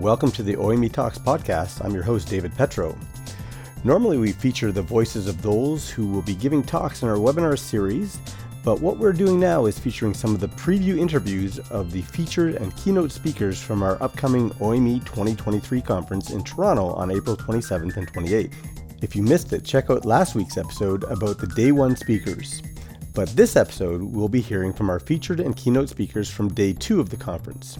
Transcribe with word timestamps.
Welcome 0.00 0.30
to 0.32 0.42
the 0.42 0.56
OME 0.56 0.88
Talks 0.88 1.18
podcast. 1.18 1.84
I'm 1.84 1.92
your 1.92 2.02
host, 2.02 2.26
David 2.26 2.56
Petro. 2.56 2.96
Normally, 3.84 4.16
we 4.16 4.32
feature 4.32 4.72
the 4.72 4.80
voices 4.80 5.26
of 5.26 5.42
those 5.42 5.90
who 5.90 6.06
will 6.06 6.22
be 6.22 6.34
giving 6.34 6.62
talks 6.62 7.02
in 7.02 7.08
our 7.10 7.16
webinar 7.16 7.58
series, 7.58 8.18
but 8.64 8.80
what 8.80 8.96
we're 8.96 9.12
doing 9.12 9.38
now 9.38 9.66
is 9.66 9.78
featuring 9.78 10.14
some 10.14 10.34
of 10.34 10.40
the 10.40 10.48
preview 10.48 10.98
interviews 10.98 11.58
of 11.68 11.92
the 11.92 12.00
featured 12.00 12.54
and 12.54 12.74
keynote 12.78 13.12
speakers 13.12 13.60
from 13.60 13.82
our 13.82 14.02
upcoming 14.02 14.50
OME 14.62 15.00
2023 15.00 15.82
conference 15.82 16.30
in 16.30 16.42
Toronto 16.44 16.94
on 16.94 17.10
April 17.10 17.36
27th 17.36 17.98
and 17.98 18.10
28th. 18.10 18.54
If 19.02 19.14
you 19.14 19.22
missed 19.22 19.52
it, 19.52 19.66
check 19.66 19.90
out 19.90 20.06
last 20.06 20.34
week's 20.34 20.56
episode 20.56 21.04
about 21.04 21.36
the 21.36 21.48
day 21.48 21.72
one 21.72 21.94
speakers. 21.94 22.62
But 23.12 23.28
this 23.36 23.54
episode, 23.54 24.00
we'll 24.00 24.30
be 24.30 24.40
hearing 24.40 24.72
from 24.72 24.88
our 24.88 24.98
featured 24.98 25.40
and 25.40 25.54
keynote 25.54 25.90
speakers 25.90 26.30
from 26.30 26.54
day 26.54 26.72
two 26.72 27.00
of 27.00 27.10
the 27.10 27.18
conference. 27.18 27.78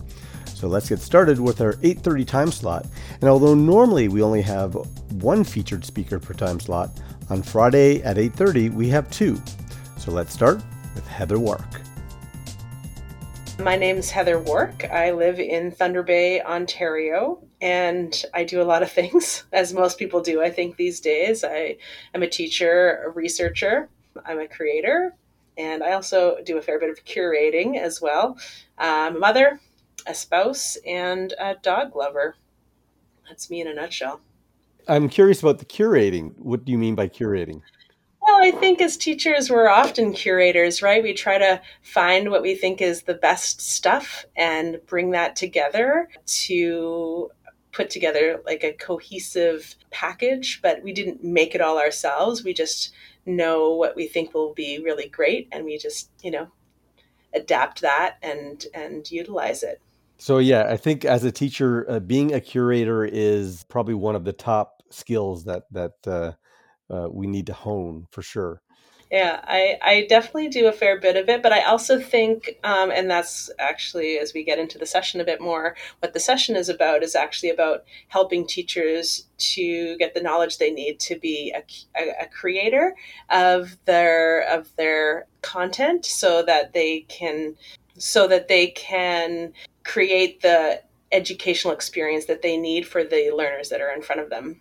So 0.60 0.68
let's 0.68 0.90
get 0.90 1.00
started 1.00 1.40
with 1.40 1.62
our 1.62 1.76
8:30 1.82 2.26
time 2.26 2.52
slot. 2.52 2.84
And 3.22 3.30
although 3.30 3.54
normally 3.54 4.08
we 4.08 4.20
only 4.20 4.42
have 4.42 4.74
one 5.22 5.42
featured 5.42 5.86
speaker 5.86 6.18
per 6.18 6.34
time 6.34 6.60
slot, 6.60 6.90
on 7.30 7.42
Friday 7.42 8.02
at 8.02 8.18
8:30 8.18 8.68
we 8.68 8.86
have 8.90 9.10
two. 9.10 9.40
So 9.96 10.10
let's 10.10 10.34
start 10.34 10.60
with 10.94 11.06
Heather 11.06 11.38
Wark. 11.38 11.80
My 13.58 13.74
name 13.74 13.96
is 13.96 14.10
Heather 14.10 14.38
Wark. 14.38 14.84
I 14.84 15.12
live 15.12 15.40
in 15.40 15.70
Thunder 15.70 16.02
Bay, 16.02 16.42
Ontario, 16.42 17.42
and 17.62 18.22
I 18.34 18.44
do 18.44 18.60
a 18.60 18.68
lot 18.68 18.82
of 18.82 18.92
things, 19.00 19.44
as 19.54 19.72
most 19.72 19.98
people 19.98 20.20
do, 20.20 20.42
I 20.42 20.50
think, 20.50 20.76
these 20.76 21.00
days. 21.00 21.42
I 21.42 21.78
am 22.14 22.22
a 22.22 22.28
teacher, 22.28 23.02
a 23.06 23.08
researcher, 23.08 23.88
I'm 24.26 24.38
a 24.38 24.46
creator, 24.46 25.14
and 25.56 25.82
I 25.82 25.92
also 25.92 26.36
do 26.44 26.58
a 26.58 26.62
fair 26.62 26.78
bit 26.78 26.90
of 26.90 27.02
curating 27.06 27.78
as 27.78 27.98
well. 27.98 28.36
Uh, 28.78 29.08
I'm 29.08 29.16
a 29.16 29.18
mother, 29.18 29.58
a 30.06 30.14
spouse, 30.14 30.76
and 30.86 31.34
a 31.38 31.56
dog 31.56 31.96
lover. 31.96 32.36
That's 33.28 33.50
me 33.50 33.60
in 33.60 33.68
a 33.68 33.74
nutshell. 33.74 34.20
I'm 34.88 35.08
curious 35.08 35.40
about 35.40 35.58
the 35.58 35.64
curating. 35.64 36.36
What 36.38 36.64
do 36.64 36.72
you 36.72 36.78
mean 36.78 36.94
by 36.94 37.08
curating? 37.08 37.62
Well, 38.22 38.38
I 38.42 38.50
think 38.50 38.80
as 38.80 38.96
teachers, 38.96 39.50
we're 39.50 39.68
often 39.68 40.12
curators, 40.12 40.82
right? 40.82 41.02
We 41.02 41.14
try 41.14 41.38
to 41.38 41.60
find 41.82 42.30
what 42.30 42.42
we 42.42 42.54
think 42.54 42.80
is 42.80 43.02
the 43.02 43.14
best 43.14 43.60
stuff 43.60 44.24
and 44.36 44.78
bring 44.86 45.10
that 45.10 45.36
together 45.36 46.08
to 46.26 47.30
put 47.72 47.88
together 47.88 48.42
like 48.44 48.64
a 48.64 48.72
cohesive 48.72 49.74
package, 49.90 50.60
but 50.62 50.82
we 50.82 50.92
didn't 50.92 51.22
make 51.22 51.54
it 51.54 51.60
all 51.60 51.78
ourselves. 51.78 52.44
We 52.44 52.52
just 52.52 52.92
know 53.26 53.70
what 53.70 53.96
we 53.96 54.06
think 54.06 54.34
will 54.34 54.54
be 54.54 54.80
really 54.82 55.08
great 55.08 55.48
and 55.52 55.64
we 55.64 55.78
just, 55.78 56.10
you 56.22 56.30
know, 56.30 56.48
adapt 57.34 57.80
that 57.82 58.16
and 58.22 58.66
and 58.74 59.10
utilize 59.10 59.62
it. 59.62 59.80
So 60.20 60.36
yeah, 60.36 60.66
I 60.68 60.76
think 60.76 61.06
as 61.06 61.24
a 61.24 61.32
teacher, 61.32 61.86
uh, 61.90 61.98
being 61.98 62.34
a 62.34 62.42
curator 62.42 63.06
is 63.06 63.64
probably 63.70 63.94
one 63.94 64.14
of 64.14 64.24
the 64.24 64.34
top 64.34 64.82
skills 64.90 65.44
that 65.44 65.62
that 65.70 65.92
uh, 66.06 66.32
uh, 66.92 67.08
we 67.10 67.26
need 67.26 67.46
to 67.46 67.54
hone 67.54 68.06
for 68.10 68.20
sure. 68.20 68.60
Yeah, 69.10 69.40
I, 69.42 69.78
I 69.82 70.06
definitely 70.08 70.48
do 70.48 70.68
a 70.68 70.72
fair 70.72 71.00
bit 71.00 71.16
of 71.16 71.28
it, 71.28 71.42
but 71.42 71.52
I 71.52 71.62
also 71.62 71.98
think, 71.98 72.58
um, 72.62 72.92
and 72.92 73.10
that's 73.10 73.50
actually 73.58 74.18
as 74.18 74.32
we 74.32 74.44
get 74.44 74.60
into 74.60 74.78
the 74.78 74.86
session 74.86 75.20
a 75.20 75.24
bit 75.24 75.40
more, 75.40 75.74
what 75.98 76.12
the 76.12 76.20
session 76.20 76.54
is 76.54 76.68
about 76.68 77.02
is 77.02 77.16
actually 77.16 77.50
about 77.50 77.82
helping 78.06 78.46
teachers 78.46 79.26
to 79.38 79.96
get 79.96 80.14
the 80.14 80.20
knowledge 80.20 80.58
they 80.58 80.70
need 80.70 81.00
to 81.00 81.18
be 81.18 81.52
a, 81.56 81.64
a, 82.00 82.24
a 82.24 82.28
creator 82.28 82.94
of 83.30 83.78
their 83.86 84.42
of 84.42 84.68
their 84.76 85.26
content, 85.40 86.04
so 86.04 86.42
that 86.42 86.74
they 86.74 87.00
can 87.08 87.56
so 87.98 88.28
that 88.28 88.48
they 88.48 88.68
can 88.68 89.52
create 89.84 90.42
the 90.42 90.82
educational 91.12 91.74
experience 91.74 92.26
that 92.26 92.42
they 92.42 92.56
need 92.56 92.86
for 92.86 93.02
the 93.02 93.30
learners 93.34 93.68
that 93.68 93.80
are 93.80 93.92
in 93.92 94.02
front 94.02 94.20
of 94.20 94.30
them. 94.30 94.60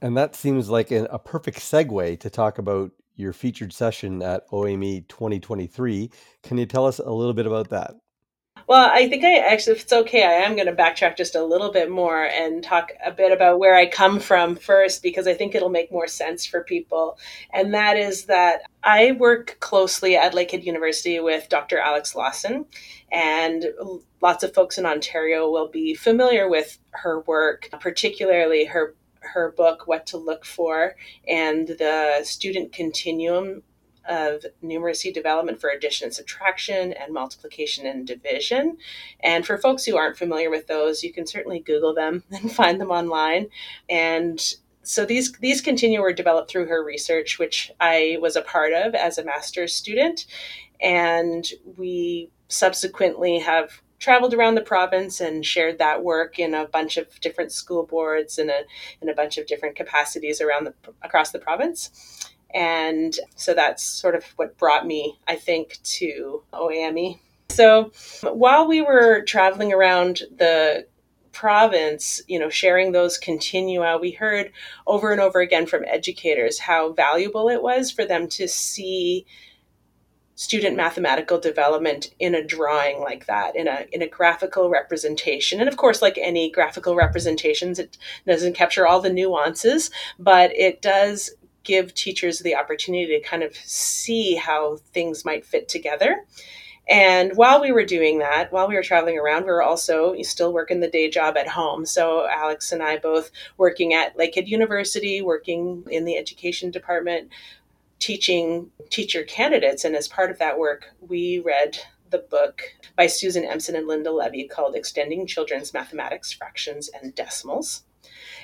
And 0.00 0.16
that 0.16 0.34
seems 0.34 0.68
like 0.68 0.90
a, 0.90 1.04
a 1.04 1.18
perfect 1.18 1.58
segue 1.60 2.20
to 2.20 2.30
talk 2.30 2.58
about 2.58 2.90
your 3.16 3.32
featured 3.32 3.72
session 3.72 4.22
at 4.22 4.44
OME 4.50 5.04
2023. 5.08 6.10
Can 6.42 6.58
you 6.58 6.66
tell 6.66 6.86
us 6.86 6.98
a 6.98 7.10
little 7.10 7.32
bit 7.32 7.46
about 7.46 7.70
that? 7.70 7.94
Well, 8.66 8.90
I 8.90 9.08
think 9.08 9.24
I 9.24 9.36
actually, 9.36 9.76
if 9.76 9.82
it's 9.82 9.92
okay, 9.92 10.24
I 10.24 10.44
am 10.44 10.56
going 10.56 10.66
to 10.66 10.72
backtrack 10.72 11.18
just 11.18 11.34
a 11.34 11.44
little 11.44 11.70
bit 11.70 11.90
more 11.90 12.24
and 12.24 12.64
talk 12.64 12.92
a 13.04 13.10
bit 13.10 13.30
about 13.30 13.58
where 13.58 13.76
I 13.76 13.86
come 13.86 14.18
from 14.20 14.56
first, 14.56 15.02
because 15.02 15.26
I 15.26 15.34
think 15.34 15.54
it'll 15.54 15.68
make 15.68 15.92
more 15.92 16.06
sense 16.06 16.46
for 16.46 16.62
people. 16.64 17.18
And 17.52 17.74
that 17.74 17.98
is 17.98 18.24
that 18.24 18.62
I 18.82 19.12
work 19.12 19.58
closely 19.60 20.16
at 20.16 20.32
Lakehead 20.32 20.64
University 20.64 21.20
with 21.20 21.50
Dr. 21.50 21.78
Alex 21.78 22.14
Lawson, 22.14 22.64
and 23.12 23.66
lots 24.22 24.42
of 24.42 24.54
folks 24.54 24.78
in 24.78 24.86
Ontario 24.86 25.50
will 25.50 25.68
be 25.68 25.94
familiar 25.94 26.48
with 26.48 26.78
her 26.92 27.20
work, 27.20 27.68
particularly 27.80 28.64
her 28.64 28.94
her 29.20 29.52
book, 29.52 29.86
What 29.86 30.06
to 30.08 30.18
Look 30.18 30.44
For, 30.44 30.96
and 31.26 31.66
the 31.66 32.20
student 32.24 32.72
continuum 32.72 33.62
of 34.08 34.44
numeracy 34.62 35.12
development 35.12 35.60
for 35.60 35.70
addition 35.70 36.06
and 36.06 36.14
subtraction 36.14 36.92
and 36.92 37.12
multiplication 37.12 37.86
and 37.86 38.06
division. 38.06 38.76
And 39.20 39.46
for 39.46 39.58
folks 39.58 39.84
who 39.84 39.96
aren't 39.96 40.18
familiar 40.18 40.50
with 40.50 40.66
those, 40.66 41.02
you 41.02 41.12
can 41.12 41.26
certainly 41.26 41.60
Google 41.60 41.94
them 41.94 42.24
and 42.30 42.52
find 42.52 42.80
them 42.80 42.90
online. 42.90 43.48
And 43.88 44.40
so 44.82 45.06
these 45.06 45.32
these 45.34 45.60
continua 45.60 46.00
were 46.00 46.12
developed 46.12 46.50
through 46.50 46.66
her 46.66 46.84
research, 46.84 47.38
which 47.38 47.72
I 47.80 48.18
was 48.20 48.36
a 48.36 48.42
part 48.42 48.72
of 48.72 48.94
as 48.94 49.18
a 49.18 49.24
master's 49.24 49.74
student. 49.74 50.26
And 50.80 51.46
we 51.76 52.30
subsequently 52.48 53.38
have 53.38 53.80
traveled 53.98 54.34
around 54.34 54.54
the 54.54 54.60
province 54.60 55.20
and 55.20 55.46
shared 55.46 55.78
that 55.78 56.04
work 56.04 56.38
in 56.38 56.52
a 56.52 56.66
bunch 56.66 56.98
of 56.98 57.18
different 57.20 57.50
school 57.50 57.86
boards 57.86 58.38
and 58.38 58.50
a, 58.50 58.60
in 59.00 59.08
a 59.08 59.14
bunch 59.14 59.38
of 59.38 59.46
different 59.46 59.76
capacities 59.76 60.42
around 60.42 60.64
the 60.64 60.74
across 61.02 61.30
the 61.30 61.38
province. 61.38 62.23
And 62.52 63.16
so 63.36 63.54
that's 63.54 63.82
sort 63.82 64.14
of 64.14 64.24
what 64.36 64.56
brought 64.58 64.86
me, 64.86 65.18
I 65.26 65.36
think, 65.36 65.78
to 65.82 66.42
OAME. 66.52 67.18
So 67.50 67.92
while 68.22 68.66
we 68.66 68.80
were 68.80 69.22
traveling 69.22 69.72
around 69.72 70.22
the 70.36 70.86
province, 71.32 72.22
you 72.26 72.38
know, 72.38 72.48
sharing 72.48 72.92
those 72.92 73.18
continua, 73.18 73.98
we 73.98 74.12
heard 74.12 74.52
over 74.86 75.12
and 75.12 75.20
over 75.20 75.40
again 75.40 75.66
from 75.66 75.84
educators 75.84 76.58
how 76.58 76.92
valuable 76.92 77.48
it 77.48 77.62
was 77.62 77.90
for 77.90 78.04
them 78.04 78.28
to 78.28 78.48
see 78.48 79.26
student 80.36 80.76
mathematical 80.76 81.38
development 81.38 82.12
in 82.18 82.34
a 82.34 82.44
drawing 82.44 83.00
like 83.00 83.26
that 83.26 83.54
in 83.54 83.68
a 83.68 83.86
in 83.92 84.02
a 84.02 84.08
graphical 84.08 84.68
representation 84.68 85.60
and 85.60 85.68
of 85.68 85.76
course 85.76 86.02
like 86.02 86.18
any 86.18 86.50
graphical 86.50 86.96
representations 86.96 87.78
it 87.78 87.96
doesn't 88.26 88.54
capture 88.54 88.84
all 88.84 89.00
the 89.00 89.12
nuances 89.12 89.92
but 90.18 90.50
it 90.56 90.82
does 90.82 91.30
give 91.64 91.94
teachers 91.94 92.38
the 92.38 92.54
opportunity 92.54 93.06
to 93.18 93.20
kind 93.20 93.42
of 93.42 93.56
see 93.56 94.36
how 94.36 94.76
things 94.92 95.24
might 95.24 95.44
fit 95.44 95.68
together 95.68 96.24
and 96.86 97.34
while 97.36 97.60
we 97.60 97.72
were 97.72 97.84
doing 97.84 98.18
that, 98.18 98.52
while 98.52 98.68
we 98.68 98.74
were 98.74 98.82
traveling 98.82 99.18
around, 99.18 99.44
we 99.44 99.52
were 99.52 99.62
also 99.62 100.14
still 100.22 100.52
working 100.52 100.80
the 100.80 100.88
day 100.88 101.08
job 101.08 101.36
at 101.36 101.48
home. 101.48 101.86
So 101.86 102.28
Alex 102.28 102.72
and 102.72 102.82
I 102.82 102.98
both 102.98 103.30
working 103.56 103.94
at 103.94 104.16
Lakehead 104.18 104.48
University, 104.48 105.22
working 105.22 105.84
in 105.90 106.04
the 106.04 106.18
education 106.18 106.70
department, 106.70 107.30
teaching 108.00 108.70
teacher 108.90 109.22
candidates. 109.22 109.84
And 109.84 109.96
as 109.96 110.08
part 110.08 110.30
of 110.30 110.38
that 110.40 110.58
work, 110.58 110.90
we 111.00 111.38
read 111.38 111.78
the 112.10 112.18
book 112.18 112.60
by 112.96 113.06
Susan 113.06 113.44
Empson 113.44 113.76
and 113.76 113.88
Linda 113.88 114.12
Levi 114.12 114.46
called 114.46 114.76
Extending 114.76 115.26
Children's 115.26 115.72
Mathematics, 115.72 116.32
Fractions, 116.32 116.90
and 116.90 117.14
Decimals. 117.14 117.84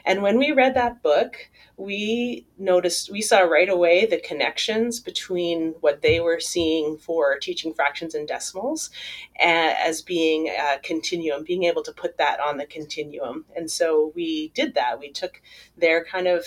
And 0.07 0.23
when 0.23 0.39
we 0.39 0.53
read 0.53 0.75
that 0.75 1.03
book, 1.03 1.50
we 1.81 2.47
noticed, 2.59 3.11
we 3.11 3.23
saw 3.23 3.41
right 3.41 3.69
away 3.69 4.05
the 4.05 4.21
connections 4.21 5.01
between 5.01 5.75
what 5.81 6.03
they 6.03 6.21
were 6.21 6.39
seeing 6.39 6.99
for 6.99 7.39
teaching 7.39 7.73
fractions 7.73 8.15
and 8.15 8.29
decimals 8.29 8.91
as 9.39 10.03
being 10.03 10.49
a 10.49 10.79
continuum, 10.83 11.43
being 11.43 11.65
able 11.65 11.83
to 11.83 11.93
put 11.93 12.19
that 12.19 12.39
on 12.39 12.59
the 12.59 12.67
continuum. 12.67 13.47
And 13.57 13.71
so 13.71 14.13
we 14.15 14.49
did 14.49 14.75
that. 14.75 15.01
We 15.01 15.11
took 15.11 15.41
their 15.75 16.05
kind 16.05 16.27
of 16.27 16.45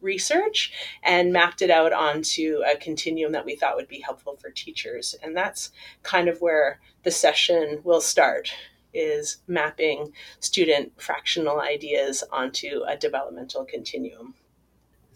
research 0.00 0.72
and 1.02 1.32
mapped 1.32 1.60
it 1.60 1.70
out 1.70 1.92
onto 1.92 2.62
a 2.66 2.76
continuum 2.76 3.32
that 3.32 3.44
we 3.44 3.56
thought 3.56 3.76
would 3.76 3.88
be 3.88 4.00
helpful 4.00 4.36
for 4.36 4.50
teachers. 4.50 5.14
And 5.22 5.36
that's 5.36 5.72
kind 6.02 6.28
of 6.28 6.40
where 6.40 6.80
the 7.02 7.10
session 7.10 7.80
will 7.84 8.00
start 8.00 8.50
is 8.94 9.38
mapping 9.46 10.12
student 10.40 10.92
fractional 10.98 11.60
ideas 11.60 12.24
onto 12.32 12.82
a 12.88 12.96
developmental 12.96 13.66
continuum. 13.66 14.34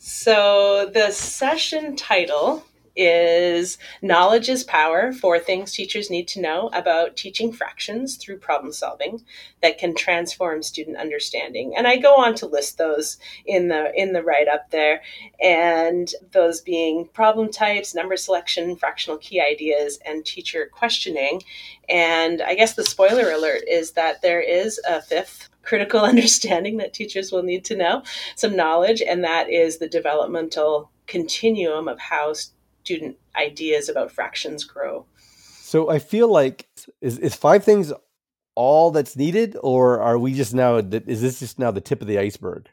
So 0.00 0.88
the 0.94 1.10
session 1.10 1.96
title 1.96 2.64
is 2.94 3.78
Knowledge 4.00 4.48
is 4.48 4.62
Power 4.62 5.12
Four 5.12 5.40
Things 5.40 5.72
Teachers 5.72 6.08
Need 6.08 6.28
to 6.28 6.40
Know 6.40 6.70
About 6.72 7.16
Teaching 7.16 7.52
Fractions 7.52 8.16
Through 8.16 8.38
Problem 8.38 8.72
Solving 8.72 9.24
that 9.60 9.78
Can 9.78 9.96
Transform 9.96 10.62
Student 10.62 10.98
Understanding. 10.98 11.74
And 11.76 11.88
I 11.88 11.96
go 11.96 12.14
on 12.14 12.36
to 12.36 12.46
list 12.46 12.78
those 12.78 13.18
in 13.44 13.68
the 13.68 13.92
in 13.94 14.12
the 14.12 14.22
write-up 14.22 14.70
there. 14.70 15.02
And 15.42 16.08
those 16.30 16.60
being 16.60 17.08
problem 17.12 17.50
types, 17.50 17.92
number 17.92 18.16
selection, 18.16 18.76
fractional 18.76 19.18
key 19.18 19.40
ideas, 19.40 19.98
and 20.06 20.24
teacher 20.24 20.70
questioning. 20.72 21.42
And 21.88 22.40
I 22.40 22.54
guess 22.54 22.74
the 22.74 22.84
spoiler 22.84 23.32
alert 23.32 23.62
is 23.68 23.92
that 23.92 24.22
there 24.22 24.40
is 24.40 24.80
a 24.88 25.02
fifth 25.02 25.48
critical 25.68 26.00
understanding 26.12 26.78
that 26.78 26.94
teachers 26.94 27.30
will 27.30 27.42
need 27.42 27.64
to 27.66 27.76
know, 27.76 28.02
some 28.34 28.56
knowledge, 28.56 29.02
and 29.02 29.22
that 29.22 29.50
is 29.50 29.78
the 29.78 29.88
developmental 29.88 30.90
continuum 31.06 31.88
of 31.88 31.98
how 31.98 32.32
student 32.32 33.16
ideas 33.36 33.88
about 33.88 34.10
fractions 34.10 34.64
grow. 34.64 35.04
So 35.60 35.90
I 35.90 35.98
feel 35.98 36.28
like 36.28 36.66
is, 37.02 37.18
is 37.18 37.34
five 37.34 37.62
things 37.62 37.92
all 38.54 38.90
that's 38.90 39.16
needed, 39.16 39.56
or 39.62 40.00
are 40.00 40.18
we 40.18 40.32
just 40.32 40.54
now? 40.54 40.76
Is 40.76 41.20
this 41.20 41.40
just 41.40 41.58
now 41.58 41.70
the 41.70 41.80
tip 41.80 42.00
of 42.00 42.08
the 42.08 42.18
iceberg? 42.18 42.68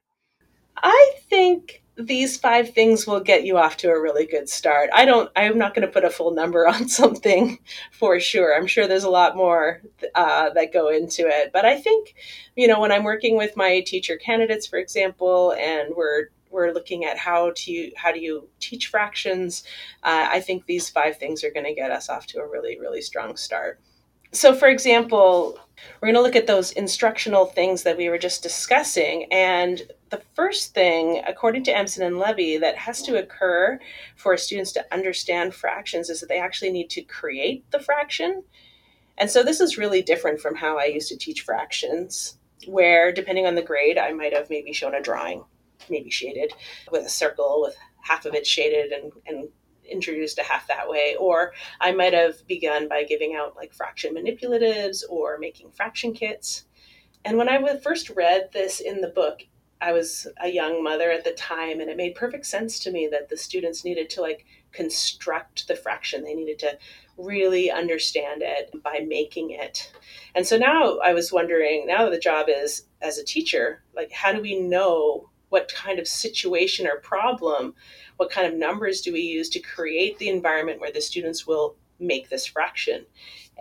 I 0.77 1.13
think 1.29 1.83
these 1.97 2.37
five 2.37 2.73
things 2.73 3.07
will 3.07 3.21
get 3.21 3.45
you 3.45 3.57
off 3.57 3.77
to 3.77 3.89
a 3.89 3.99
really 3.99 4.25
good 4.25 4.49
start. 4.49 4.89
I 4.93 5.05
don't. 5.05 5.29
I'm 5.35 5.57
not 5.57 5.73
going 5.73 5.87
to 5.87 5.91
put 5.91 6.03
a 6.03 6.09
full 6.09 6.31
number 6.31 6.67
on 6.67 6.87
something 6.89 7.59
for 7.91 8.19
sure. 8.19 8.55
I'm 8.55 8.67
sure 8.67 8.87
there's 8.87 9.03
a 9.03 9.09
lot 9.09 9.35
more 9.35 9.81
uh, 10.13 10.49
that 10.51 10.73
go 10.73 10.89
into 10.89 11.27
it, 11.27 11.51
but 11.53 11.65
I 11.65 11.79
think, 11.79 12.15
you 12.55 12.67
know, 12.67 12.79
when 12.79 12.91
I'm 12.91 13.03
working 13.03 13.37
with 13.37 13.55
my 13.55 13.81
teacher 13.81 14.17
candidates, 14.17 14.67
for 14.67 14.77
example, 14.77 15.53
and 15.53 15.93
we're 15.95 16.29
we're 16.49 16.71
looking 16.71 17.05
at 17.05 17.17
how 17.17 17.51
to 17.55 17.91
how 17.95 18.11
do 18.11 18.19
you 18.19 18.49
teach 18.59 18.87
fractions, 18.87 19.63
uh, 20.03 20.27
I 20.31 20.41
think 20.41 20.65
these 20.65 20.89
five 20.89 21.17
things 21.17 21.43
are 21.43 21.51
going 21.51 21.65
to 21.65 21.73
get 21.73 21.91
us 21.91 22.09
off 22.09 22.27
to 22.27 22.39
a 22.39 22.47
really 22.47 22.79
really 22.79 23.01
strong 23.01 23.37
start. 23.37 23.79
So, 24.35 24.53
for 24.53 24.67
example, 24.67 25.57
we're 26.01 26.07
going 26.07 26.15
to 26.15 26.21
look 26.21 26.35
at 26.35 26.45
those 26.45 26.73
instructional 26.73 27.45
things 27.45 27.83
that 27.83 27.95
we 27.95 28.09
were 28.09 28.17
just 28.17 28.43
discussing. 28.43 29.31
And 29.31 29.81
the 30.09 30.21
first 30.33 30.73
thing, 30.73 31.23
according 31.25 31.63
to 31.63 31.71
Empson 31.71 32.03
and 32.03 32.19
Levi, 32.19 32.59
that 32.59 32.75
has 32.75 33.01
to 33.03 33.17
occur 33.17 33.79
for 34.17 34.35
students 34.35 34.73
to 34.73 34.93
understand 34.93 35.53
fractions 35.53 36.09
is 36.09 36.19
that 36.19 36.27
they 36.27 36.37
actually 36.37 36.71
need 36.71 36.89
to 36.89 37.01
create 37.01 37.71
the 37.71 37.79
fraction. 37.79 38.43
And 39.17 39.31
so 39.31 39.41
this 39.41 39.61
is 39.61 39.77
really 39.77 40.01
different 40.01 40.41
from 40.41 40.55
how 40.55 40.77
I 40.77 40.85
used 40.85 41.07
to 41.09 41.17
teach 41.17 41.43
fractions, 41.43 42.37
where 42.67 43.13
depending 43.13 43.47
on 43.47 43.55
the 43.55 43.61
grade, 43.61 43.97
I 43.97 44.11
might 44.11 44.33
have 44.33 44.49
maybe 44.49 44.73
shown 44.73 44.95
a 44.95 45.01
drawing, 45.01 45.45
maybe 45.89 46.09
shaded 46.09 46.51
with 46.91 47.05
a 47.05 47.09
circle 47.09 47.61
with 47.61 47.77
half 48.01 48.25
of 48.25 48.35
it 48.35 48.45
shaded 48.45 48.91
and, 48.91 49.13
and 49.27 49.47
introduced 49.89 50.39
a 50.39 50.43
half 50.43 50.67
that 50.67 50.89
way. 50.89 51.15
Or 51.19 51.53
I 51.79 51.91
might 51.91 52.13
have 52.13 52.45
begun 52.47 52.87
by 52.87 53.03
giving 53.03 53.35
out 53.35 53.55
like 53.55 53.73
fraction 53.73 54.13
manipulatives 54.13 55.03
or 55.09 55.37
making 55.39 55.71
fraction 55.71 56.13
kits. 56.13 56.65
And 57.23 57.37
when 57.37 57.49
I 57.49 57.77
first 57.77 58.11
read 58.11 58.49
this 58.53 58.79
in 58.79 59.01
the 59.01 59.07
book, 59.07 59.41
I 59.81 59.91
was 59.91 60.27
a 60.41 60.47
young 60.47 60.83
mother 60.83 61.11
at 61.11 61.23
the 61.23 61.33
time, 61.33 61.79
and 61.81 61.89
it 61.89 61.97
made 61.97 62.15
perfect 62.15 62.45
sense 62.45 62.79
to 62.79 62.91
me 62.91 63.07
that 63.11 63.29
the 63.29 63.37
students 63.37 63.83
needed 63.83 64.09
to 64.11 64.21
like 64.21 64.45
construct 64.71 65.67
the 65.67 65.75
fraction. 65.75 66.23
They 66.23 66.33
needed 66.33 66.59
to 66.59 66.77
really 67.17 67.71
understand 67.71 68.41
it 68.43 68.71
by 68.83 69.05
making 69.05 69.51
it. 69.51 69.91
And 70.33 70.45
so 70.45 70.57
now 70.57 70.99
I 70.99 71.13
was 71.13 71.31
wondering, 71.31 71.87
now 71.87 72.09
the 72.09 72.19
job 72.19 72.47
is 72.49 72.87
as 73.01 73.17
a 73.17 73.25
teacher, 73.25 73.83
like 73.95 74.11
how 74.11 74.33
do 74.33 74.41
we 74.41 74.59
know 74.59 75.29
what 75.49 75.71
kind 75.73 75.99
of 75.99 76.07
situation 76.07 76.87
or 76.87 76.99
problem, 76.99 77.75
what 78.17 78.29
kind 78.29 78.47
of 78.47 78.57
numbers 78.57 79.01
do 79.01 79.13
we 79.13 79.21
use 79.21 79.49
to 79.49 79.59
create 79.59 80.17
the 80.17 80.29
environment 80.29 80.79
where 80.79 80.91
the 80.91 81.01
students 81.01 81.45
will 81.45 81.75
make 81.99 82.29
this 82.29 82.45
fraction. 82.45 83.05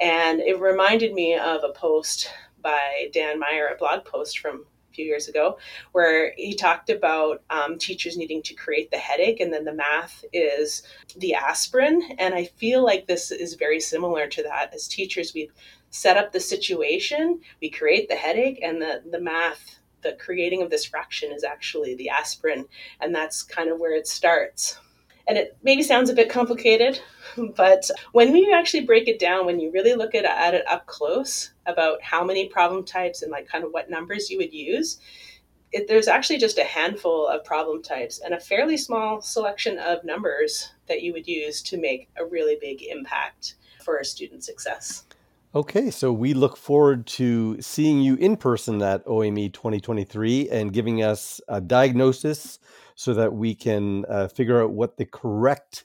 And 0.01 0.41
it 0.41 0.59
reminded 0.61 1.15
me 1.15 1.37
of 1.37 1.63
a 1.65 1.73
post 1.73 2.31
by 2.63 3.09
Dan 3.13 3.39
Meyer, 3.39 3.69
a 3.69 3.77
blog 3.77 4.05
post 4.05 4.39
from 4.39 4.65
a 4.91 4.95
few 4.95 5.05
years 5.05 5.29
ago, 5.29 5.59
where 5.93 6.33
he 6.37 6.55
talked 6.55 6.91
about 6.91 7.43
um, 7.51 7.79
teachers 7.79 8.17
needing 8.17 8.43
to 8.43 8.55
create 8.55 8.91
the 8.91 8.97
headache, 8.97 9.41
and 9.41 9.53
then 9.53 9.65
the 9.65 9.73
math 9.73 10.25
is 10.33 10.83
the 11.19 11.35
aspirin. 11.35 12.03
And 12.19 12.35
I 12.35 12.45
feel 12.45 12.83
like 12.83 13.07
this 13.07 13.31
is 13.31 13.55
very 13.55 13.81
similar 13.81 14.27
to 14.29 14.43
that. 14.45 14.73
As 14.75 14.89
teachers, 14.89 15.35
we 15.35 15.51
set 15.91 16.17
up 16.17 16.33
the 16.33 16.41
situation, 16.41 17.41
we 17.61 17.71
create 17.71 18.09
the 18.09 18.17
headache, 18.17 18.61
and 18.63 18.81
the, 18.81 19.03
the 19.11 19.21
math 19.21 19.79
the 20.05 20.17
creating 20.21 20.63
of 20.63 20.71
this 20.71 20.85
fraction 20.85 21.33
is 21.33 21.43
actually 21.43 21.97
the 21.97 22.11
aspirin, 22.11 22.67
and 23.01 23.13
that's 23.13 23.43
kind 23.43 23.69
of 23.69 23.81
where 23.81 23.97
it 23.97 24.07
starts. 24.07 24.79
And 25.27 25.37
it 25.37 25.57
maybe 25.63 25.83
sounds 25.83 26.11
a 26.11 26.15
bit 26.15 26.29
complicated, 26.31 27.01
but 27.57 27.91
when 28.13 28.37
you 28.37 28.53
actually 28.55 28.85
break 28.85 29.09
it 29.09 29.19
down, 29.19 29.47
when 29.47 29.59
you 29.59 29.73
really 29.73 29.95
look 29.95 30.15
at, 30.15 30.25
at 30.25 30.55
it 30.55 30.69
up 30.69 30.87
close 30.87 31.53
about 31.67 32.01
how 32.03 32.23
many 32.23 32.49
problem 32.49 32.85
types 32.85 33.23
and 33.23 33.33
like 33.33 33.49
kind 33.49 33.65
of 33.65 33.73
what 33.73 33.91
numbers 33.91 34.31
you 34.31 34.39
would 34.39 34.53
use, 34.53 35.01
it, 35.73 35.89
there's 35.89 36.09
actually 36.09 36.39
just 36.39 36.59
a 36.59 36.65
handful 36.65 37.27
of 37.27 37.45
problem 37.45 37.83
types 37.83 38.21
and 38.21 38.33
a 38.33 38.41
fairly 38.41 38.77
small 38.77 39.21
selection 39.21 39.79
of 39.79 40.05
numbers 40.05 40.71
that 40.87 41.03
you 41.03 41.13
would 41.13 41.27
use 41.27 41.63
to 41.63 41.77
make 41.77 42.09
a 42.17 42.25
really 42.25 42.57
big 42.61 42.83
impact 42.83 43.57
for 43.85 43.97
a 43.97 44.05
student 44.05 44.45
success. 44.45 45.05
Okay, 45.57 45.89
so 45.89 46.13
we 46.13 46.35
look 46.35 46.57
forward 46.57 47.07
to 47.07 47.61
seeing 47.63 48.01
you 48.01 48.17
in 48.17 48.37
person 48.37 48.83
at 48.83 49.07
OME 49.07 49.53
2023 49.53 50.49
and 50.49 50.73
giving 50.73 51.05
us 51.05 51.41
a 51.47 51.61
diagnosis 51.61 52.59
so 52.97 53.15
that 53.15 53.33
we 53.33 53.55
can 53.55 54.05
uh, 54.07 54.27
figure 54.27 54.61
out 54.61 54.73
what 54.73 54.97
the 54.97 55.05
correct 55.05 55.85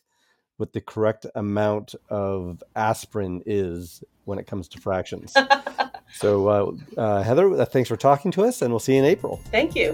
what 0.57 0.74
the 0.74 0.81
correct 0.81 1.27
amount 1.36 1.94
of 2.10 2.63
aspirin 2.75 3.44
is 3.45 4.04
when 4.25 4.39
it 4.39 4.48
comes 4.48 4.68
to 4.68 4.81
fractions. 4.81 5.33
so, 6.13 6.48
uh, 6.50 7.00
uh, 7.00 7.24
Heather, 7.24 7.54
uh, 7.54 7.63
thanks 7.63 7.88
for 7.88 7.95
talking 7.95 8.30
to 8.31 8.44
us, 8.44 8.62
and 8.62 8.72
we'll 8.72 8.80
see 8.80 8.94
you 8.94 9.00
in 9.00 9.06
April. 9.06 9.39
Thank 9.51 9.74
you. 9.75 9.94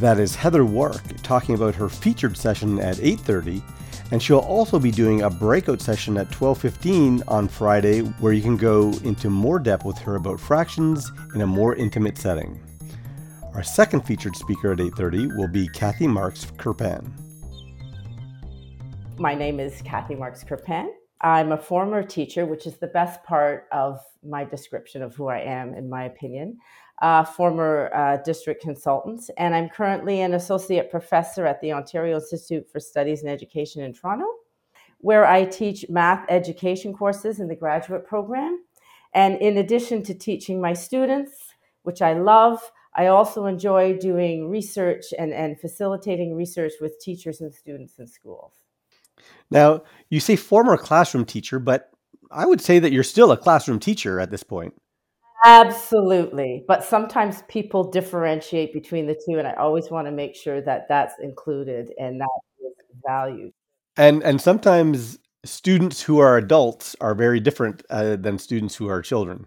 That 0.00 0.18
is 0.18 0.34
Heather 0.34 0.64
Wark 0.64 1.00
talking 1.22 1.54
about 1.54 1.74
her 1.76 1.88
featured 1.88 2.36
session 2.36 2.80
at 2.80 2.96
8:30 2.96 3.62
and 4.10 4.22
she'll 4.22 4.38
also 4.38 4.78
be 4.78 4.90
doing 4.90 5.22
a 5.22 5.30
breakout 5.30 5.80
session 5.80 6.16
at 6.16 6.30
12:15 6.30 7.22
on 7.28 7.48
Friday 7.48 8.00
where 8.20 8.32
you 8.32 8.42
can 8.42 8.56
go 8.56 8.92
into 9.04 9.30
more 9.30 9.58
depth 9.58 9.84
with 9.84 9.98
her 9.98 10.16
about 10.16 10.38
fractions 10.38 11.10
in 11.34 11.40
a 11.40 11.46
more 11.46 11.74
intimate 11.74 12.18
setting. 12.18 12.60
Our 13.54 13.62
second 13.62 14.02
featured 14.02 14.36
speaker 14.36 14.72
at 14.72 14.80
8:30 14.80 15.28
will 15.36 15.48
be 15.48 15.68
Cathy 15.68 16.06
Marks 16.06 16.46
Krpan. 16.56 17.10
My 19.18 19.34
name 19.34 19.58
is 19.60 19.80
Cathy 19.82 20.14
Marks 20.14 20.44
Krpan. 20.44 20.88
I'm 21.22 21.52
a 21.52 21.56
former 21.56 22.02
teacher, 22.02 22.44
which 22.44 22.66
is 22.66 22.76
the 22.76 22.88
best 22.88 23.24
part 23.24 23.66
of 23.72 23.98
my 24.22 24.44
description 24.44 25.02
of 25.02 25.14
who 25.14 25.28
I 25.28 25.38
am, 25.38 25.72
in 25.74 25.88
my 25.88 26.04
opinion 26.04 26.58
uh, 27.02 27.24
former 27.24 27.90
uh, 27.94 28.16
district 28.24 28.62
consultant, 28.62 29.28
and 29.36 29.54
I'm 29.54 29.68
currently 29.68 30.20
an 30.20 30.34
associate 30.34 30.90
professor 30.90 31.46
at 31.46 31.60
the 31.60 31.72
Ontario 31.72 32.16
Institute 32.16 32.66
for 32.70 32.80
Studies 32.80 33.22
and 33.22 33.30
Education 33.30 33.82
in 33.82 33.92
Toronto, 33.92 34.26
where 34.98 35.26
I 35.26 35.44
teach 35.44 35.84
math 35.90 36.24
education 36.28 36.94
courses 36.94 37.38
in 37.38 37.48
the 37.48 37.56
graduate 37.56 38.06
program. 38.06 38.64
And 39.12 39.40
in 39.40 39.58
addition 39.58 40.02
to 40.04 40.14
teaching 40.14 40.60
my 40.60 40.72
students, 40.72 41.32
which 41.82 42.02
I 42.02 42.14
love, 42.14 42.60
I 42.94 43.08
also 43.08 43.44
enjoy 43.44 43.98
doing 43.98 44.48
research 44.48 45.04
and, 45.18 45.32
and 45.32 45.60
facilitating 45.60 46.34
research 46.34 46.72
with 46.80 46.98
teachers 46.98 47.40
and 47.40 47.52
students 47.52 47.98
in 47.98 48.06
schools. 48.06 48.54
Now, 49.50 49.82
you 50.08 50.20
say 50.20 50.36
former 50.36 50.76
classroom 50.76 51.24
teacher, 51.24 51.58
but 51.58 51.90
I 52.30 52.46
would 52.46 52.60
say 52.60 52.78
that 52.78 52.92
you're 52.92 53.02
still 53.02 53.32
a 53.32 53.36
classroom 53.36 53.78
teacher 53.78 54.18
at 54.18 54.30
this 54.30 54.42
point. 54.42 54.74
Absolutely. 55.44 56.64
But 56.66 56.84
sometimes 56.84 57.42
people 57.48 57.90
differentiate 57.90 58.72
between 58.72 59.06
the 59.06 59.14
two, 59.14 59.38
and 59.38 59.46
I 59.46 59.54
always 59.54 59.90
want 59.90 60.06
to 60.06 60.12
make 60.12 60.34
sure 60.34 60.60
that 60.62 60.86
that's 60.88 61.14
included 61.20 61.92
and 61.98 62.20
that 62.20 62.28
is 62.60 62.72
valued. 63.06 63.52
And 63.96 64.22
and 64.22 64.40
sometimes 64.40 65.18
students 65.44 66.02
who 66.02 66.18
are 66.18 66.36
adults 66.36 66.96
are 67.00 67.14
very 67.14 67.40
different 67.40 67.82
uh, 67.90 68.16
than 68.16 68.38
students 68.38 68.74
who 68.74 68.88
are 68.88 69.00
children. 69.00 69.46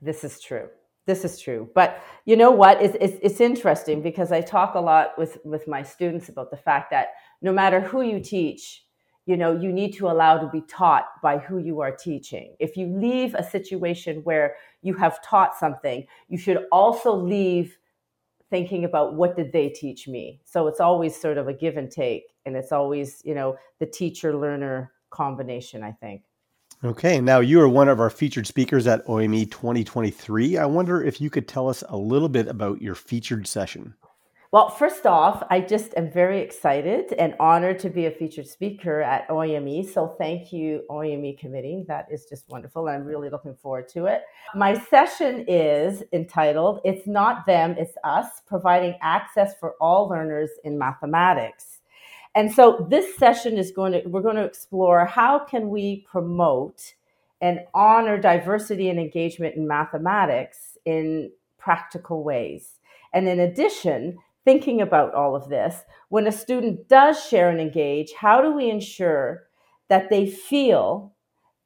This 0.00 0.24
is 0.24 0.40
true. 0.40 0.68
This 1.06 1.24
is 1.24 1.40
true. 1.40 1.68
But 1.74 2.02
you 2.24 2.36
know 2.36 2.50
what? 2.50 2.80
It's, 2.80 2.96
it's, 3.00 3.18
it's 3.22 3.40
interesting 3.40 4.02
because 4.02 4.30
I 4.30 4.40
talk 4.40 4.74
a 4.74 4.80
lot 4.80 5.18
with, 5.18 5.38
with 5.44 5.66
my 5.66 5.82
students 5.82 6.28
about 6.28 6.50
the 6.50 6.56
fact 6.56 6.90
that 6.90 7.08
no 7.40 7.52
matter 7.52 7.80
who 7.80 8.02
you 8.02 8.20
teach, 8.20 8.84
you 9.26 9.36
know 9.36 9.58
you 9.58 9.72
need 9.72 9.92
to 9.94 10.08
allow 10.08 10.38
to 10.38 10.48
be 10.48 10.62
taught 10.62 11.06
by 11.22 11.38
who 11.38 11.58
you 11.58 11.80
are 11.80 11.94
teaching 11.94 12.56
if 12.58 12.76
you 12.76 12.86
leave 12.86 13.34
a 13.34 13.42
situation 13.42 14.20
where 14.24 14.56
you 14.82 14.94
have 14.94 15.22
taught 15.22 15.56
something 15.56 16.04
you 16.28 16.38
should 16.38 16.66
also 16.70 17.14
leave 17.14 17.78
thinking 18.52 18.84
about 18.84 19.14
what 19.14 19.34
did 19.34 19.50
they 19.50 19.70
teach 19.70 20.06
me. 20.06 20.38
So 20.44 20.66
it's 20.66 20.78
always 20.78 21.18
sort 21.18 21.38
of 21.38 21.48
a 21.48 21.54
give 21.54 21.78
and 21.78 21.90
take 21.90 22.34
and 22.44 22.54
it's 22.54 22.70
always 22.70 23.22
you 23.24 23.34
know 23.34 23.56
the 23.80 23.86
teacher 23.86 24.36
learner 24.36 24.92
combination 25.10 25.82
i 25.82 25.92
think. 25.92 26.22
Okay 26.84 27.20
now 27.20 27.40
you 27.40 27.60
are 27.60 27.68
one 27.68 27.88
of 27.88 28.00
our 28.00 28.10
featured 28.10 28.46
speakers 28.46 28.86
at 28.86 29.08
OME 29.08 29.46
2023 29.46 30.58
i 30.58 30.66
wonder 30.66 31.02
if 31.02 31.20
you 31.20 31.30
could 31.30 31.48
tell 31.48 31.68
us 31.68 31.82
a 31.88 31.96
little 31.96 32.28
bit 32.28 32.48
about 32.48 32.82
your 32.82 32.94
featured 32.94 33.46
session 33.46 33.94
well, 34.52 34.68
first 34.68 35.06
off, 35.06 35.42
I 35.48 35.60
just 35.60 35.94
am 35.96 36.10
very 36.10 36.40
excited 36.40 37.14
and 37.14 37.34
honored 37.40 37.78
to 37.78 37.88
be 37.88 38.04
a 38.04 38.10
featured 38.10 38.46
speaker 38.46 39.00
at 39.00 39.26
OAME. 39.28 39.90
So 39.90 40.14
thank 40.18 40.52
you, 40.52 40.82
OAME 40.90 41.38
committee. 41.38 41.86
That 41.88 42.08
is 42.10 42.26
just 42.26 42.46
wonderful. 42.50 42.86
I'm 42.86 43.04
really 43.04 43.30
looking 43.30 43.54
forward 43.54 43.88
to 43.94 44.04
it. 44.04 44.24
My 44.54 44.78
session 44.78 45.46
is 45.48 46.02
entitled 46.12 46.82
It's 46.84 47.06
Not 47.06 47.46
Them, 47.46 47.76
It's 47.78 47.96
Us, 48.04 48.42
providing 48.46 48.98
access 49.00 49.54
for 49.58 49.72
all 49.80 50.06
learners 50.06 50.50
in 50.64 50.78
mathematics. 50.78 51.78
And 52.34 52.52
so 52.52 52.86
this 52.90 53.16
session 53.16 53.56
is 53.56 53.70
going 53.70 53.92
to, 53.92 54.06
we're 54.06 54.20
going 54.20 54.36
to 54.36 54.44
explore 54.44 55.06
how 55.06 55.46
can 55.46 55.70
we 55.70 56.04
promote 56.10 56.92
and 57.40 57.60
honor 57.72 58.18
diversity 58.18 58.90
and 58.90 59.00
engagement 59.00 59.56
in 59.56 59.66
mathematics 59.66 60.76
in 60.84 61.30
practical 61.56 62.22
ways. 62.22 62.80
And 63.14 63.26
in 63.26 63.40
addition, 63.40 64.18
thinking 64.44 64.80
about 64.80 65.14
all 65.14 65.36
of 65.36 65.48
this, 65.48 65.82
when 66.08 66.26
a 66.26 66.32
student 66.32 66.88
does 66.88 67.24
share 67.24 67.50
and 67.50 67.60
engage, 67.60 68.12
how 68.12 68.40
do 68.40 68.52
we 68.52 68.70
ensure 68.70 69.44
that 69.88 70.10
they 70.10 70.26
feel 70.26 71.14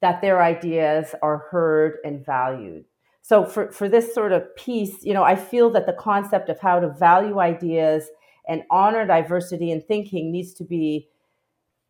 that 0.01 0.21
their 0.21 0.41
ideas 0.41 1.15
are 1.21 1.47
heard 1.49 1.97
and 2.03 2.25
valued? 2.25 2.85
So 3.21 3.45
for, 3.45 3.71
for 3.71 3.89
this 3.89 4.13
sort 4.13 4.31
of 4.31 4.55
piece, 4.55 5.03
you 5.03 5.13
know, 5.13 5.23
I 5.23 5.35
feel 5.35 5.69
that 5.71 5.85
the 5.85 5.93
concept 5.93 6.49
of 6.49 6.59
how 6.59 6.79
to 6.79 6.89
value 6.89 7.39
ideas 7.39 8.05
and 8.47 8.63
honor 8.69 9.05
diversity 9.05 9.71
in 9.71 9.81
thinking 9.81 10.31
needs 10.31 10.53
to 10.55 10.63
be 10.63 11.09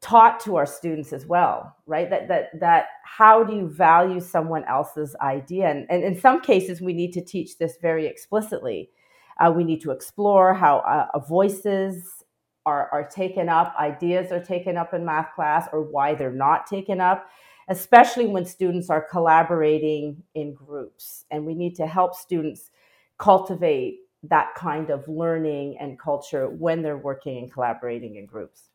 taught 0.02 0.40
to 0.40 0.56
our 0.56 0.66
students 0.66 1.14
as 1.14 1.26
well 1.26 1.78
right? 1.88 2.10
That 2.10 2.28
that 2.28 2.60
that 2.60 2.86
how 3.04 3.44
do 3.44 3.56
you 3.56 3.68
value 3.68 4.20
someone 4.20 4.66
else's 4.66 5.16
idea? 5.22 5.70
And, 5.70 5.88
and 5.90 6.04
in 6.04 6.20
some 6.20 6.42
cases 6.42 6.82
we 6.82 6.94
need 6.94 7.14
to 7.14 7.22
teach 7.24 7.58
this 7.58 7.78
very 7.82 8.06
explicitly 8.06 8.90
uh, 9.40 9.52
we 9.56 9.64
need 9.64 9.82
to 9.82 9.92
explore 9.92 10.54
how 10.54 10.80
uh, 10.80 11.20
voices 11.20 12.04
are, 12.66 12.90
are 12.92 13.08
taken 13.08 13.50
up 13.50 13.74
ideas 13.80 14.32
are 14.32 14.44
taken 14.44 14.78
up 14.78 14.94
in 14.94 15.06
math 15.06 15.34
class 15.36 15.68
or 15.72 15.82
why 15.82 16.14
they're 16.14 16.32
not 16.32 16.68
taken 16.68 17.00
up 17.00 17.28
especially 17.70 18.28
when 18.28 18.46
students 18.46 18.90
are 18.90 19.02
collaborating 19.02 20.24
in 20.36 20.54
groups. 20.54 21.26
And 21.32 21.46
we 21.46 21.54
need 21.54 21.76
to 21.76 21.88
help 21.88 22.16
students 22.16 22.70
cultivate 23.18 24.00
that 24.24 24.56
kind 24.56 24.90
of 24.90 25.08
learning 25.08 25.78
and 25.80 26.00
culture 26.00 26.50
when 26.50 26.82
they're 26.82 26.98
working 26.98 27.38
and 27.38 27.52
collaborating 27.52 28.16
in 28.16 28.26
groups. 28.26 28.70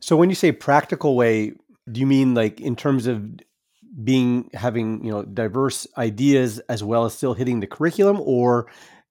So 0.00 0.16
when 0.16 0.28
you 0.28 0.34
say 0.34 0.52
practical 0.52 1.16
way, 1.16 1.52
do 1.90 2.00
you 2.00 2.06
mean 2.06 2.34
like 2.34 2.60
in 2.60 2.76
terms 2.76 3.06
of 3.06 3.24
being 4.04 4.48
having 4.54 5.04
you 5.04 5.10
know 5.10 5.24
diverse 5.24 5.86
ideas 5.96 6.60
as 6.68 6.84
well 6.84 7.04
as 7.04 7.14
still 7.14 7.34
hitting 7.34 7.60
the 7.60 7.66
curriculum, 7.66 8.20
or 8.20 8.66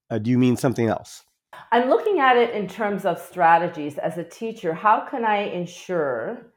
uh, 0.10 0.18
do 0.18 0.30
you 0.30 0.38
mean 0.38 0.56
something 0.56 0.88
else? 0.88 1.24
I'm 1.72 1.90
looking 1.90 2.20
at 2.20 2.38
it 2.38 2.54
in 2.54 2.68
terms 2.68 3.06
of 3.06 3.20
strategies 3.20 3.98
as 3.98 4.18
a 4.18 4.24
teacher. 4.24 4.74
How 4.74 5.06
can 5.10 5.26
I 5.26 5.38
ensure 5.38 6.54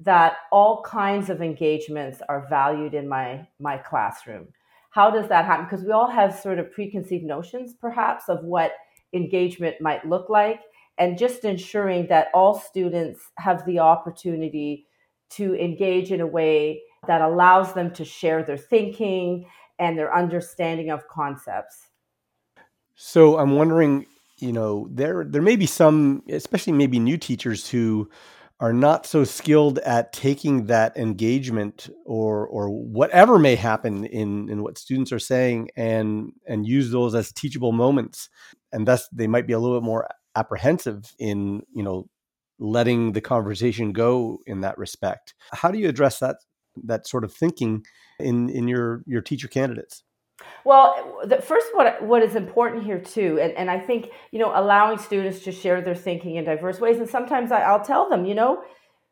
that 0.00 0.36
all 0.52 0.82
kinds 0.82 1.30
of 1.30 1.42
engagements 1.42 2.20
are 2.28 2.46
valued 2.48 2.94
in 2.94 3.08
my 3.08 3.46
my 3.58 3.78
classroom? 3.78 4.48
How 4.90 5.10
does 5.10 5.28
that 5.28 5.44
happen? 5.44 5.66
Because 5.66 5.84
we 5.84 5.92
all 5.92 6.10
have 6.10 6.38
sort 6.38 6.58
of 6.58 6.70
preconceived 6.72 7.24
notions, 7.24 7.74
perhaps, 7.74 8.28
of 8.28 8.44
what 8.44 8.72
engagement 9.12 9.80
might 9.80 10.06
look 10.06 10.28
like 10.28 10.60
and 10.98 11.18
just 11.18 11.44
ensuring 11.44 12.06
that 12.08 12.28
all 12.32 12.54
students 12.54 13.20
have 13.38 13.64
the 13.66 13.78
opportunity 13.80 14.86
to 15.30 15.54
engage 15.56 16.12
in 16.12 16.20
a 16.20 16.26
way 16.26 16.80
that 17.06 17.20
allows 17.20 17.74
them 17.74 17.92
to 17.92 18.04
share 18.04 18.44
their 18.44 18.56
thinking 18.56 19.46
and 19.78 19.98
their 19.98 20.16
understanding 20.16 20.90
of 20.90 21.06
concepts. 21.08 21.88
So 22.94 23.38
I'm 23.38 23.56
wondering, 23.56 24.06
you 24.38 24.52
know, 24.52 24.88
there 24.90 25.24
there 25.24 25.42
may 25.42 25.56
be 25.56 25.66
some, 25.66 26.22
especially 26.28 26.72
maybe 26.72 26.98
new 26.98 27.16
teachers 27.16 27.68
who 27.68 28.08
are 28.60 28.72
not 28.72 29.04
so 29.04 29.24
skilled 29.24 29.78
at 29.80 30.12
taking 30.12 30.66
that 30.66 30.96
engagement 30.96 31.90
or 32.06 32.46
or 32.46 32.70
whatever 32.70 33.38
may 33.38 33.56
happen 33.56 34.04
in 34.04 34.48
in 34.48 34.62
what 34.62 34.78
students 34.78 35.12
are 35.12 35.18
saying 35.18 35.70
and 35.76 36.32
and 36.46 36.66
use 36.66 36.90
those 36.90 37.14
as 37.14 37.32
teachable 37.32 37.72
moments. 37.72 38.28
And 38.72 38.86
thus 38.86 39.08
they 39.12 39.26
might 39.26 39.46
be 39.46 39.52
a 39.52 39.58
little 39.58 39.78
bit 39.80 39.84
more 39.84 40.08
apprehensive 40.36 41.12
in 41.18 41.62
you 41.74 41.82
know 41.82 42.08
letting 42.60 43.12
the 43.12 43.20
conversation 43.20 43.92
go 43.92 44.38
in 44.46 44.60
that 44.60 44.78
respect. 44.78 45.34
How 45.52 45.70
do 45.72 45.78
you 45.78 45.88
address 45.88 46.20
that 46.20 46.36
that 46.84 47.08
sort 47.08 47.24
of 47.24 47.32
thinking 47.32 47.84
in 48.20 48.48
in 48.50 48.68
your 48.68 49.02
your 49.06 49.22
teacher 49.22 49.48
candidates 49.48 50.03
well 50.64 51.20
the, 51.24 51.40
first 51.40 51.66
what 51.72 52.02
what 52.02 52.22
is 52.22 52.34
important 52.34 52.84
here 52.84 52.98
too 52.98 53.38
and, 53.40 53.52
and 53.52 53.70
i 53.70 53.78
think 53.78 54.10
you 54.30 54.38
know 54.38 54.52
allowing 54.54 54.98
students 54.98 55.40
to 55.40 55.52
share 55.52 55.80
their 55.80 55.94
thinking 55.94 56.36
in 56.36 56.44
diverse 56.44 56.80
ways 56.80 56.98
and 56.98 57.08
sometimes 57.08 57.52
I, 57.52 57.62
i'll 57.62 57.84
tell 57.84 58.08
them 58.08 58.24
you 58.24 58.34
know 58.34 58.62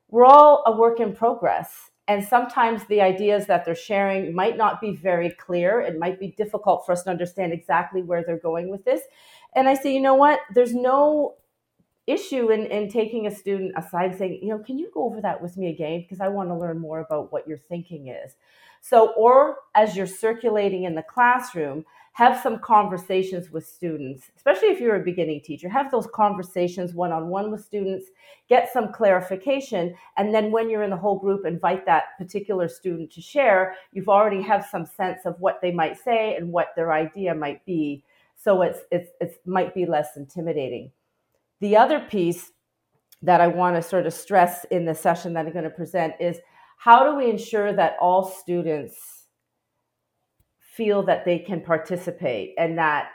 we're 0.09 0.27
all 0.27 0.63
a 0.67 0.77
work 0.77 1.01
in 1.01 1.15
progress 1.15 1.91
and 2.09 2.25
sometimes 2.25 2.85
the 2.89 3.01
ideas 3.01 3.47
that 3.47 3.65
they're 3.65 3.75
sharing 3.75 4.35
might 4.35 4.57
not 4.57 4.81
be 4.81 4.95
very 4.97 5.31
clear 5.31 5.81
it 5.81 5.99
might 5.99 6.19
be 6.19 6.29
difficult 6.37 6.85
for 6.85 6.93
us 6.93 7.03
to 7.05 7.11
understand 7.11 7.53
exactly 7.53 8.03
where 8.03 8.23
they're 8.25 8.39
going 8.39 8.69
with 8.69 8.85
this 8.85 9.03
and 9.55 9.69
I 9.69 9.75
say, 9.75 9.93
you 9.93 10.01
know 10.01 10.15
what? 10.15 10.41
There's 10.55 10.75
no 10.75 11.35
issue 12.07 12.51
in, 12.51 12.67
in 12.67 12.89
taking 12.89 13.27
a 13.27 13.31
student 13.31 13.73
aside 13.77 14.11
and 14.11 14.19
saying, 14.19 14.41
you 14.43 14.49
know, 14.49 14.59
can 14.59 14.79
you 14.79 14.91
go 14.93 15.05
over 15.05 15.21
that 15.21 15.41
with 15.41 15.57
me 15.57 15.69
again? 15.69 16.01
Because 16.01 16.21
I 16.21 16.29
want 16.29 16.49
to 16.49 16.57
learn 16.57 16.79
more 16.79 17.01
about 17.01 17.33
what 17.33 17.47
your 17.47 17.59
thinking 17.59 18.09
is. 18.09 18.35
So, 18.83 19.13
or 19.17 19.57
as 19.75 19.97
you're 19.97 20.07
circulating 20.07 20.85
in 20.85 20.95
the 20.95 21.03
classroom, 21.03 21.85
have 22.15 22.43
some 22.43 22.59
conversations 22.59 23.51
with 23.51 23.67
students, 23.67 24.31
especially 24.37 24.69
if 24.69 24.79
you're 24.79 24.97
a 24.97 25.05
beginning 25.05 25.41
teacher. 25.41 25.71
Have 25.71 25.91
those 25.91 26.07
conversations 26.13 26.93
one 26.93 27.11
on 27.11 27.29
one 27.29 27.51
with 27.51 27.65
students, 27.65 28.07
get 28.51 28.71
some 28.71 28.93
clarification, 28.93 29.95
and 30.19 30.35
then 30.35 30.51
when 30.51 30.69
you're 30.69 30.83
in 30.83 30.91
the 30.91 30.97
whole 30.97 31.19
group, 31.19 31.47
invite 31.47 31.87
that 31.87 32.19
particular 32.19 32.69
student 32.69 33.11
to 33.13 33.23
share. 33.23 33.77
You've 33.93 34.11
already 34.11 34.43
have 34.43 34.67
some 34.71 34.85
sense 34.85 35.21
of 35.25 35.41
what 35.41 35.61
they 35.63 35.73
might 35.73 35.97
say 35.97 36.37
and 36.37 36.53
what 36.53 36.75
their 36.77 36.93
idea 36.93 37.35
might 37.35 37.65
be 37.65 38.05
so 38.43 38.63
it's 38.63 38.81
it's 38.91 39.11
it 39.21 39.41
might 39.47 39.75
be 39.75 39.87
less 39.87 40.17
intimidating 40.17 40.91
the 41.61 41.77
other 41.77 42.01
piece 42.01 42.51
that 43.23 43.41
i 43.41 43.47
want 43.47 43.77
to 43.77 43.83
sort 43.83 44.07
of 44.07 44.13
stress 44.13 44.65
in 44.71 44.85
the 44.85 44.95
session 44.95 45.33
that 45.33 45.47
i'm 45.47 45.53
going 45.53 45.65
to 45.65 45.71
present 45.71 46.15
is 46.21 46.39
how 46.83 47.09
do 47.09 47.17
we 47.17 47.31
ensure 47.31 47.73
that 47.73 47.97
all 48.01 48.25
students 48.25 49.29
feel 50.59 51.05
that 51.05 51.25
they 51.25 51.39
can 51.39 51.61
participate 51.61 52.55
and 52.59 52.77
that 52.77 53.11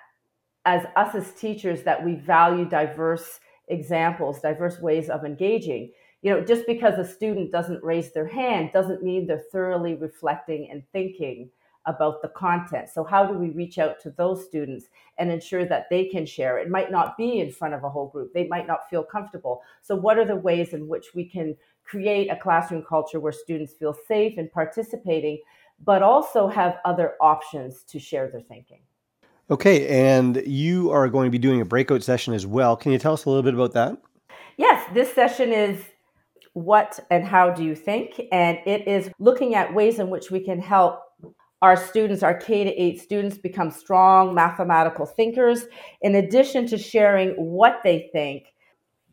as 0.66 0.86
us 0.96 1.14
as 1.16 1.34
teachers 1.34 1.84
that 1.84 2.04
we 2.06 2.16
value 2.16 2.64
diverse 2.64 3.42
examples 3.68 4.40
diverse 4.40 4.80
ways 4.80 5.10
of 5.10 5.26
engaging 5.26 5.92
you 6.22 6.32
know 6.32 6.40
just 6.42 6.66
because 6.66 6.98
a 6.98 7.06
student 7.06 7.52
doesn't 7.52 7.84
raise 7.84 8.14
their 8.14 8.28
hand 8.28 8.70
doesn't 8.72 9.04
mean 9.04 9.28
they're 9.28 9.44
thoroughly 9.52 9.96
reflecting 9.96 10.70
and 10.72 10.84
thinking 10.94 11.50
about 11.88 12.22
the 12.22 12.28
content. 12.28 12.90
So, 12.90 13.04
how 13.04 13.26
do 13.26 13.38
we 13.38 13.50
reach 13.50 13.80
out 13.80 14.00
to 14.02 14.12
those 14.12 14.46
students 14.46 14.88
and 15.18 15.32
ensure 15.32 15.66
that 15.66 15.86
they 15.90 16.06
can 16.06 16.26
share? 16.26 16.60
It 16.60 16.70
might 16.70 16.92
not 16.92 17.18
be 17.18 17.40
in 17.40 17.50
front 17.50 17.74
of 17.74 17.84
a 17.84 17.90
whole 17.90 18.10
group, 18.10 18.34
they 18.34 18.46
might 18.48 18.68
not 18.68 18.90
feel 18.90 19.04
comfortable. 19.04 19.62
So, 19.82 19.96
what 19.96 20.18
are 20.18 20.26
the 20.26 20.36
ways 20.36 20.74
in 20.74 20.88
which 20.88 21.16
we 21.16 21.26
can 21.26 21.56
create 21.88 22.30
a 22.30 22.36
classroom 22.36 22.84
culture 22.88 23.20
where 23.20 23.32
students 23.32 23.74
feel 23.74 23.96
safe 24.08 24.38
in 24.38 24.50
participating, 24.50 25.40
but 25.84 26.02
also 26.02 26.48
have 26.48 26.78
other 26.86 27.14
options 27.22 27.84
to 27.84 28.00
share 28.00 28.30
their 28.30 28.42
thinking? 28.42 28.82
Okay, 29.50 29.88
and 29.88 30.42
you 30.46 30.92
are 30.92 31.08
going 31.08 31.28
to 31.28 31.32
be 31.32 31.38
doing 31.38 31.62
a 31.62 31.66
breakout 31.66 32.04
session 32.04 32.34
as 32.34 32.46
well. 32.46 32.76
Can 32.76 32.92
you 32.92 33.00
tell 33.00 33.14
us 33.14 33.26
a 33.26 33.30
little 33.30 33.44
bit 33.44 33.54
about 33.54 33.74
that? 33.74 33.98
Yes, 34.58 34.86
this 34.94 35.14
session 35.14 35.54
is 35.54 35.82
what 36.54 37.00
and 37.12 37.24
how 37.24 37.52
do 37.52 37.64
you 37.64 37.76
think? 37.76 38.20
And 38.32 38.58
it 38.66 38.88
is 38.88 39.10
looking 39.20 39.56
at 39.56 39.74
ways 39.74 40.00
in 40.00 40.10
which 40.10 40.32
we 40.32 40.40
can 40.40 40.60
help 40.60 41.02
our 41.62 41.78
students, 41.78 42.24
our 42.24 42.34
K 42.34 42.64
to 42.64 42.72
8 42.72 43.00
students, 43.00 43.38
become 43.38 43.72
strong 43.72 44.34
mathematical 44.34 45.06
thinkers. 45.06 45.66
In 46.02 46.16
addition 46.16 46.68
to 46.68 46.78
sharing 46.78 47.32
what 47.32 47.80
they 47.84 48.10
think, 48.12 48.54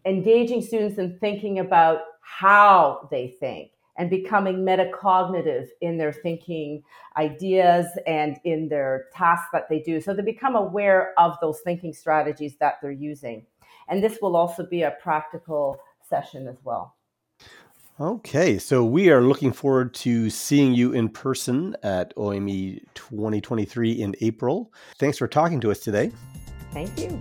engaging 0.05 0.63
students 0.63 0.99
in 0.99 1.19
thinking 1.21 1.59
about 1.59 2.01
how 2.25 3.07
they 3.11 3.29
think 3.29 3.71
and 3.97 4.11
becoming 4.11 4.57
metacognitive 4.59 5.69
in 5.81 5.97
their 5.97 6.13
thinking 6.13 6.83
ideas 7.17 7.87
and 8.07 8.39
in 8.45 8.69
their 8.69 9.07
tasks 9.13 9.49
that 9.53 9.69
they 9.69 9.81
do. 9.81 10.01
So 10.01 10.15
they 10.15 10.23
become 10.23 10.57
aware 10.57 11.15
of 11.19 11.37
those 11.41 11.61
thinking 11.61 11.93
strategies 11.93 12.57
that 12.59 12.79
they're 12.83 12.91
using. 12.91 13.47
And 13.89 14.03
this 14.03 14.19
will 14.21 14.37
also 14.37 14.67
be 14.67 14.83
a 14.83 14.97
practical 15.03 15.79
session 16.09 16.49
as 16.49 16.57
well. 16.65 16.97
Okay, 18.01 18.59
so 18.59 18.85
we 18.85 19.11
are 19.11 19.23
looking 19.23 19.53
forward 19.53 19.95
to 19.95 20.29
seeing 20.29 20.75
you 20.75 20.93
in 20.93 21.09
person 21.09 21.77
at 21.85 22.13
OME 22.17 22.81
2023 22.95 23.93
in 23.93 24.17
April. 24.21 24.73
Thanks 24.99 25.19
for 25.19 25.29
talking 25.29 25.61
to 25.61 25.71
us 25.71 25.79
today. 25.79 26.11
Thank 26.73 26.99
you. 26.99 27.21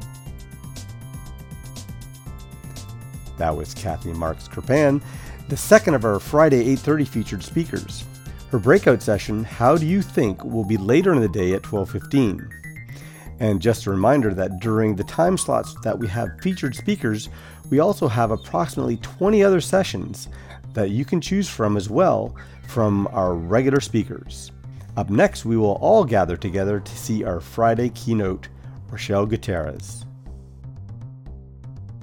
That 3.38 3.56
was 3.56 3.74
Cathy 3.74 4.14
Marks 4.14 4.48
Krpan, 4.48 5.02
the 5.50 5.58
second 5.58 5.96
of 5.96 6.06
our 6.06 6.20
Friday 6.20 6.66
8:30 6.76 7.06
featured 7.06 7.44
speakers. 7.44 8.06
Her 8.52 8.60
breakout 8.60 9.02
session, 9.02 9.44
How 9.44 9.76
Do 9.78 9.86
You 9.86 10.02
Think, 10.02 10.44
will 10.44 10.64
be 10.64 10.78
later 10.78 11.14
in 11.14 11.22
the 11.22 11.28
day 11.28 11.54
at 11.54 11.64
12:15. 11.64 12.48
And 13.40 13.62
just 13.62 13.88
a 13.88 13.92
reminder 13.92 14.34
that 14.36 14.60
during 14.60 14.96
the 14.96 15.04
time 15.04 15.38
slots 15.38 15.76
that 15.84 15.98
we 15.98 16.08
have 16.08 16.40
featured 16.42 16.76
speakers, 16.76 17.30
we 17.70 17.80
also 17.80 18.08
have 18.08 18.30
approximately 18.30 18.98
20 18.98 19.44
other 19.44 19.60
sessions 19.60 20.30
that 20.74 20.92
you 20.92 21.04
can 21.04 21.20
choose 21.20 21.50
from 21.50 21.76
as 21.76 21.90
well 21.90 22.36
from 22.68 23.08
our 23.12 23.34
regular 23.34 23.80
speakers. 23.80 24.52
Up 24.96 25.10
next, 25.10 25.46
we 25.46 25.58
will 25.58 25.78
all 25.82 26.06
gather 26.06 26.38
together 26.38 26.80
to 26.80 26.98
see 26.98 27.24
our 27.24 27.40
Friday 27.40 27.90
keynote, 27.90 28.48
Rochelle 28.92 29.26
Gutierrez. 29.26 30.06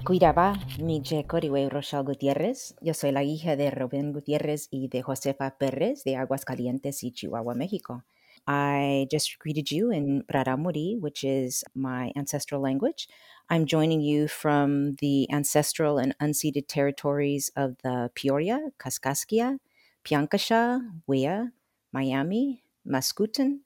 Cuidaba 0.03 0.57
mi 0.79 1.03
Coriwe 1.27 1.69
Rochelle 1.69 2.03
Gutiérrez. 2.03 2.73
Yo 2.81 2.95
soy 2.95 3.11
la 3.11 3.21
hija 3.21 3.55
de 3.55 3.69
Rubén 3.69 4.13
Gutiérrez 4.13 4.67
y 4.71 4.87
de 4.87 5.03
Josefa 5.03 5.57
Pérez 5.59 6.03
de 6.03 6.15
Aguascalientes 6.15 7.03
y 7.03 7.11
Chihuahua, 7.11 7.53
México. 7.53 8.03
I 8.47 9.07
just 9.11 9.37
greeted 9.37 9.69
you 9.69 9.91
in 9.91 10.23
Raramuri, 10.27 10.97
which 10.99 11.23
is 11.23 11.63
my 11.75 12.11
ancestral 12.15 12.61
language. 12.61 13.07
I'm 13.51 13.67
joining 13.67 14.01
you 14.01 14.27
from 14.27 14.95
the 15.01 15.27
ancestral 15.31 15.99
and 15.99 16.15
unceded 16.19 16.67
territories 16.67 17.51
of 17.55 17.77
the 17.83 18.09
Peoria, 18.15 18.71
Kaskaskia, 18.79 19.59
Piankashaw, 20.03 20.81
Wea, 21.05 21.51
Miami, 21.93 22.63
Mascoutin, 22.87 23.59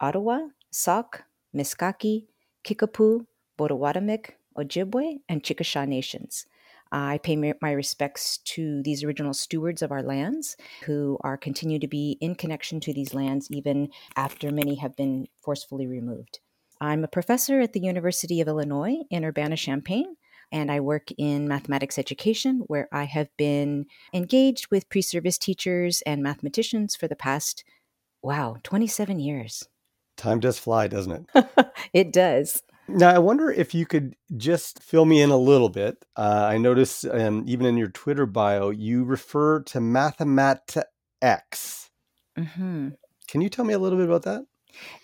Ottawa, 0.00 0.48
Sauk, 0.72 1.22
Meskwaki, 1.54 2.26
Kickapoo, 2.64 3.26
Potawatomi, 3.56 4.18
Ojibwe, 4.56 5.20
and 5.28 5.42
Chickasaw 5.42 5.84
nations. 5.84 6.46
I 6.92 7.18
pay 7.18 7.36
my 7.36 7.72
respects 7.72 8.38
to 8.38 8.82
these 8.82 9.02
original 9.02 9.34
stewards 9.34 9.82
of 9.82 9.90
our 9.90 10.02
lands 10.02 10.56
who 10.84 11.18
are 11.22 11.36
continue 11.36 11.78
to 11.80 11.88
be 11.88 12.16
in 12.20 12.36
connection 12.36 12.78
to 12.80 12.92
these 12.92 13.12
lands 13.12 13.50
even 13.50 13.90
after 14.14 14.52
many 14.52 14.76
have 14.76 14.94
been 14.94 15.26
forcefully 15.42 15.86
removed. 15.86 16.38
I'm 16.80 17.02
a 17.02 17.08
professor 17.08 17.60
at 17.60 17.72
the 17.72 17.80
University 17.80 18.40
of 18.40 18.48
Illinois 18.48 18.98
in 19.10 19.24
Urbana 19.24 19.56
Champaign, 19.56 20.16
and 20.52 20.70
I 20.70 20.80
work 20.80 21.08
in 21.18 21.48
mathematics 21.48 21.98
education 21.98 22.62
where 22.66 22.88
I 22.92 23.04
have 23.04 23.34
been 23.36 23.86
engaged 24.12 24.70
with 24.70 24.88
pre 24.88 25.02
service 25.02 25.38
teachers 25.38 26.02
and 26.02 26.22
mathematicians 26.22 26.94
for 26.94 27.08
the 27.08 27.16
past, 27.16 27.64
wow, 28.22 28.58
27 28.62 29.18
years. 29.18 29.68
Time 30.16 30.40
does 30.40 30.58
fly, 30.58 30.86
doesn't 30.86 31.28
it? 31.34 31.68
it 31.92 32.12
does. 32.12 32.62
Now, 32.88 33.14
I 33.14 33.18
wonder 33.18 33.50
if 33.50 33.74
you 33.74 33.84
could 33.84 34.14
just 34.36 34.82
fill 34.82 35.04
me 35.04 35.20
in 35.20 35.30
a 35.30 35.36
little 35.36 35.68
bit. 35.68 36.04
Uh, 36.16 36.46
I 36.48 36.58
notice 36.58 37.04
um, 37.04 37.44
even 37.46 37.66
in 37.66 37.76
your 37.76 37.88
Twitter 37.88 38.26
bio, 38.26 38.70
you 38.70 39.04
refer 39.04 39.60
to 39.64 39.80
Mathematx. 39.80 40.86
Mm-hmm. 42.38 42.88
Can 43.28 43.40
you 43.40 43.48
tell 43.48 43.64
me 43.64 43.74
a 43.74 43.78
little 43.78 43.98
bit 43.98 44.08
about 44.08 44.22
that? 44.22 44.46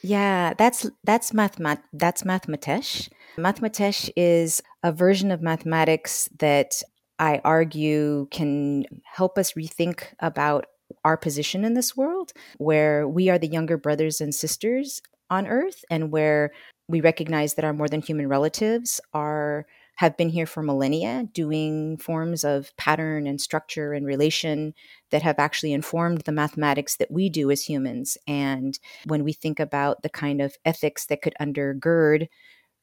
Yeah, 0.03 0.55
that's 0.57 0.87
that's 1.03 1.33
mathemat 1.33 1.83
that's 1.93 2.25
mathematx. 2.25 3.09
Mathematx 3.39 4.11
is 4.17 4.63
a 4.83 4.93
version 4.93 5.31
of 5.31 5.41
mathematics 5.41 6.29
that 6.39 6.83
I 7.19 7.41
argue 7.45 8.27
can 8.31 8.85
help 9.05 9.39
us 9.39 9.53
rethink 9.53 10.05
about 10.21 10.67
our 11.05 11.17
position 11.17 11.65
in 11.65 11.75
this 11.75 11.97
world, 11.97 12.33
where 12.59 13.09
we 13.09 13.31
are 13.31 13.39
the 13.39 13.49
younger 13.49 13.79
brothers 13.79 14.21
and 14.21 14.35
sisters 14.35 15.01
on 15.31 15.47
Earth, 15.47 15.85
and 15.91 16.11
where 16.11 16.53
we 16.93 17.01
recognize 17.01 17.55
that 17.55 17.65
our 17.65 17.73
more 17.73 17.89
than 17.89 18.03
human 18.03 18.29
relatives 18.29 19.01
are 19.13 19.67
have 19.97 20.17
been 20.17 20.29
here 20.29 20.47
for 20.47 20.63
millennia 20.63 21.29
doing 21.33 21.97
forms 21.97 22.45
of 22.45 22.75
pattern 22.77 23.27
and 23.27 23.41
structure 23.41 23.93
and 23.93 24.07
relation 24.07 24.75
that 25.11 25.23
have 25.23 25.39
actually 25.39 25.73
informed 25.73 26.23
the 26.23 26.33
mathematics 26.33 26.97
that 26.97 27.11
we 27.11 27.29
do 27.29 27.51
as 27.51 27.63
humans 27.63 28.17
and 28.29 28.79
when 29.07 29.25
we 29.25 29.33
think 29.33 29.59
about 29.59 30.03
the 30.03 30.09
kind 30.09 30.41
of 30.41 30.55
ethics 30.65 31.07
that 31.07 31.23
could 31.23 31.35
undergird 31.41 32.29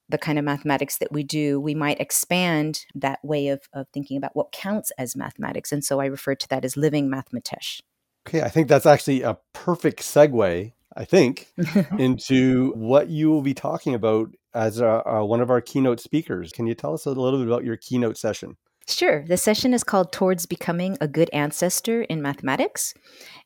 the 0.10 0.18
kind 0.18 0.40
of 0.40 0.44
mathematics 0.44 0.98
that 0.98 1.12
we 1.12 1.22
do, 1.22 1.60
we 1.60 1.76
might 1.76 2.02
expand 2.02 2.86
that 2.96 3.20
way 3.24 3.50
of, 3.50 3.62
of 3.74 3.88
thinking 3.94 4.18
about 4.18 4.36
what 4.36 4.52
counts 4.52 4.92
as 4.98 5.16
mathematics. 5.16 5.72
And 5.72 5.86
so 5.86 6.00
I 6.00 6.08
refer 6.08 6.34
to 6.34 6.50
that 6.50 6.66
as 6.66 6.76
living 6.76 7.12
mathematx. 7.12 7.80
Okay, 8.28 8.42
I 8.42 8.50
think 8.50 8.68
that's 8.68 8.88
actually 8.88 9.22
a 9.22 9.38
perfect 9.54 10.02
segue 10.02 10.74
I 10.96 11.06
think, 11.06 11.52
into 11.98 12.72
what 12.74 13.10
you 13.10 13.30
will 13.30 13.42
be 13.42 13.54
talking 13.54 13.94
about 13.94 14.34
as 14.54 14.80
a, 14.80 15.04
a, 15.06 15.26
one 15.26 15.42
of 15.42 15.50
our 15.50 15.62
keynote 15.62 16.00
speakers. 16.00 16.52
Can 16.52 16.68
you 16.68 16.74
tell 16.74 16.94
us 16.94 17.06
a 17.06 17.12
little 17.12 17.40
bit 17.40 17.48
about 17.48 17.64
your 17.64 17.78
keynote 17.78 18.18
session? 18.18 18.58
Sure. 18.88 19.24
The 19.24 19.38
session 19.38 19.76
is 19.76 19.84
called 19.84 20.12
Towards 20.12 20.48
Becoming 20.48 20.98
a 21.00 21.08
Good 21.08 21.30
Ancestor 21.32 22.02
in 22.04 22.24
Mathematics. 22.24 22.96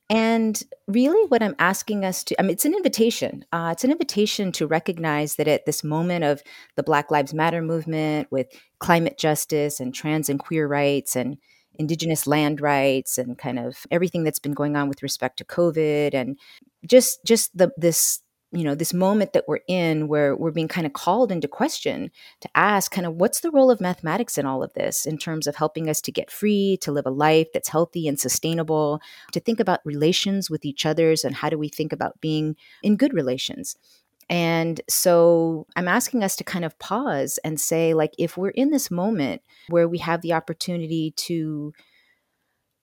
And 0.10 0.62
really, 0.88 1.28
what 1.28 1.44
I'm 1.44 1.56
asking 1.60 2.06
us 2.06 2.24
to, 2.26 2.40
I 2.40 2.44
mean, 2.44 2.52
it's 2.52 2.66
an 2.66 2.74
invitation. 2.74 3.44
Uh, 3.52 3.70
it's 3.74 3.84
an 3.84 3.92
invitation 3.92 4.54
to 4.54 4.68
recognize 4.68 5.36
that 5.36 5.50
at 5.50 5.66
this 5.66 5.84
moment 5.84 6.24
of 6.24 6.42
the 6.76 6.84
Black 6.84 7.12
Lives 7.12 7.34
Matter 7.34 7.62
movement 7.62 8.32
with 8.32 8.48
climate 8.80 9.18
justice 9.18 9.82
and 9.82 9.94
trans 9.94 10.30
and 10.30 10.40
queer 10.40 10.66
rights 10.66 11.16
and 11.16 11.38
indigenous 11.80 12.28
land 12.28 12.62
rights 12.62 13.18
and 13.18 13.38
kind 13.38 13.60
of 13.60 13.86
everything 13.92 14.24
that's 14.24 14.40
been 14.40 14.54
going 14.54 14.76
on 14.76 14.88
with 14.88 15.04
respect 15.04 15.38
to 15.38 15.46
covid 15.46 16.14
and 16.14 16.38
just 16.86 17.24
just 17.26 17.56
the 17.58 17.72
this 17.78 18.22
you 18.54 18.64
know 18.64 18.76
this 18.76 18.94
moment 18.94 19.34
that 19.34 19.46
we're 19.48 19.60
in 19.68 20.08
where 20.08 20.36
we're 20.36 20.52
being 20.52 20.68
kind 20.68 20.86
of 20.86 20.94
called 20.94 21.32
into 21.32 21.48
question 21.48 22.12
to 22.40 22.50
ask 22.56 22.92
kind 22.92 23.08
of 23.08 23.16
what's 23.16 23.40
the 23.40 23.52
role 23.52 23.72
of 23.72 23.82
mathematics 23.82 24.38
in 24.38 24.46
all 24.46 24.62
of 24.62 24.74
this 24.74 25.06
in 25.06 25.18
terms 25.18 25.48
of 25.48 25.56
helping 25.56 25.90
us 25.90 26.00
to 26.02 26.12
get 26.12 26.30
free 26.30 26.78
to 26.82 26.92
live 26.92 27.06
a 27.06 27.12
life 27.12 27.48
that's 27.54 27.70
healthy 27.70 28.08
and 28.08 28.20
sustainable 28.20 29.02
to 29.32 29.40
think 29.40 29.60
about 29.60 29.80
relations 29.84 30.50
with 30.50 30.64
each 30.64 30.86
others 30.86 31.24
and 31.24 31.36
how 31.36 31.50
do 31.50 31.58
we 31.58 31.68
think 31.68 31.92
about 31.92 32.22
being 32.22 32.56
in 32.84 32.96
good 32.96 33.14
relations 33.14 33.76
and 34.34 34.82
so 34.90 35.68
I'm 35.76 35.88
asking 35.88 36.24
us 36.24 36.36
to 36.38 36.44
kind 36.44 36.66
of 36.66 36.80
pause 36.80 37.38
and 37.44 37.62
say, 37.62 37.94
like, 37.94 38.16
if 38.18 38.36
we're 38.36 38.50
in 38.50 38.72
this 38.72 38.90
moment 38.90 39.44
where 39.70 39.88
we 39.88 40.00
have 40.00 40.22
the 40.22 40.34
opportunity 40.34 41.12
to 41.18 41.72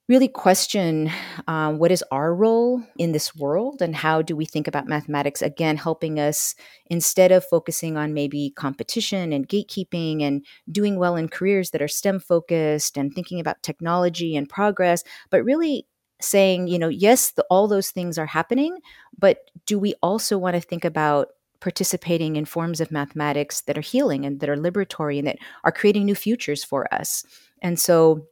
really 0.08 0.28
question 0.28 1.10
um, 1.48 1.78
what 1.78 1.90
is 1.90 2.04
our 2.12 2.32
role 2.32 2.80
in 2.98 3.10
this 3.10 3.34
world 3.34 3.82
and 3.82 3.96
how 3.96 4.22
do 4.22 4.36
we 4.36 4.44
think 4.44 4.68
about 4.68 4.86
mathematics 4.86 5.42
again 5.42 5.76
helping 5.76 6.20
us 6.20 6.54
instead 6.86 7.32
of 7.32 7.44
focusing 7.44 7.96
on 7.96 8.14
maybe 8.14 8.52
competition 8.54 9.32
and 9.32 9.48
gatekeeping 9.48 10.22
and 10.22 10.46
doing 10.70 11.00
well 11.00 11.16
in 11.16 11.28
careers 11.28 11.70
that 11.70 11.82
are 11.82 11.88
stem 11.88 12.20
focused 12.20 12.96
and 12.96 13.12
thinking 13.12 13.40
about 13.40 13.62
technology 13.62 14.36
and 14.36 14.48
progress 14.48 15.02
but 15.30 15.44
really 15.44 15.84
saying, 16.20 16.68
you 16.68 16.78
know, 16.78 16.88
yes, 16.88 17.32
the, 17.32 17.44
all 17.50 17.66
those 17.66 17.90
things 17.90 18.18
are 18.18 18.26
happening, 18.26 18.78
but 19.18 19.50
do 19.66 19.78
we 19.78 19.94
also 20.02 20.38
want 20.38 20.54
to 20.54 20.60
think 20.60 20.84
about 20.84 21.28
participating 21.60 22.36
in 22.36 22.44
forms 22.44 22.80
of 22.80 22.90
mathematics 22.90 23.62
that 23.62 23.78
are 23.78 23.82
healing 23.82 24.24
and 24.24 24.40
that 24.40 24.48
are 24.48 24.56
liberatory 24.56 25.18
and 25.18 25.26
that 25.26 25.38
are 25.64 25.72
creating 25.72 26.04
new 26.04 26.14
futures 26.14 26.64
for 26.64 26.92
us? 26.92 27.24
And 27.62 27.78
so, 27.78 28.26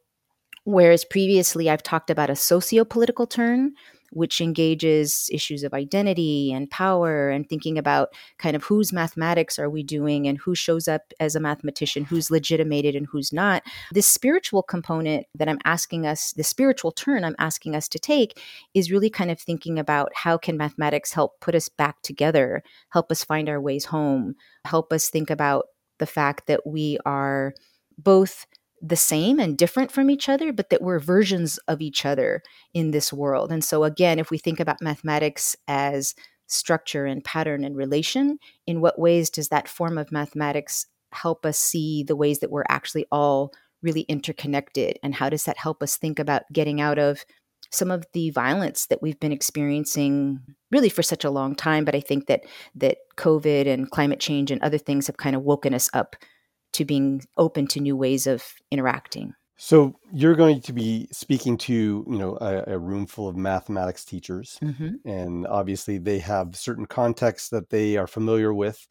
whereas 0.63 1.05
previously 1.05 1.69
I've 1.69 1.83
talked 1.83 2.09
about 2.09 2.29
a 2.29 2.35
socio 2.35 2.83
political 2.83 3.27
turn, 3.27 3.73
which 4.11 4.41
engages 4.41 5.29
issues 5.31 5.63
of 5.63 5.73
identity 5.73 6.51
and 6.51 6.69
power 6.69 7.29
and 7.29 7.47
thinking 7.47 7.77
about 7.77 8.09
kind 8.37 8.55
of 8.55 8.63
whose 8.63 8.93
mathematics 8.93 9.59
are 9.59 9.69
we 9.69 9.83
doing 9.83 10.27
and 10.27 10.37
who 10.37 10.55
shows 10.55 10.87
up 10.87 11.13
as 11.19 11.35
a 11.35 11.39
mathematician, 11.39 12.05
who's 12.05 12.31
legitimated 12.31 12.95
and 12.95 13.07
who's 13.11 13.33
not. 13.33 13.63
This 13.91 14.07
spiritual 14.07 14.63
component 14.63 15.25
that 15.35 15.49
I'm 15.49 15.59
asking 15.65 16.05
us, 16.05 16.33
the 16.33 16.43
spiritual 16.43 16.91
turn 16.91 17.23
I'm 17.23 17.35
asking 17.39 17.75
us 17.75 17.87
to 17.89 17.99
take 17.99 18.41
is 18.73 18.91
really 18.91 19.09
kind 19.09 19.31
of 19.31 19.39
thinking 19.39 19.79
about 19.79 20.11
how 20.13 20.37
can 20.37 20.57
mathematics 20.57 21.13
help 21.13 21.39
put 21.39 21.55
us 21.55 21.69
back 21.69 22.01
together, 22.01 22.63
help 22.89 23.11
us 23.11 23.23
find 23.23 23.49
our 23.49 23.61
ways 23.61 23.85
home, 23.85 24.35
help 24.65 24.91
us 24.93 25.09
think 25.09 25.29
about 25.29 25.65
the 25.99 26.05
fact 26.05 26.47
that 26.47 26.65
we 26.65 26.97
are 27.05 27.53
both 27.97 28.45
the 28.81 28.95
same 28.95 29.39
and 29.39 29.57
different 29.57 29.91
from 29.91 30.09
each 30.09 30.29
other, 30.29 30.51
but 30.53 30.69
that 30.69 30.81
we're 30.81 30.99
versions 30.99 31.57
of 31.67 31.81
each 31.81 32.05
other 32.05 32.41
in 32.73 32.91
this 32.91 33.11
world. 33.11 33.51
And 33.51 33.63
so, 33.63 33.83
again, 33.83 34.19
if 34.19 34.31
we 34.31 34.37
think 34.37 34.59
about 34.59 34.81
mathematics 34.81 35.55
as 35.67 36.15
structure 36.47 37.05
and 37.05 37.23
pattern 37.23 37.63
and 37.63 37.75
relation, 37.75 38.39
in 38.65 38.81
what 38.81 38.99
ways 38.99 39.29
does 39.29 39.49
that 39.49 39.67
form 39.67 39.97
of 39.97 40.11
mathematics 40.11 40.85
help 41.11 41.45
us 41.45 41.57
see 41.57 42.03
the 42.03 42.15
ways 42.15 42.39
that 42.39 42.51
we're 42.51 42.65
actually 42.69 43.05
all 43.11 43.53
really 43.81 44.01
interconnected? 44.01 44.99
And 45.03 45.15
how 45.15 45.29
does 45.29 45.43
that 45.45 45.57
help 45.57 45.81
us 45.83 45.97
think 45.97 46.19
about 46.19 46.43
getting 46.51 46.81
out 46.81 46.99
of 46.99 47.23
some 47.71 47.91
of 47.91 48.05
the 48.13 48.29
violence 48.31 48.87
that 48.87 49.01
we've 49.01 49.19
been 49.19 49.31
experiencing 49.31 50.39
really 50.71 50.89
for 50.89 51.03
such 51.03 51.23
a 51.23 51.29
long 51.29 51.55
time 51.55 51.85
but 51.85 51.95
i 51.95 51.99
think 51.99 52.25
that 52.27 52.43
that 52.73 52.97
covid 53.15 53.67
and 53.67 53.91
climate 53.91 54.19
change 54.19 54.49
and 54.49 54.61
other 54.61 54.77
things 54.77 55.07
have 55.07 55.17
kind 55.17 55.35
of 55.35 55.43
woken 55.43 55.73
us 55.73 55.89
up 55.93 56.15
to 56.79 56.85
being 56.85 57.21
open 57.37 57.67
to 57.67 57.79
new 57.79 57.95
ways 57.95 58.25
of 58.25 58.43
interacting. 58.71 59.33
So 59.61 59.99
you're 60.13 60.35
going 60.35 60.61
to 60.61 60.73
be 60.73 61.09
speaking 61.11 61.57
to 61.57 61.73
you 62.07 62.17
know 62.17 62.37
a, 62.39 62.75
a 62.75 62.79
room 62.79 63.05
full 63.05 63.27
of 63.27 63.35
mathematics 63.35 64.05
teachers, 64.05 64.57
mm-hmm. 64.63 65.07
and 65.07 65.45
obviously 65.45 65.97
they 65.97 66.19
have 66.19 66.55
certain 66.55 66.85
contexts 66.85 67.49
that 67.49 67.69
they 67.69 67.97
are 67.97 68.07
familiar 68.07 68.53
with. 68.53 68.87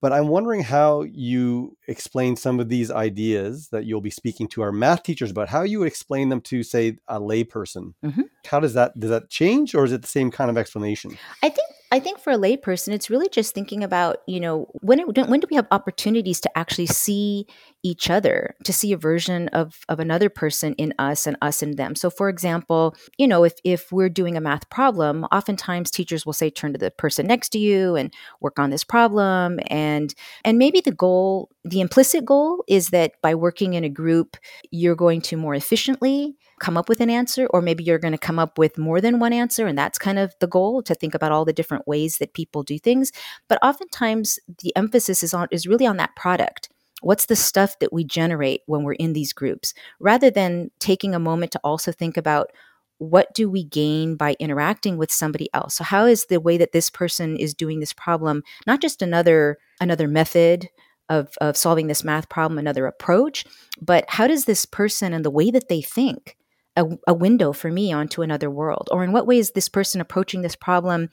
But 0.00 0.12
I'm 0.12 0.28
wondering 0.28 0.62
how 0.62 1.02
you 1.02 1.76
explain 1.86 2.34
some 2.34 2.58
of 2.58 2.68
these 2.68 2.90
ideas 2.90 3.68
that 3.70 3.84
you'll 3.84 4.00
be 4.00 4.10
speaking 4.10 4.48
to 4.48 4.62
our 4.62 4.72
math 4.72 5.02
teachers 5.02 5.30
about. 5.30 5.48
How 5.48 5.62
you 5.62 5.80
would 5.80 5.88
explain 5.88 6.28
them 6.28 6.40
to, 6.42 6.64
say, 6.64 6.98
a 7.06 7.20
layperson. 7.20 7.94
Mm-hmm. 8.04 8.22
How 8.46 8.60
does 8.60 8.74
that 8.74 8.98
does 8.98 9.10
that 9.10 9.28
change, 9.28 9.74
or 9.74 9.84
is 9.84 9.92
it 9.92 10.02
the 10.02 10.08
same 10.08 10.30
kind 10.30 10.50
of 10.50 10.56
explanation? 10.56 11.18
I 11.42 11.48
think 11.48 11.68
I 11.92 12.00
think 12.00 12.18
for 12.18 12.32
a 12.32 12.38
layperson, 12.38 12.94
it's 12.94 13.10
really 13.10 13.28
just 13.28 13.52
thinking 13.54 13.84
about, 13.84 14.22
you 14.26 14.40
know, 14.40 14.66
when 14.80 15.00
when 15.00 15.40
do 15.40 15.46
we 15.50 15.56
have 15.56 15.66
opportunities 15.70 16.40
to 16.40 16.58
actually 16.58 16.86
see 16.86 17.46
each 17.82 18.08
other, 18.08 18.54
to 18.64 18.72
see 18.72 18.94
a 18.94 18.96
version 18.96 19.48
of 19.48 19.80
of 19.90 20.00
another 20.00 20.30
person 20.30 20.72
in 20.74 20.94
us 20.98 21.26
and 21.26 21.36
us 21.42 21.62
in 21.62 21.76
them. 21.76 21.94
So, 21.94 22.08
for 22.08 22.30
example, 22.30 22.96
you 23.18 23.28
know, 23.28 23.44
if 23.44 23.52
if 23.62 23.92
we're 23.92 24.08
doing 24.08 24.38
a 24.38 24.40
math 24.40 24.70
problem, 24.70 25.24
oftentimes 25.24 25.90
teachers 25.90 26.24
will 26.24 26.32
say, 26.32 26.48
turn 26.48 26.72
to 26.72 26.78
the 26.78 26.90
person 26.90 27.26
next 27.26 27.50
to 27.50 27.58
you 27.58 27.94
and 27.94 28.10
work 28.40 28.58
on 28.58 28.70
this 28.70 28.84
problem, 28.84 29.60
and 29.66 30.14
and 30.46 30.56
maybe 30.56 30.80
the 30.80 30.92
goal, 30.92 31.50
the 31.62 31.82
implicit 31.82 32.24
goal, 32.24 32.64
is 32.68 32.88
that 32.88 33.20
by 33.20 33.34
working 33.34 33.74
in 33.74 33.84
a 33.84 33.90
group, 33.90 34.38
you're 34.70 34.96
going 34.96 35.20
to 35.20 35.36
more 35.36 35.54
efficiently 35.54 36.38
come 36.62 36.76
up 36.76 36.88
with 36.88 37.00
an 37.00 37.10
answer, 37.10 37.46
or 37.48 37.60
maybe 37.60 37.82
you're 37.82 37.98
going 37.98 38.12
to 38.12 38.18
come 38.18 38.38
up 38.38 38.56
with 38.56 38.78
more 38.78 39.00
than 39.00 39.18
one 39.18 39.32
answer. 39.32 39.66
And 39.66 39.76
that's 39.76 39.98
kind 39.98 40.18
of 40.18 40.32
the 40.38 40.46
goal 40.46 40.80
to 40.84 40.94
think 40.94 41.14
about 41.14 41.32
all 41.32 41.44
the 41.44 41.52
different 41.52 41.88
ways 41.88 42.18
that 42.18 42.34
people 42.34 42.62
do 42.62 42.78
things. 42.78 43.10
But 43.48 43.58
oftentimes 43.62 44.38
the 44.62 44.74
emphasis 44.76 45.22
is 45.22 45.34
on 45.34 45.48
is 45.50 45.66
really 45.66 45.86
on 45.86 45.96
that 45.96 46.14
product. 46.14 46.70
What's 47.02 47.26
the 47.26 47.36
stuff 47.36 47.80
that 47.80 47.92
we 47.92 48.04
generate 48.04 48.60
when 48.66 48.84
we're 48.84 48.92
in 48.92 49.12
these 49.12 49.32
groups, 49.32 49.74
rather 49.98 50.30
than 50.30 50.70
taking 50.78 51.16
a 51.16 51.18
moment 51.18 51.50
to 51.52 51.60
also 51.64 51.90
think 51.90 52.16
about 52.16 52.52
what 52.98 53.34
do 53.34 53.50
we 53.50 53.64
gain 53.64 54.14
by 54.14 54.36
interacting 54.38 54.96
with 54.96 55.10
somebody 55.10 55.48
else 55.52 55.74
so 55.74 55.82
how 55.82 56.06
is 56.06 56.26
the 56.26 56.38
way 56.38 56.56
that 56.56 56.70
this 56.70 56.88
person 56.88 57.36
is 57.36 57.52
doing 57.52 57.80
this 57.80 57.92
problem 57.92 58.44
not 58.64 58.80
just 58.80 59.02
another 59.02 59.58
another 59.80 60.06
method 60.06 60.68
of, 61.08 61.34
of 61.40 61.56
solving 61.56 61.88
this 61.88 62.04
math 62.04 62.28
problem 62.28 62.58
another 62.58 62.86
approach 62.86 63.44
but 63.80 64.04
how 64.06 64.28
does 64.28 64.44
this 64.44 64.64
person 64.64 65.12
and 65.12 65.24
the 65.24 65.32
way 65.32 65.50
that 65.50 65.68
they 65.68 65.82
think 65.82 66.36
a, 66.76 66.84
a 67.06 67.14
window 67.14 67.52
for 67.52 67.70
me 67.70 67.92
onto 67.92 68.22
another 68.22 68.50
world 68.50 68.88
or 68.90 69.04
in 69.04 69.12
what 69.12 69.26
way 69.26 69.38
is 69.38 69.50
this 69.50 69.68
person 69.68 70.00
approaching 70.00 70.42
this 70.42 70.56
problem 70.56 71.08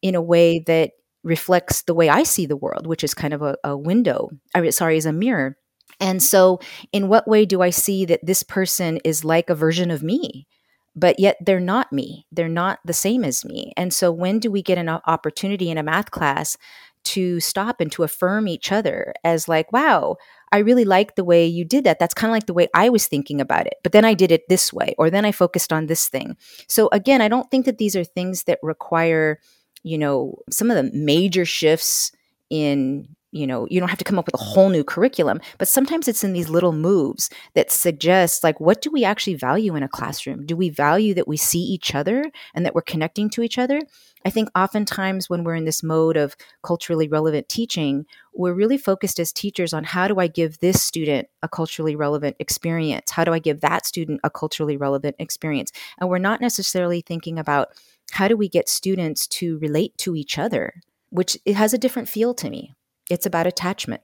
in 0.00 0.14
a 0.14 0.22
way 0.22 0.58
that 0.60 0.92
reflects 1.22 1.82
the 1.82 1.94
way 1.94 2.08
i 2.08 2.22
see 2.22 2.46
the 2.46 2.56
world 2.56 2.86
which 2.86 3.04
is 3.04 3.14
kind 3.14 3.34
of 3.34 3.42
a, 3.42 3.56
a 3.62 3.76
window 3.76 4.28
I 4.54 4.70
sorry 4.70 4.96
is 4.96 5.06
a 5.06 5.12
mirror 5.12 5.56
and 6.00 6.22
so 6.22 6.58
in 6.92 7.08
what 7.08 7.28
way 7.28 7.44
do 7.44 7.62
i 7.62 7.70
see 7.70 8.04
that 8.06 8.24
this 8.24 8.42
person 8.42 8.98
is 9.04 9.24
like 9.24 9.50
a 9.50 9.54
version 9.54 9.90
of 9.90 10.02
me 10.02 10.46
but 10.94 11.18
yet 11.18 11.36
they're 11.40 11.60
not 11.60 11.92
me. 11.92 12.26
They're 12.32 12.48
not 12.48 12.80
the 12.84 12.92
same 12.92 13.24
as 13.24 13.44
me. 13.44 13.72
And 13.76 13.92
so, 13.92 14.12
when 14.12 14.38
do 14.38 14.50
we 14.50 14.62
get 14.62 14.78
an 14.78 14.88
opportunity 14.88 15.70
in 15.70 15.78
a 15.78 15.82
math 15.82 16.10
class 16.10 16.56
to 17.04 17.40
stop 17.40 17.80
and 17.80 17.90
to 17.92 18.02
affirm 18.02 18.46
each 18.46 18.70
other 18.70 19.14
as, 19.24 19.48
like, 19.48 19.72
wow, 19.72 20.16
I 20.52 20.58
really 20.58 20.84
like 20.84 21.16
the 21.16 21.24
way 21.24 21.46
you 21.46 21.64
did 21.64 21.84
that. 21.84 21.98
That's 21.98 22.14
kind 22.14 22.30
of 22.30 22.34
like 22.34 22.46
the 22.46 22.54
way 22.54 22.68
I 22.74 22.90
was 22.90 23.06
thinking 23.06 23.40
about 23.40 23.66
it. 23.66 23.74
But 23.82 23.92
then 23.92 24.04
I 24.04 24.14
did 24.14 24.30
it 24.30 24.48
this 24.48 24.72
way, 24.72 24.94
or 24.98 25.10
then 25.10 25.24
I 25.24 25.32
focused 25.32 25.72
on 25.72 25.86
this 25.86 26.08
thing. 26.08 26.36
So, 26.68 26.88
again, 26.92 27.22
I 27.22 27.28
don't 27.28 27.50
think 27.50 27.64
that 27.64 27.78
these 27.78 27.96
are 27.96 28.04
things 28.04 28.44
that 28.44 28.58
require, 28.62 29.40
you 29.82 29.96
know, 29.98 30.36
some 30.50 30.70
of 30.70 30.76
the 30.76 30.96
major 30.96 31.44
shifts 31.44 32.12
in 32.50 33.08
you 33.32 33.46
know 33.46 33.66
you 33.70 33.80
don't 33.80 33.88
have 33.88 33.98
to 33.98 34.04
come 34.04 34.18
up 34.18 34.26
with 34.26 34.34
a 34.34 34.44
whole 34.44 34.68
new 34.68 34.84
curriculum 34.84 35.40
but 35.58 35.66
sometimes 35.66 36.06
it's 36.06 36.22
in 36.22 36.32
these 36.32 36.48
little 36.48 36.72
moves 36.72 37.30
that 37.54 37.70
suggest 37.70 38.44
like 38.44 38.60
what 38.60 38.82
do 38.82 38.90
we 38.90 39.04
actually 39.04 39.34
value 39.34 39.74
in 39.74 39.82
a 39.82 39.88
classroom? 39.88 40.46
Do 40.46 40.56
we 40.56 40.68
value 40.68 41.14
that 41.14 41.28
we 41.28 41.36
see 41.36 41.60
each 41.60 41.94
other 41.94 42.30
and 42.54 42.64
that 42.64 42.74
we're 42.74 42.82
connecting 42.82 43.30
to 43.30 43.42
each 43.42 43.58
other? 43.58 43.80
I 44.24 44.30
think 44.30 44.48
oftentimes 44.56 45.28
when 45.28 45.42
we're 45.42 45.56
in 45.56 45.64
this 45.64 45.82
mode 45.82 46.16
of 46.16 46.36
culturally 46.62 47.08
relevant 47.08 47.48
teaching 47.48 48.06
we're 48.34 48.54
really 48.54 48.78
focused 48.78 49.20
as 49.20 49.30
teachers 49.30 49.74
on 49.74 49.84
how 49.84 50.08
do 50.08 50.18
i 50.18 50.26
give 50.26 50.58
this 50.60 50.82
student 50.82 51.28
a 51.42 51.48
culturally 51.48 51.96
relevant 51.96 52.36
experience? 52.38 53.10
How 53.10 53.24
do 53.24 53.32
i 53.32 53.38
give 53.38 53.60
that 53.60 53.86
student 53.86 54.20
a 54.24 54.30
culturally 54.30 54.76
relevant 54.76 55.16
experience? 55.18 55.72
And 55.98 56.08
we're 56.08 56.18
not 56.18 56.40
necessarily 56.40 57.00
thinking 57.00 57.38
about 57.38 57.68
how 58.12 58.28
do 58.28 58.36
we 58.36 58.48
get 58.48 58.68
students 58.68 59.26
to 59.26 59.58
relate 59.58 59.96
to 59.98 60.14
each 60.14 60.38
other 60.38 60.82
which 61.10 61.36
it 61.44 61.54
has 61.54 61.74
a 61.74 61.78
different 61.78 62.08
feel 62.08 62.32
to 62.32 62.48
me 62.48 62.74
it's 63.12 63.26
about 63.26 63.46
attachment. 63.46 64.02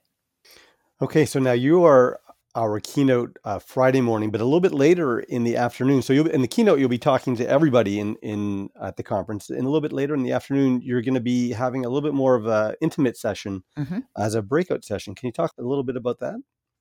Okay, 1.01 1.25
so 1.25 1.39
now 1.39 1.53
you 1.53 1.83
are 1.83 2.19
our 2.55 2.79
keynote 2.79 3.37
uh, 3.43 3.59
Friday 3.59 4.01
morning, 4.01 4.31
but 4.31 4.41
a 4.41 4.43
little 4.43 4.59
bit 4.59 4.73
later 4.73 5.19
in 5.19 5.43
the 5.43 5.55
afternoon. 5.55 6.01
So 6.01 6.13
you'll 6.13 6.27
in 6.27 6.41
the 6.41 6.47
keynote 6.47 6.79
you'll 6.79 6.89
be 6.89 6.97
talking 6.97 7.35
to 7.37 7.47
everybody 7.47 7.99
in 7.99 8.15
in 8.21 8.69
at 8.81 8.97
the 8.97 9.03
conference, 9.03 9.49
and 9.49 9.61
a 9.61 9.63
little 9.63 9.81
bit 9.81 9.93
later 9.93 10.13
in 10.13 10.23
the 10.23 10.31
afternoon 10.31 10.81
you're 10.81 11.01
going 11.01 11.13
to 11.13 11.19
be 11.19 11.51
having 11.51 11.85
a 11.85 11.89
little 11.89 12.07
bit 12.07 12.15
more 12.15 12.35
of 12.35 12.47
a 12.47 12.75
intimate 12.81 13.17
session 13.17 13.63
mm-hmm. 13.77 13.99
as 14.17 14.35
a 14.35 14.41
breakout 14.41 14.83
session. 14.83 15.15
Can 15.15 15.27
you 15.27 15.33
talk 15.33 15.53
a 15.57 15.63
little 15.63 15.83
bit 15.83 15.95
about 15.95 16.19
that? 16.19 16.35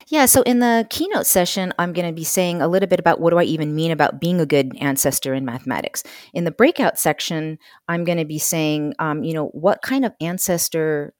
Yeah, 0.06 0.26
so 0.26 0.42
in 0.42 0.60
the 0.60 0.86
keynote 0.88 1.26
session, 1.26 1.74
I'm 1.78 1.92
going 1.92 2.06
to 2.06 2.14
be 2.14 2.24
saying 2.24 2.62
a 2.62 2.68
little 2.68 2.86
bit 2.86 3.00
about 3.00 3.20
what 3.20 3.30
do 3.30 3.38
I 3.38 3.42
even 3.42 3.74
mean 3.74 3.90
about 3.90 4.20
being 4.20 4.40
a 4.40 4.46
good 4.46 4.72
ancestor 4.80 5.34
in 5.34 5.44
mathematics. 5.44 6.02
In 6.32 6.44
the 6.44 6.50
breakout 6.50 6.98
section, 6.98 7.58
I'm 7.88 8.04
going 8.04 8.18
to 8.18 8.24
be 8.24 8.38
saying, 8.38 8.94
um, 9.00 9.22
you 9.22 9.34
know, 9.34 9.46
what 9.48 9.82
kind 9.82 10.04
of 10.04 10.12
ancestor 10.20 11.14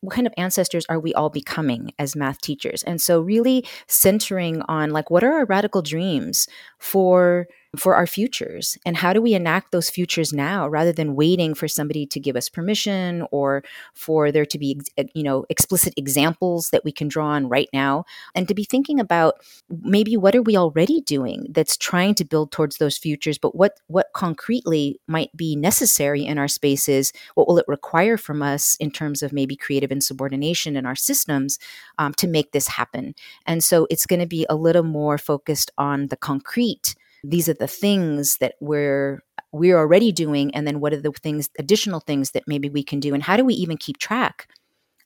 what 0.00 0.14
kind 0.14 0.26
of 0.26 0.34
ancestors 0.36 0.86
are 0.88 1.00
we 1.00 1.12
all 1.14 1.30
becoming 1.30 1.92
as 1.98 2.14
math 2.14 2.40
teachers? 2.40 2.82
And 2.84 3.00
so 3.00 3.20
really 3.20 3.66
centering 3.86 4.62
on 4.62 4.90
like 4.90 5.10
what 5.10 5.24
are 5.24 5.32
our 5.32 5.44
radical 5.44 5.82
dreams 5.82 6.46
for 6.78 7.48
for 7.78 7.94
our 7.94 8.06
futures 8.06 8.76
and 8.84 8.96
how 8.96 9.12
do 9.12 9.22
we 9.22 9.34
enact 9.34 9.72
those 9.72 9.88
futures 9.90 10.32
now 10.32 10.68
rather 10.68 10.92
than 10.92 11.14
waiting 11.14 11.54
for 11.54 11.68
somebody 11.68 12.06
to 12.06 12.20
give 12.20 12.36
us 12.36 12.48
permission 12.48 13.26
or 13.30 13.62
for 13.94 14.30
there 14.30 14.46
to 14.46 14.58
be 14.58 14.80
you 15.14 15.22
know 15.22 15.44
explicit 15.48 15.94
examples 15.96 16.70
that 16.70 16.84
we 16.84 16.92
can 16.92 17.08
draw 17.08 17.28
on 17.28 17.48
right 17.48 17.68
now? 17.72 18.04
And 18.34 18.46
to 18.48 18.54
be 18.54 18.64
thinking 18.64 19.00
about 19.00 19.34
maybe 19.68 20.16
what 20.16 20.34
are 20.34 20.42
we 20.42 20.56
already 20.56 21.00
doing 21.00 21.46
that's 21.50 21.76
trying 21.76 22.14
to 22.16 22.24
build 22.24 22.52
towards 22.52 22.78
those 22.78 22.98
futures 22.98 23.38
but 23.38 23.54
what 23.54 23.80
what 23.86 24.08
concretely 24.14 25.00
might 25.06 25.34
be 25.36 25.56
necessary 25.56 26.24
in 26.24 26.38
our 26.38 26.48
spaces? 26.48 27.12
What 27.34 27.48
will 27.48 27.58
it 27.58 27.64
require 27.68 28.16
from 28.16 28.42
us 28.42 28.76
in 28.80 28.90
terms 28.90 29.22
of 29.22 29.32
maybe 29.32 29.56
creative 29.56 29.92
insubordination 29.92 30.76
in 30.76 30.86
our 30.86 30.96
systems 30.96 31.58
um, 31.98 32.12
to 32.14 32.26
make 32.26 32.52
this 32.52 32.68
happen? 32.68 33.14
And 33.46 33.62
so 33.62 33.86
it's 33.90 34.06
going 34.06 34.20
to 34.20 34.26
be 34.26 34.46
a 34.48 34.54
little 34.54 34.82
more 34.82 35.18
focused 35.18 35.70
on 35.78 36.08
the 36.08 36.16
concrete 36.16 36.94
these 37.24 37.48
are 37.48 37.54
the 37.54 37.66
things 37.66 38.38
that 38.38 38.54
we're 38.60 39.22
we're 39.52 39.78
already 39.78 40.12
doing 40.12 40.54
and 40.54 40.66
then 40.66 40.80
what 40.80 40.92
are 40.92 41.00
the 41.00 41.12
things 41.12 41.48
additional 41.58 42.00
things 42.00 42.32
that 42.32 42.44
maybe 42.46 42.68
we 42.68 42.82
can 42.82 43.00
do 43.00 43.14
and 43.14 43.22
how 43.22 43.36
do 43.36 43.44
we 43.44 43.54
even 43.54 43.76
keep 43.76 43.98
track 43.98 44.48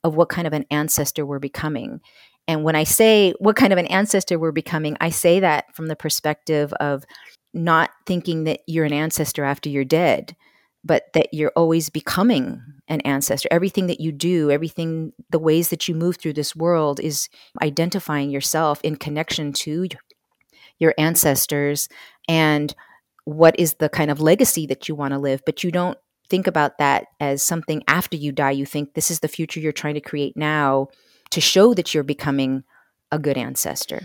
of 0.03 0.15
what 0.15 0.29
kind 0.29 0.45
of 0.45 0.53
an 0.53 0.65
ancestor 0.69 1.25
we're 1.25 1.39
becoming? 1.39 2.01
And 2.47 2.63
when 2.63 2.75
i 2.75 2.83
say 2.83 3.33
what 3.39 3.55
kind 3.55 3.71
of 3.71 3.79
an 3.79 3.87
ancestor 3.87 4.37
we're 4.37 4.51
becoming 4.51 4.97
i 4.99 5.09
say 5.09 5.39
that 5.39 5.73
from 5.73 5.87
the 5.87 5.95
perspective 5.95 6.73
of 6.73 7.05
not 7.53 7.91
thinking 8.05 8.43
that 8.43 8.61
you're 8.67 8.85
an 8.85 8.93
ancestor 8.93 9.43
after 9.43 9.69
you're 9.69 9.85
dead 9.85 10.35
but 10.83 11.03
that 11.13 11.33
you're 11.33 11.53
always 11.55 11.89
becoming 11.89 12.61
an 12.89 12.99
ancestor. 13.01 13.47
Everything 13.51 13.87
that 13.87 14.01
you 14.01 14.11
do 14.11 14.51
everything 14.51 15.13
the 15.29 15.39
ways 15.39 15.69
that 15.69 15.87
you 15.87 15.95
move 15.95 16.17
through 16.17 16.33
this 16.33 16.55
world 16.55 16.99
is 16.99 17.29
identifying 17.61 18.29
yourself 18.29 18.81
in 18.83 18.97
connection 18.97 19.53
to 19.53 19.87
your 20.79 20.93
ancestors 20.97 21.87
and 22.27 22.75
what 23.25 23.57
is 23.59 23.75
the 23.75 23.89
kind 23.89 24.11
of 24.11 24.19
legacy 24.19 24.65
that 24.65 24.87
you 24.87 24.95
want 24.95 25.13
to 25.13 25.19
live 25.19 25.41
but 25.45 25.63
you 25.63 25.71
don't 25.71 25.97
think 26.29 26.47
about 26.47 26.77
that 26.77 27.07
as 27.19 27.43
something 27.43 27.83
after 27.87 28.17
you 28.17 28.31
die 28.31 28.51
you 28.51 28.65
think 28.65 28.93
this 28.93 29.11
is 29.11 29.19
the 29.19 29.27
future 29.27 29.59
you're 29.59 29.71
trying 29.71 29.93
to 29.93 30.01
create 30.01 30.35
now 30.35 30.87
to 31.29 31.41
show 31.41 31.73
that 31.73 31.93
you're 31.93 32.03
becoming 32.03 32.63
a 33.11 33.19
good 33.19 33.37
ancestor 33.37 34.01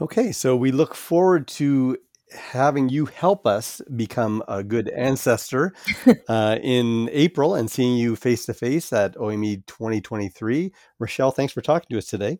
okay 0.00 0.30
so 0.32 0.56
we 0.56 0.70
look 0.70 0.94
forward 0.94 1.46
to 1.46 1.96
having 2.34 2.88
you 2.88 3.06
help 3.06 3.46
us 3.46 3.80
become 3.96 4.42
a 4.48 4.62
good 4.62 4.88
ancestor 4.90 5.72
uh, 6.28 6.58
in 6.62 7.08
April 7.12 7.54
and 7.54 7.70
seeing 7.70 7.96
you 7.96 8.16
face 8.16 8.46
to 8.46 8.54
face 8.54 8.92
at 8.92 9.16
OME 9.16 9.62
2023. 9.66 10.72
Rochelle, 10.98 11.30
thanks 11.30 11.52
for 11.52 11.60
talking 11.60 11.86
to 11.90 11.98
us 11.98 12.06
today. 12.06 12.38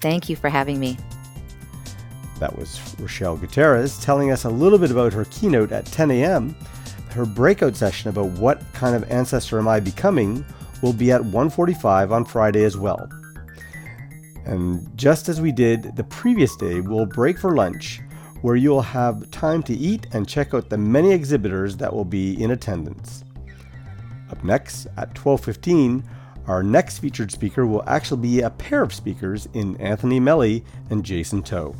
Thank 0.00 0.28
you 0.28 0.36
for 0.36 0.48
having 0.48 0.80
me. 0.80 0.96
That 2.38 2.56
was 2.58 2.80
Rochelle 2.98 3.36
Gutierrez 3.36 3.98
telling 3.98 4.30
us 4.30 4.44
a 4.44 4.50
little 4.50 4.78
bit 4.78 4.90
about 4.90 5.12
her 5.12 5.24
keynote 5.26 5.72
at 5.72 5.86
10 5.86 6.10
a.m. 6.10 6.54
Her 7.10 7.24
breakout 7.24 7.76
session 7.76 8.10
about 8.10 8.30
what 8.38 8.60
kind 8.74 8.94
of 8.94 9.10
ancestor 9.10 9.58
am 9.58 9.68
I 9.68 9.80
becoming 9.80 10.44
will 10.82 10.92
be 10.92 11.10
at 11.10 11.22
1:45 11.22 12.12
on 12.12 12.24
Friday 12.24 12.64
as 12.64 12.76
well. 12.76 13.08
And 14.44 14.86
just 14.96 15.28
as 15.28 15.40
we 15.40 15.50
did 15.50 15.96
the 15.96 16.04
previous 16.04 16.54
day, 16.56 16.80
we'll 16.80 17.06
break 17.06 17.38
for 17.38 17.56
lunch 17.56 18.00
where 18.42 18.54
you'll 18.54 18.82
have 18.82 19.30
time 19.30 19.62
to 19.62 19.74
eat 19.74 20.06
and 20.12 20.28
check 20.28 20.54
out 20.54 20.68
the 20.68 20.78
many 20.78 21.10
exhibitors 21.12 21.76
that 21.78 21.92
will 21.92 22.04
be 22.04 22.40
in 22.40 22.50
attendance. 22.50 23.24
Up 24.30 24.44
next 24.44 24.86
at 24.96 25.14
12:15, 25.14 26.04
our 26.46 26.62
next 26.62 26.98
featured 26.98 27.32
speaker 27.32 27.66
will 27.66 27.82
actually 27.86 28.20
be 28.20 28.40
a 28.42 28.50
pair 28.50 28.82
of 28.82 28.92
speakers 28.92 29.48
in 29.54 29.76
Anthony 29.78 30.20
Melly 30.20 30.64
and 30.90 31.04
Jason 31.04 31.42
Toe. 31.42 31.74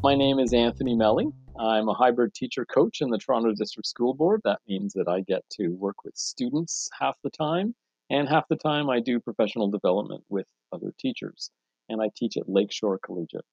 My 0.00 0.14
name 0.14 0.38
is 0.38 0.54
Anthony 0.54 0.94
Melly. 0.94 1.26
I'm 1.58 1.88
a 1.88 1.92
hybrid 1.92 2.32
teacher 2.32 2.64
coach 2.64 3.00
in 3.00 3.10
the 3.10 3.18
Toronto 3.18 3.52
District 3.52 3.84
School 3.84 4.14
Board. 4.14 4.40
That 4.44 4.60
means 4.68 4.92
that 4.92 5.08
I 5.08 5.22
get 5.22 5.42
to 5.58 5.70
work 5.70 6.04
with 6.04 6.16
students 6.16 6.88
half 6.96 7.16
the 7.24 7.30
time, 7.30 7.74
and 8.08 8.28
half 8.28 8.46
the 8.48 8.54
time 8.54 8.88
I 8.88 9.00
do 9.00 9.18
professional 9.18 9.68
development 9.68 10.22
with 10.28 10.46
other 10.72 10.94
teachers. 11.00 11.50
And 11.88 12.00
I 12.00 12.10
teach 12.14 12.36
at 12.36 12.48
Lakeshore 12.48 13.00
Collegiate. 13.04 13.44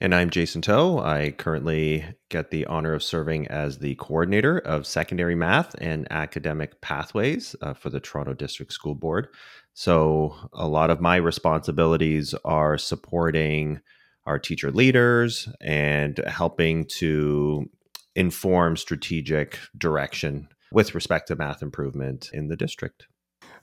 And 0.00 0.14
I'm 0.14 0.30
Jason 0.30 0.62
Toe. 0.62 1.00
I 1.00 1.32
currently 1.32 2.04
get 2.28 2.52
the 2.52 2.66
honor 2.66 2.94
of 2.94 3.02
serving 3.02 3.48
as 3.48 3.78
the 3.78 3.96
coordinator 3.96 4.58
of 4.58 4.86
secondary 4.86 5.34
math 5.34 5.74
and 5.80 6.06
academic 6.12 6.80
pathways 6.80 7.56
uh, 7.60 7.74
for 7.74 7.90
the 7.90 7.98
Toronto 7.98 8.34
District 8.34 8.72
School 8.72 8.94
Board. 8.94 9.28
So, 9.74 10.36
a 10.52 10.68
lot 10.68 10.90
of 10.90 11.00
my 11.00 11.16
responsibilities 11.16 12.34
are 12.44 12.78
supporting 12.78 13.80
our 14.26 14.38
teacher 14.38 14.70
leaders 14.70 15.48
and 15.60 16.20
helping 16.26 16.84
to 16.98 17.68
inform 18.14 18.76
strategic 18.76 19.58
direction 19.76 20.48
with 20.72 20.94
respect 20.94 21.28
to 21.28 21.36
math 21.36 21.62
improvement 21.62 22.30
in 22.32 22.48
the 22.48 22.56
district. 22.56 23.06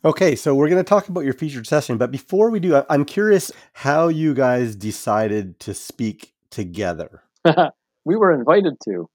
Okay, 0.05 0.35
so 0.35 0.53
we're 0.53 0.67
going 0.67 0.83
to 0.83 0.87
talk 0.87 1.07
about 1.07 1.23
your 1.23 1.33
featured 1.33 1.65
session, 1.65 1.97
but 1.97 2.11
before 2.11 2.49
we 2.49 2.59
do, 2.59 2.83
I'm 2.89 3.05
curious 3.05 3.51
how 3.73 4.09
you 4.09 4.33
guys 4.33 4.75
decided 4.75 5.59
to 5.61 5.73
speak 5.73 6.33
together. 6.49 7.23
we 8.05 8.15
were 8.15 8.33
invited 8.33 8.73
to. 8.85 9.09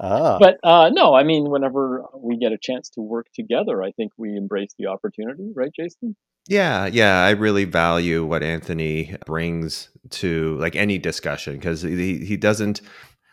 ah. 0.00 0.38
But 0.40 0.58
uh, 0.64 0.90
no, 0.92 1.14
I 1.14 1.22
mean, 1.22 1.50
whenever 1.50 2.04
we 2.16 2.36
get 2.36 2.52
a 2.52 2.58
chance 2.60 2.90
to 2.90 3.00
work 3.00 3.26
together, 3.32 3.82
I 3.82 3.92
think 3.92 4.12
we 4.16 4.36
embrace 4.36 4.74
the 4.78 4.86
opportunity, 4.86 5.52
right, 5.54 5.72
Jason? 5.74 6.16
Yeah, 6.46 6.86
yeah, 6.86 7.24
I 7.24 7.30
really 7.30 7.64
value 7.64 8.24
what 8.24 8.42
Anthony 8.42 9.16
brings 9.24 9.88
to 10.10 10.58
like 10.58 10.76
any 10.76 10.98
discussion 10.98 11.54
because 11.54 11.82
he 11.82 12.24
he 12.24 12.36
doesn't. 12.36 12.82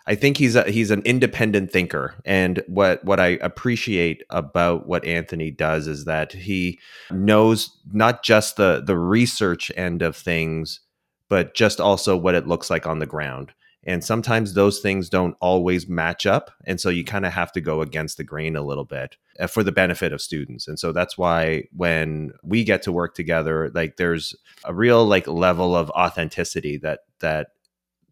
I 0.07 0.15
think 0.15 0.37
he's 0.37 0.55
a, 0.55 0.63
he's 0.63 0.91
an 0.91 1.01
independent 1.03 1.71
thinker, 1.71 2.15
and 2.25 2.63
what 2.67 3.03
what 3.03 3.19
I 3.19 3.37
appreciate 3.41 4.23
about 4.29 4.87
what 4.87 5.05
Anthony 5.05 5.51
does 5.51 5.87
is 5.87 6.05
that 6.05 6.31
he 6.31 6.79
knows 7.11 7.69
not 7.91 8.23
just 8.23 8.55
the 8.55 8.81
the 8.85 8.97
research 8.97 9.71
end 9.75 10.01
of 10.01 10.15
things, 10.15 10.79
but 11.27 11.53
just 11.53 11.81
also 11.81 12.15
what 12.15 12.35
it 12.35 12.47
looks 12.47 12.69
like 12.69 12.87
on 12.87 12.99
the 12.99 13.05
ground. 13.05 13.51
And 13.83 14.03
sometimes 14.03 14.53
those 14.53 14.79
things 14.79 15.09
don't 15.09 15.35
always 15.41 15.87
match 15.87 16.25
up. 16.25 16.51
And 16.65 16.79
so 16.79 16.89
you 16.89 17.03
kind 17.03 17.25
of 17.25 17.33
have 17.33 17.51
to 17.53 17.61
go 17.61 17.81
against 17.81 18.17
the 18.17 18.23
grain 18.23 18.55
a 18.55 18.61
little 18.61 18.85
bit 18.85 19.17
uh, 19.39 19.47
for 19.47 19.63
the 19.63 19.71
benefit 19.71 20.13
of 20.13 20.21
students. 20.21 20.67
And 20.67 20.79
so 20.79 20.91
that's 20.91 21.17
why 21.17 21.63
when 21.75 22.33
we 22.43 22.63
get 22.63 22.83
to 22.83 22.91
work 22.91 23.15
together, 23.15 23.71
like 23.73 23.97
there's 23.97 24.35
a 24.65 24.73
real 24.73 25.05
like 25.05 25.27
level 25.27 25.75
of 25.75 25.89
authenticity 25.91 26.77
that, 26.77 26.99
that 27.21 27.47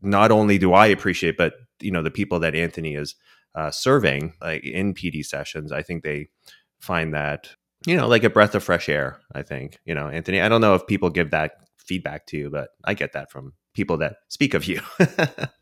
not 0.02 0.32
only 0.32 0.58
do 0.58 0.74
I 0.74 0.88
appreciate, 0.88 1.38
but 1.38 1.54
you 1.80 1.92
know, 1.92 2.02
the 2.02 2.12
people 2.12 2.40
that 2.40 2.56
Anthony 2.56 2.96
is 2.96 3.16
uh, 3.54 3.70
serving 3.70 4.34
like 4.42 4.64
in 4.64 4.94
PD 4.94 5.24
sessions, 5.24 5.72
I 5.72 5.84
think 5.84 6.04
they 6.04 6.30
find 6.80 7.14
that, 7.14 7.52
you 7.86 7.96
know, 7.96 8.08
like 8.08 8.24
a 8.24 8.30
breath 8.30 8.56
of 8.56 8.64
fresh 8.64 8.90
air, 8.90 9.20
I 9.34 9.44
think, 9.44 9.80
you 9.86 9.94
know, 9.94 10.08
Anthony, 10.08 10.42
I 10.42 10.50
don't 10.50 10.62
know 10.62 10.74
if 10.74 10.88
people 10.88 11.10
give 11.10 11.32
that 11.32 11.52
feedback 11.78 12.26
to 12.28 12.38
you, 12.38 12.50
but 12.50 12.70
I 12.84 12.94
get 12.94 13.14
that 13.14 13.32
from 13.32 13.54
people 13.74 13.98
that 13.98 14.18
speak 14.30 14.54
of 14.54 14.66
you. 14.66 14.82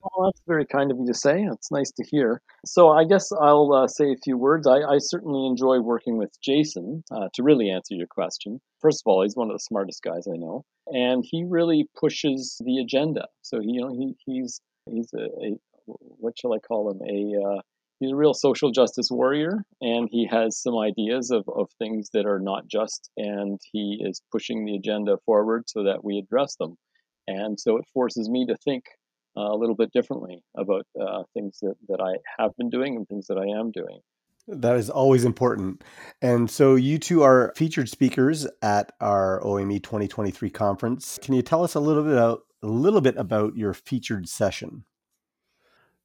Well, 0.00 0.26
that's 0.26 0.42
very 0.46 0.64
kind 0.64 0.90
of 0.90 0.98
you 0.98 1.06
to 1.06 1.14
say. 1.14 1.42
It's 1.42 1.72
nice 1.72 1.90
to 1.92 2.04
hear. 2.04 2.40
So, 2.64 2.88
I 2.88 3.04
guess 3.04 3.30
I'll 3.32 3.72
uh, 3.72 3.88
say 3.88 4.12
a 4.12 4.22
few 4.22 4.36
words. 4.36 4.66
I, 4.66 4.78
I, 4.78 4.98
certainly 4.98 5.46
enjoy 5.46 5.80
working 5.80 6.18
with 6.18 6.30
Jason 6.40 7.02
uh, 7.10 7.28
to 7.34 7.42
really 7.42 7.68
answer 7.70 7.94
your 7.94 8.06
question. 8.06 8.60
First 8.80 9.02
of 9.02 9.10
all, 9.10 9.22
he's 9.22 9.34
one 9.36 9.50
of 9.50 9.54
the 9.54 9.60
smartest 9.60 10.02
guys 10.02 10.26
I 10.28 10.36
know, 10.36 10.64
and 10.86 11.24
he 11.28 11.44
really 11.44 11.88
pushes 11.98 12.60
the 12.64 12.78
agenda. 12.78 13.26
So, 13.42 13.60
he, 13.60 13.72
you 13.72 13.80
know, 13.80 13.92
he, 13.92 14.14
he's 14.24 14.60
he's 14.88 15.10
a, 15.14 15.24
a 15.24 15.58
what 15.86 16.38
shall 16.38 16.52
I 16.52 16.58
call 16.58 16.90
him? 16.92 17.00
A 17.02 17.48
uh, 17.48 17.60
he's 17.98 18.12
a 18.12 18.16
real 18.16 18.34
social 18.34 18.70
justice 18.70 19.08
warrior, 19.10 19.64
and 19.80 20.08
he 20.10 20.26
has 20.30 20.62
some 20.62 20.78
ideas 20.78 21.30
of, 21.32 21.44
of 21.48 21.70
things 21.78 22.10
that 22.12 22.26
are 22.26 22.40
not 22.40 22.68
just, 22.68 23.10
and 23.16 23.58
he 23.72 24.00
is 24.00 24.22
pushing 24.30 24.64
the 24.64 24.76
agenda 24.76 25.16
forward 25.26 25.64
so 25.66 25.82
that 25.84 26.04
we 26.04 26.18
address 26.18 26.54
them. 26.56 26.76
And 27.26 27.60
so 27.60 27.76
it 27.76 27.84
forces 27.92 28.28
me 28.30 28.46
to 28.46 28.56
think 28.56 28.84
a 29.38 29.56
little 29.56 29.74
bit 29.74 29.92
differently 29.92 30.42
about 30.56 30.86
uh, 31.00 31.22
things 31.34 31.58
that, 31.62 31.74
that 31.88 32.00
I 32.00 32.18
have 32.42 32.56
been 32.56 32.70
doing 32.70 32.96
and 32.96 33.06
things 33.06 33.26
that 33.28 33.38
I 33.38 33.46
am 33.58 33.70
doing. 33.70 34.00
That 34.48 34.76
is 34.76 34.88
always 34.88 35.24
important. 35.24 35.84
And 36.22 36.50
so 36.50 36.74
you 36.74 36.98
two 36.98 37.22
are 37.22 37.52
featured 37.54 37.88
speakers 37.88 38.46
at 38.62 38.92
our 39.00 39.44
OME 39.44 39.78
2023 39.80 40.48
conference. 40.50 41.18
Can 41.20 41.34
you 41.34 41.42
tell 41.42 41.62
us 41.62 41.74
a 41.74 41.80
little 41.80 42.02
bit 42.02 42.14
about, 42.14 42.40
a 42.62 42.66
little 42.66 43.02
bit 43.02 43.16
about 43.18 43.56
your 43.56 43.74
featured 43.74 44.28
session? 44.28 44.84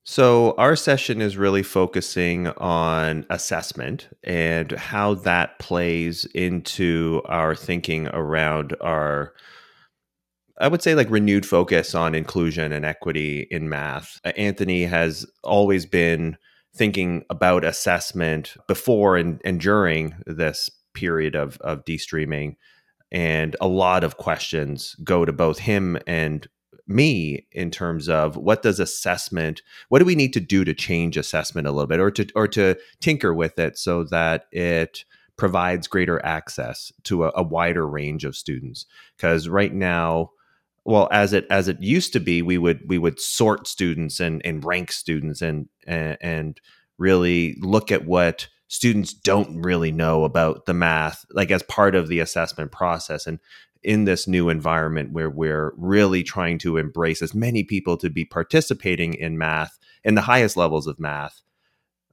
So, 0.06 0.54
our 0.58 0.76
session 0.76 1.22
is 1.22 1.38
really 1.38 1.63
focusing 1.63 2.48
on 2.48 3.26
assessment 3.30 4.10
and 4.22 4.69
how 4.74 5.13
that 5.13 5.60
plays 5.60 6.26
into 6.26 7.22
our 7.24 7.56
thinking 7.56 8.10
around 8.10 8.76
our 8.82 9.34
I 10.63 10.69
would 10.69 10.82
say 10.82 10.95
like 10.95 11.10
renewed 11.10 11.45
focus 11.45 11.93
on 11.93 12.15
inclusion 12.15 12.71
and 12.71 12.86
equity 12.86 13.45
in 13.52 13.67
math. 13.67 14.21
Uh, 14.23 14.32
Anthony 14.38 14.86
has 14.86 15.26
always 15.43 15.86
been 15.86 16.38
thinking 16.73 17.26
about 17.30 17.65
assessment 17.65 18.56
before 18.65 19.17
and, 19.17 19.41
and 19.43 19.60
during 19.60 20.15
this 20.26 20.69
period 20.93 21.36
of, 21.36 21.58
of 21.58 21.84
de-streaming. 21.84 22.56
And 23.12 23.58
a 23.60 23.67
lot 23.67 24.06
of 24.06 24.15
questions 24.15 24.95
go 25.04 25.26
to 25.26 25.34
both 25.34 25.60
him 25.60 25.97
and 26.08 26.47
me 26.88 27.45
in 27.52 27.69
terms 27.69 28.08
of 28.08 28.38
what 28.38 28.62
does 28.62 28.80
assessment 28.80 29.62
what 29.88 29.99
do 29.99 30.06
we 30.06 30.15
need 30.15 30.34
to 30.34 30.41
do 30.41 30.65
to 30.65 30.73
change 30.73 31.15
assessment 31.15 31.65
a 31.65 31.71
little 31.71 31.88
bit 31.88 31.99
or 31.99 32.12
to 32.12 32.28
or 32.36 32.45
to 32.45 32.76
tinker 32.99 33.34
with 33.34 33.58
it 33.58 33.78
so 33.78 34.04
that 34.04 34.47
it 34.52 35.06
provides 35.38 35.88
greater 35.88 36.23
access 36.26 36.91
to 37.04 37.23
a, 37.23 37.32
a 37.36 37.41
wider 37.43 37.88
range 37.88 38.26
of 38.26 38.36
students 38.36 38.86
because 39.15 39.47
right 39.47 39.73
now 39.73 40.30
well 40.86 41.08
as 41.12 41.34
it 41.34 41.46
as 41.50 41.67
it 41.67 41.82
used 41.82 42.13
to 42.13 42.19
be 42.19 42.41
we 42.41 42.58
would 42.58 42.82
we 42.88 42.98
would 42.98 43.19
sort 43.19 43.67
students 43.67 44.19
and 44.19 44.41
and 44.46 44.65
rank 44.65 44.91
students 44.91 45.41
and 45.41 45.67
and, 45.88 46.17
and 46.22 46.62
really 46.98 47.56
look 47.62 47.91
at 47.91 48.06
what 48.06 48.48
students 48.67 49.13
don't 49.13 49.62
really 49.62 49.91
know 49.91 50.24
about 50.24 50.65
the 50.65 50.74
math 50.74 51.26
like 51.32 51.52
as 51.52 51.63
part 51.63 51.96
of 51.96 52.08
the 52.08 52.19
assessment 52.19 52.72
process. 52.72 53.28
And 53.28 53.39
in 53.84 54.06
this 54.06 54.28
new 54.28 54.50
environment 54.50 55.12
where 55.12 55.30
we're 55.30 55.74
really 55.78 56.24
trying 56.24 56.58
to 56.58 56.78
embrace 56.78 57.22
as 57.22 57.36
many 57.36 57.63
people 57.63 57.98
to 57.98 58.10
be 58.10 58.26
participating 58.26 59.13
in 59.13 59.38
math 59.38 59.78
in 60.04 60.15
the 60.15 60.22
highest 60.22 60.58
levels 60.58 60.88
of 60.88 61.00
math 61.00 61.41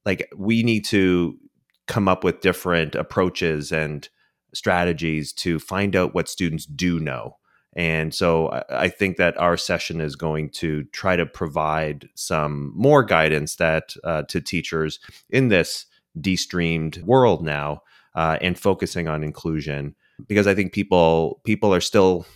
like 0.05 0.29
we 0.37 0.63
need 0.63 0.85
to 0.85 1.39
come 1.87 2.09
up 2.09 2.25
with 2.25 2.41
different 2.41 2.95
approaches 2.95 3.73
and 3.73 4.09
strategies 4.53 5.33
to 5.33 5.59
find 5.59 5.95
out 5.95 6.15
what 6.15 6.29
students 6.29 6.67
do 6.67 6.99
know 6.99 7.37
and 7.77 8.13
so 8.13 8.65
I 8.69 8.89
think 8.89 9.17
that 9.19 9.39
our 9.39 9.57
session 9.57 10.01
is 10.01 10.17
going 10.17 10.51
to 10.51 10.85
try 10.85 11.17
to 11.17 11.25
provide 11.25 12.09
some 12.15 12.73
more 12.75 13.05
guidance 13.05 13.57
that 13.57 13.95
uh, 14.03 14.23
to 14.25 14.41
teachers 14.41 14.99
in 15.29 15.49
this 15.49 15.87
de-streamed 16.21 17.01
world 17.05 17.45
now 17.45 17.83
uh, 18.17 18.39
and 18.41 18.59
focusing 18.59 19.07
on 19.07 19.23
inclusion 19.23 19.95
because 20.27 20.47
I 20.47 20.55
think 20.55 20.73
people 20.73 21.41
people 21.45 21.73
are 21.73 21.81
still 21.81 22.27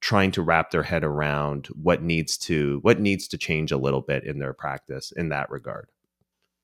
trying 0.00 0.30
to 0.32 0.42
wrap 0.42 0.70
their 0.70 0.82
head 0.82 1.04
around 1.04 1.66
what 1.68 2.02
needs 2.02 2.38
to 2.38 2.78
what 2.82 3.00
needs 3.00 3.28
to 3.28 3.38
change 3.38 3.70
a 3.70 3.76
little 3.76 4.00
bit 4.00 4.24
in 4.24 4.38
their 4.38 4.54
practice 4.54 5.12
in 5.14 5.28
that 5.28 5.50
regard. 5.50 5.88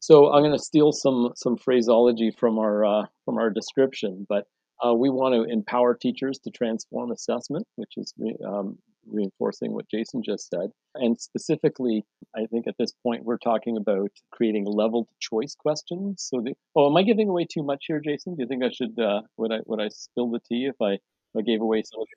So 0.01 0.33
I'm 0.33 0.43
going 0.43 0.57
to 0.57 0.63
steal 0.63 0.93
some 0.93 1.33
some 1.37 1.57
phraseology 1.57 2.31
from 2.31 2.59
our 2.59 2.85
uh, 2.85 3.07
from 3.25 3.37
our 3.37 3.51
description, 3.51 4.27
but 4.29 4.47
uh, 4.85 4.95
we 4.95 5.11
want 5.11 5.35
to 5.35 5.53
empower 5.53 5.95
teachers 5.95 6.39
to 6.41 6.51
transform 6.51 7.11
assessment, 7.11 7.67
which 7.77 7.93
is 7.97 8.13
re- 8.19 8.37
um, 8.47 8.79
reinforcing 9.11 9.73
what 9.73 9.89
Jason 9.89 10.23
just 10.25 10.49
said. 10.49 10.71
And 10.95 11.19
specifically, 11.21 12.05
I 12.35 12.47
think 12.47 12.67
at 12.67 12.75
this 12.79 12.93
point 13.03 13.25
we're 13.25 13.39
talking 13.39 13.77
about 13.77 14.11
creating 14.33 14.67
leveled 14.67 15.09
choice 15.21 15.55
questions. 15.55 16.27
So, 16.29 16.43
the, 16.45 16.55
oh, 16.75 16.91
am 16.91 16.97
I 16.97 17.03
giving 17.03 17.29
away 17.29 17.47
too 17.51 17.63
much 17.63 17.85
here, 17.87 18.01
Jason? 18.01 18.35
Do 18.35 18.43
you 18.43 18.49
think 18.49 18.65
I 18.65 18.71
should 18.71 18.99
uh, 18.99 19.23
would 19.37 19.53
I 19.53 19.61
would 19.67 19.81
I 19.81 19.89
spill 19.89 20.31
the 20.31 20.41
tea 20.41 20.67
if 20.67 20.77
I 20.83 20.93
if 20.95 21.39
I 21.39 21.43
gave 21.43 21.61
away 21.61 21.83
some 21.85 22.03
of 22.03 22.09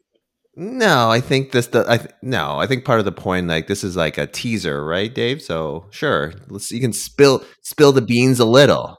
no, 0.55 1.09
I 1.09 1.21
think 1.21 1.51
this. 1.51 1.67
The 1.67 1.85
I 1.87 1.97
th- 1.97 2.11
no, 2.21 2.57
I 2.57 2.67
think 2.67 2.83
part 2.83 2.99
of 2.99 3.05
the 3.05 3.13
point, 3.13 3.47
like 3.47 3.67
this, 3.67 3.81
is 3.81 3.95
like 3.95 4.17
a 4.17 4.27
teaser, 4.27 4.83
right, 4.83 5.13
Dave? 5.13 5.41
So 5.41 5.85
sure, 5.89 6.33
let's 6.49 6.69
you 6.71 6.81
can 6.81 6.91
spill 6.91 7.45
spill 7.61 7.93
the 7.93 8.01
beans 8.01 8.39
a 8.39 8.45
little. 8.45 8.97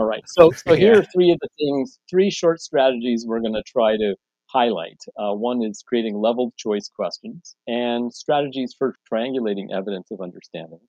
All 0.00 0.06
right. 0.06 0.24
So, 0.26 0.50
so 0.66 0.74
here 0.74 0.98
are 0.98 1.04
three 1.04 1.30
of 1.30 1.38
the 1.40 1.48
things, 1.58 1.98
three 2.08 2.30
short 2.30 2.60
strategies 2.60 3.26
we're 3.26 3.40
going 3.40 3.54
to 3.54 3.62
try 3.62 3.96
to 3.98 4.16
highlight. 4.46 4.98
Uh, 5.16 5.34
one 5.34 5.62
is 5.62 5.84
creating 5.86 6.16
leveled 6.16 6.54
choice 6.56 6.88
questions 6.88 7.54
and 7.66 8.12
strategies 8.12 8.74
for 8.76 8.94
triangulating 9.12 9.66
evidence 9.72 10.08
of 10.10 10.20
understanding. 10.22 10.80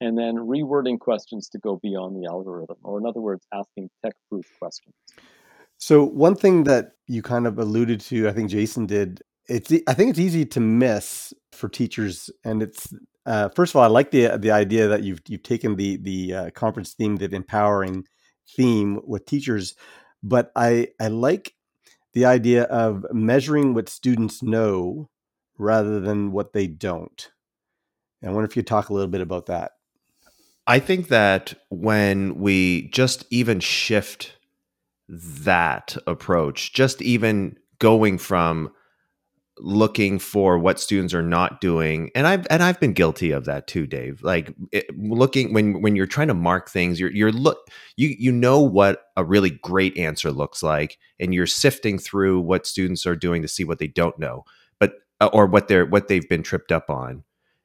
And 0.00 0.18
then 0.18 0.34
rewording 0.34 0.98
questions 0.98 1.48
to 1.50 1.58
go 1.58 1.78
beyond 1.80 2.16
the 2.16 2.28
algorithm, 2.28 2.76
or 2.82 2.98
in 2.98 3.06
other 3.06 3.20
words, 3.20 3.46
asking 3.52 3.90
tech 4.04 4.14
proof 4.28 4.46
questions. 4.58 4.94
So, 5.76 6.04
one 6.04 6.34
thing 6.34 6.64
that 6.64 6.92
you 7.06 7.22
kind 7.22 7.46
of 7.46 7.58
alluded 7.58 8.00
to, 8.02 8.26
I 8.26 8.32
think 8.32 8.50
Jason 8.50 8.86
did, 8.86 9.20
it's 9.46 9.70
I 9.86 9.92
think 9.92 10.10
it's 10.10 10.18
easy 10.18 10.46
to 10.46 10.60
miss 10.60 11.34
for 11.52 11.68
teachers, 11.68 12.30
and 12.44 12.62
it's 12.62 12.94
uh, 13.26 13.50
first 13.50 13.72
of 13.72 13.76
all, 13.76 13.82
I 13.82 13.88
like 13.88 14.10
the 14.10 14.38
the 14.38 14.50
idea 14.50 14.88
that 14.88 15.02
you've 15.02 15.20
you've 15.28 15.42
taken 15.42 15.76
the 15.76 15.98
the 15.98 16.34
uh, 16.34 16.50
conference 16.52 16.94
theme 16.94 17.16
of 17.20 17.34
empowering 17.34 18.06
theme 18.56 19.00
with 19.04 19.26
teachers, 19.26 19.74
but 20.22 20.52
I 20.54 20.88
I 21.00 21.08
like 21.08 21.54
the 22.12 22.24
idea 22.24 22.64
of 22.64 23.06
measuring 23.12 23.74
what 23.74 23.88
students 23.88 24.42
know 24.42 25.08
rather 25.58 26.00
than 26.00 26.32
what 26.32 26.52
they 26.52 26.66
don't. 26.66 27.30
And 28.20 28.30
I 28.30 28.34
wonder 28.34 28.48
if 28.48 28.56
you 28.56 28.62
talk 28.62 28.88
a 28.88 28.94
little 28.94 29.10
bit 29.10 29.20
about 29.20 29.46
that. 29.46 29.72
I 30.66 30.78
think 30.78 31.08
that 31.08 31.54
when 31.68 32.36
we 32.36 32.88
just 32.88 33.24
even 33.30 33.60
shift 33.60 34.36
that 35.08 35.96
approach, 36.06 36.72
just 36.72 37.02
even 37.02 37.56
going 37.78 38.18
from 38.18 38.72
looking 39.62 40.18
for 40.18 40.58
what 40.58 40.80
students 40.80 41.14
are 41.14 41.22
not 41.22 41.60
doing 41.60 42.10
and 42.14 42.26
i've 42.26 42.46
and 42.50 42.62
i've 42.62 42.80
been 42.80 42.92
guilty 42.92 43.30
of 43.30 43.44
that 43.44 43.66
too 43.66 43.86
dave 43.86 44.22
like 44.22 44.54
it, 44.72 44.86
looking 44.98 45.52
when 45.52 45.82
when 45.82 45.96
you're 45.96 46.06
trying 46.06 46.28
to 46.28 46.34
mark 46.34 46.70
things 46.70 46.98
you're 47.00 47.12
you're 47.12 47.32
look 47.32 47.68
you 47.96 48.14
you 48.18 48.32
know 48.32 48.60
what 48.60 49.04
a 49.16 49.24
really 49.24 49.50
great 49.50 49.96
answer 49.98 50.30
looks 50.32 50.62
like 50.62 50.98
and 51.18 51.34
you're 51.34 51.46
sifting 51.46 51.98
through 51.98 52.40
what 52.40 52.66
students 52.66 53.06
are 53.06 53.16
doing 53.16 53.42
to 53.42 53.48
see 53.48 53.64
what 53.64 53.78
they 53.78 53.88
don't 53.88 54.18
know 54.18 54.44
but 54.78 54.94
uh, 55.20 55.28
or 55.32 55.46
what 55.46 55.68
they're 55.68 55.86
what 55.86 56.08
they've 56.08 56.28
been 56.28 56.42
tripped 56.42 56.72
up 56.72 56.90
on 56.90 57.22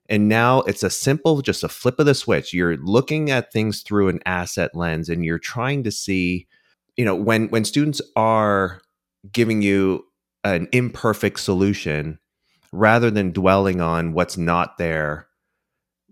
And 0.10 0.30
now 0.30 0.62
it's 0.62 0.84
a 0.84 0.90
simple, 0.90 1.42
just 1.42 1.64
a 1.64 1.70
flip 1.70 2.00
of 2.00 2.06
the 2.06 2.14
switch. 2.16 2.54
You're 2.54 2.78
looking 2.78 3.32
at 3.32 3.52
things 3.52 3.82
through 3.82 4.10
an 4.10 4.20
asset 4.26 4.76
lens 4.76 5.10
and 5.10 5.26
you're 5.26 5.40
trying 5.40 5.84
to 5.84 5.92
see, 5.92 6.48
you 6.96 7.06
know, 7.06 7.16
when 7.16 7.48
when 7.50 7.66
students 7.66 8.02
are 8.16 8.82
giving 9.32 9.62
you 9.62 10.06
an 10.46 10.70
imperfect 10.72 11.42
solution, 11.42 12.20
rather 12.72 13.12
than 13.12 13.32
dwelling 13.32 13.82
on 13.82 14.14
what's 14.14 14.38
not 14.38 14.78
there, 14.78 15.28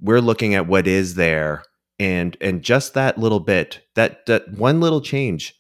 we're 0.02 0.20
looking 0.20 0.56
at 0.56 0.68
what 0.68 0.88
is 0.88 1.16
there. 1.16 1.64
And 2.00 2.36
and 2.42 2.62
just 2.62 2.96
that 2.96 3.18
little 3.18 3.40
bit, 3.40 3.82
that 3.96 4.26
that 4.26 4.50
one 4.52 4.82
little 4.82 5.00
change 5.00 5.54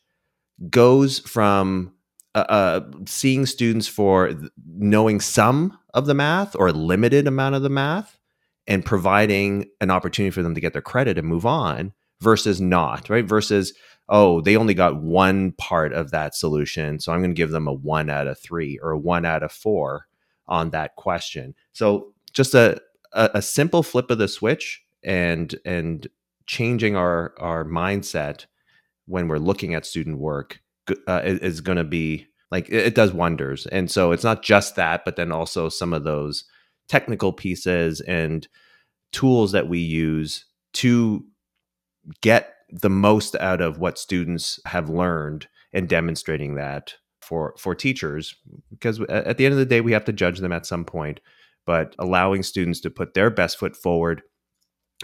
goes 0.70 1.20
from 1.20 1.94
uh, 2.36 2.46
uh, 2.50 2.82
seeing 3.06 3.46
students 3.46 3.88
for 3.88 4.34
knowing 4.66 5.22
some 5.22 5.78
of 5.94 6.08
the 6.08 6.14
math 6.16 6.56
or 6.56 6.68
a 6.68 6.74
limited 6.74 7.28
amount 7.28 7.56
of 7.56 7.62
the 7.62 7.70
math 7.70 8.18
and 8.66 8.84
providing 8.86 9.70
an 9.82 9.92
opportunity 9.92 10.32
for 10.32 10.42
them 10.42 10.56
to 10.56 10.62
get 10.62 10.74
their 10.74 10.82
credit 10.82 11.18
and 11.18 11.28
move 11.28 11.46
on 11.46 11.94
versus 12.22 12.60
not, 12.60 13.10
right? 13.10 13.26
Versus, 13.26 13.74
oh, 14.14 14.42
they 14.42 14.56
only 14.56 14.76
got 14.76 15.02
one 15.02 15.52
part 15.54 15.92
of 15.92 16.12
that 16.12 16.36
solution. 16.36 17.00
So 17.00 17.12
I'm 17.12 17.20
going 17.20 17.32
to 17.32 17.36
give 17.36 17.50
them 17.50 17.68
a 17.68 17.74
one 17.74 18.12
out 18.12 18.28
of 18.28 18.40
three 18.40 18.80
or 18.82 18.92
a 18.92 18.98
one 18.98 19.26
out 19.26 19.42
of 19.42 19.52
four 19.52 20.08
on 20.48 20.70
that 20.70 20.96
question. 20.96 21.56
So 21.74 22.14
just 22.32 22.54
a, 22.54 22.80
a, 23.14 23.32
a 23.34 23.42
simple 23.42 23.82
flip 23.82 24.12
of 24.12 24.20
the 24.20 24.28
switch 24.28 24.84
and 25.04 25.54
and 25.66 26.08
changing 26.46 26.96
our 26.96 27.34
our 27.40 27.66
mindset 27.66 28.46
when 29.08 29.28
we're 29.28 29.38
looking 29.38 29.74
at 29.74 29.86
student 29.86 30.20
work 30.20 30.62
uh, 31.08 31.22
is 31.24 31.60
going 31.60 31.78
to 31.78 31.84
be 31.84 32.28
like 32.52 32.70
it, 32.70 32.88
it 32.88 32.96
does 32.96 33.12
wonders. 33.12 33.66
And 33.66 33.90
so 33.90 34.12
it's 34.12 34.24
not 34.24 34.44
just 34.44 34.76
that, 34.76 35.06
but 35.06 35.16
then 35.16 35.32
also 35.32 35.70
some 35.70 35.92
of 35.92 36.04
those 36.04 36.44
technical 36.88 37.34
pieces 37.34 38.00
and 38.02 38.48
tools 39.12 39.54
that 39.54 39.68
we 39.68 39.80
use 39.80 40.46
to 40.74 41.26
get 42.22 42.54
the 42.82 42.90
most 42.90 43.36
out 43.36 43.62
of 43.62 43.78
what 43.78 44.00
students 44.00 44.60
have 44.66 44.90
learned 44.90 45.48
and 45.72 45.88
demonstrating 45.88 46.56
that 46.56 46.96
for 47.22 47.54
for 47.58 47.76
teachers 47.76 48.36
because 48.72 49.00
at 49.02 49.38
the 49.38 49.46
end 49.46 49.54
of 49.54 49.60
the 49.60 49.66
day 49.66 49.80
we 49.80 49.94
have 49.94 50.06
to 50.06 50.12
judge 50.12 50.40
them 50.40 50.52
at 50.52 50.66
some 50.66 50.84
point 50.84 51.20
but 51.66 51.96
allowing 52.00 52.44
students 52.44 52.82
to 52.82 52.90
put 52.90 53.14
their 53.14 53.30
best 53.30 53.58
foot 53.58 53.76
forward 53.76 54.24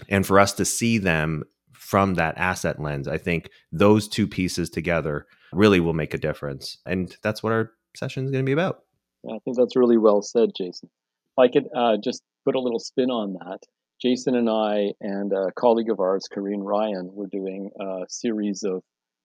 and 0.08 0.26
for 0.26 0.38
us 0.38 0.52
to 0.52 0.64
see 0.64 0.98
them 0.98 1.44
from 1.72 2.14
that 2.14 2.36
asset 2.36 2.80
lens 2.80 3.08
i 3.08 3.16
think 3.16 3.48
those 3.72 4.08
two 4.08 4.26
pieces 4.26 4.68
together 4.68 5.26
really 5.52 5.80
will 5.80 5.94
make 5.94 6.12
a 6.12 6.18
difference 6.18 6.78
and 6.84 7.16
that's 7.22 7.42
what 7.42 7.52
our 7.52 7.70
session 7.96 8.24
is 8.24 8.30
going 8.30 8.44
to 8.44 8.48
be 8.48 8.52
about. 8.52 8.84
I 9.26 9.38
think 9.44 9.56
that's 9.56 9.76
really 9.76 9.98
well 9.98 10.22
said 10.22 10.50
jason. 10.56 10.90
If 11.36 11.38
i 11.38 11.48
could 11.48 11.68
uh, 11.74 11.96
just 12.02 12.22
put 12.44 12.54
a 12.54 12.60
little 12.60 12.78
spin 12.78 13.10
on 13.10 13.34
that 13.34 13.60
jason 14.00 14.34
and 14.34 14.48
i 14.48 14.92
and 15.00 15.32
a 15.32 15.52
colleague 15.52 15.90
of 15.90 16.00
ours 16.00 16.26
Karine 16.30 16.62
ryan 16.62 17.10
were 17.12 17.26
doing 17.26 17.70
a 17.80 18.04
series 18.08 18.62
of 18.62 18.82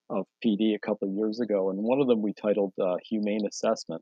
of 0.10 0.26
PD 0.44 0.76
a 0.76 0.80
couple 0.80 1.08
of 1.08 1.16
years 1.16 1.40
ago, 1.40 1.70
and 1.70 1.80
one 1.80 2.00
of 2.00 2.08
them 2.08 2.22
we 2.22 2.34
titled 2.34 2.74
uh, 2.80 2.96
Humane 3.10 3.46
Assessment. 3.48 4.02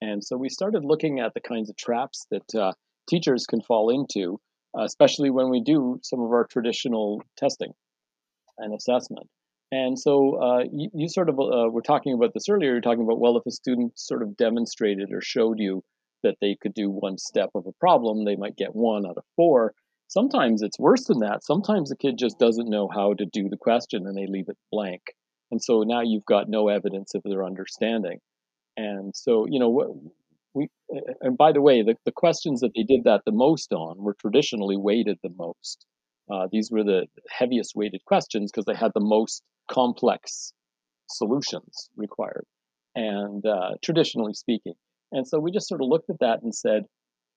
And 0.00 0.22
so 0.22 0.36
we 0.36 0.48
started 0.48 0.84
looking 0.84 1.20
at 1.20 1.34
the 1.34 1.40
kinds 1.40 1.70
of 1.70 1.76
traps 1.76 2.26
that 2.30 2.54
uh, 2.54 2.72
teachers 3.08 3.46
can 3.46 3.60
fall 3.62 3.90
into, 3.90 4.40
especially 4.78 5.30
when 5.30 5.50
we 5.50 5.62
do 5.62 6.00
some 6.02 6.20
of 6.20 6.30
our 6.30 6.46
traditional 6.46 7.22
testing 7.36 7.72
and 8.58 8.74
assessment. 8.74 9.28
And 9.72 9.98
so 9.98 10.36
uh, 10.36 10.64
you, 10.72 10.90
you, 10.94 11.08
sort 11.08 11.28
of 11.28 11.38
uh, 11.38 11.68
were 11.70 11.82
talking 11.82 12.14
about 12.14 12.32
this 12.32 12.48
earlier. 12.48 12.72
You're 12.72 12.80
talking 12.80 13.02
about, 13.02 13.18
well, 13.18 13.36
if 13.36 13.46
a 13.46 13.50
student 13.50 13.98
sort 13.98 14.22
of 14.22 14.36
demonstrated 14.36 15.10
or 15.12 15.20
showed 15.20 15.58
you 15.58 15.82
that 16.22 16.36
they 16.40 16.56
could 16.60 16.74
do 16.74 16.90
one 16.90 17.18
step 17.18 17.50
of 17.54 17.66
a 17.66 17.72
problem, 17.80 18.24
they 18.24 18.36
might 18.36 18.56
get 18.56 18.74
one 18.74 19.04
out 19.06 19.16
of 19.16 19.24
four. 19.36 19.74
Sometimes 20.08 20.62
it's 20.62 20.78
worse 20.78 21.04
than 21.04 21.20
that. 21.20 21.44
Sometimes 21.44 21.88
the 21.88 21.96
kid 21.96 22.18
just 22.18 22.38
doesn't 22.38 22.68
know 22.68 22.88
how 22.88 23.14
to 23.14 23.24
do 23.24 23.48
the 23.48 23.56
question 23.56 24.06
and 24.06 24.16
they 24.16 24.26
leave 24.26 24.48
it 24.48 24.58
blank. 24.70 25.02
And 25.50 25.62
so 25.62 25.82
now 25.82 26.02
you've 26.02 26.24
got 26.24 26.48
no 26.48 26.68
evidence 26.68 27.14
of 27.14 27.22
their 27.24 27.44
understanding. 27.44 28.18
And 28.76 29.14
so, 29.14 29.46
you 29.48 29.58
know, 29.58 30.00
we, 30.54 30.68
and 31.20 31.36
by 31.36 31.52
the 31.52 31.60
way, 31.60 31.82
the, 31.82 31.96
the 32.04 32.12
questions 32.12 32.60
that 32.60 32.72
they 32.74 32.82
did 32.82 33.04
that 33.04 33.22
the 33.26 33.32
most 33.32 33.72
on 33.72 33.98
were 33.98 34.16
traditionally 34.20 34.76
weighted 34.76 35.18
the 35.22 35.32
most. 35.36 35.84
Uh, 36.32 36.46
these 36.50 36.70
were 36.70 36.84
the 36.84 37.06
heaviest 37.28 37.72
weighted 37.74 38.04
questions 38.04 38.50
because 38.50 38.64
they 38.64 38.74
had 38.74 38.92
the 38.94 39.00
most 39.00 39.42
complex 39.70 40.52
solutions 41.08 41.90
required, 41.96 42.46
and 42.94 43.44
uh, 43.44 43.72
traditionally 43.82 44.32
speaking. 44.32 44.74
And 45.12 45.28
so 45.28 45.38
we 45.38 45.52
just 45.52 45.68
sort 45.68 45.82
of 45.82 45.88
looked 45.88 46.08
at 46.08 46.20
that 46.20 46.42
and 46.42 46.54
said, 46.54 46.84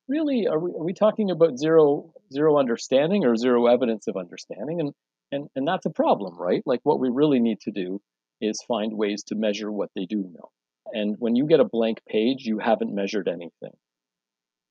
really, 0.07 0.47
are 0.47 0.59
we, 0.59 0.71
are 0.71 0.83
we 0.83 0.93
talking 0.93 1.31
about 1.31 1.57
zero 1.57 2.13
zero 2.31 2.57
understanding 2.57 3.25
or 3.25 3.35
zero 3.35 3.67
evidence 3.67 4.07
of 4.07 4.17
understanding? 4.17 4.79
And 4.79 4.93
and, 5.31 5.49
and 5.55 5.67
that's 5.67 5.85
a 5.85 5.89
problem, 5.91 6.37
right? 6.37 6.63
Like 6.65 6.79
what 6.83 6.99
we 6.99 7.09
really 7.09 7.39
need 7.39 7.59
to 7.61 7.71
do 7.71 8.01
is 8.39 8.61
find 8.67 8.93
ways 8.93 9.23
to 9.23 9.35
measure 9.35 9.71
what 9.71 9.89
they 9.95 10.05
do 10.05 10.17
know. 10.17 10.51
And 10.93 11.17
when 11.19 11.35
you 11.35 11.47
get 11.47 11.59
a 11.59 11.65
blank 11.65 11.99
page, 12.07 12.45
you 12.45 12.59
haven't 12.59 12.95
measured 12.95 13.27
anything. 13.27 13.75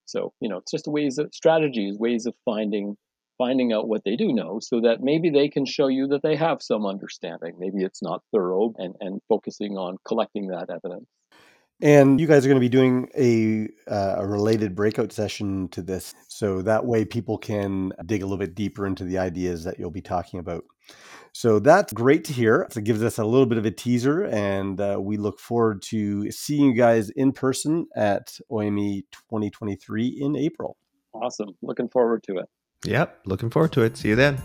So, 0.07 0.33
you 0.41 0.49
know, 0.49 0.59
it's 0.59 0.71
just 0.71 0.87
ways 0.87 1.19
of 1.19 1.35
strategies, 1.35 1.99
ways 1.99 2.27
of 2.27 2.35
finding 2.45 2.97
finding 3.39 3.71
out 3.71 3.87
what 3.87 4.03
they 4.03 4.17
do 4.17 4.33
know 4.33 4.59
so 4.63 4.81
that 4.81 5.03
maybe 5.03 5.29
they 5.29 5.47
can 5.47 5.67
show 5.67 5.89
you 5.89 6.07
that 6.07 6.23
they 6.23 6.37
have 6.37 6.63
some 6.63 6.87
understanding. 6.87 7.55
Maybe 7.59 7.85
it's 7.85 8.03
not 8.03 8.23
thorough 8.33 8.73
and, 8.79 8.95
and 9.01 9.21
focusing 9.29 9.77
on 9.77 9.99
collecting 10.07 10.47
that 10.47 10.71
evidence. 10.71 11.07
And 11.83 12.19
you 12.19 12.27
guys 12.27 12.45
are 12.45 12.49
going 12.49 12.61
to 12.61 12.61
be 12.61 12.69
doing 12.71 13.09
a, 13.17 13.69
uh, 13.91 14.17
a 14.19 14.27
related 14.27 14.75
breakout 14.75 15.13
session 15.13 15.69
to 15.69 15.83
this. 15.83 16.15
So 16.29 16.63
that 16.63 16.87
way 16.87 17.05
people 17.05 17.37
can 17.37 17.93
dig 18.07 18.23
a 18.23 18.27
little 18.27 18.39
bit 18.39 18.55
deeper 18.55 18.87
into 18.87 19.05
the 19.05 19.19
ideas 19.19 19.65
that 19.65 19.79
you'll 19.79 19.91
be 19.91 20.01
talking 20.01 20.41
about. 20.41 20.65
So 21.33 21.59
that's 21.59 21.93
great 21.93 22.25
to 22.25 22.33
hear. 22.33 22.67
It 22.75 22.85
gives 22.85 23.03
us 23.03 23.19
a 23.19 23.25
little 23.25 23.45
bit 23.45 23.59
of 23.59 23.67
a 23.67 23.71
teaser, 23.71 24.25
and 24.25 24.81
uh, 24.81 24.97
we 24.99 25.19
look 25.19 25.39
forward 25.39 25.83
to 25.83 26.31
seeing 26.31 26.71
you 26.71 26.75
guys 26.75 27.11
in 27.11 27.33
person 27.33 27.87
at 27.95 28.39
OME 28.51 29.03
2023 29.13 30.19
in 30.19 30.35
April. 30.35 30.79
Awesome. 31.13 31.51
Looking 31.61 31.91
forward 31.91 32.23
to 32.29 32.39
it. 32.39 32.47
Yep. 32.87 33.21
Looking 33.27 33.51
forward 33.51 33.73
to 33.73 33.83
it. 33.83 33.99
See 33.99 34.09
you 34.09 34.17
then. 34.17 34.39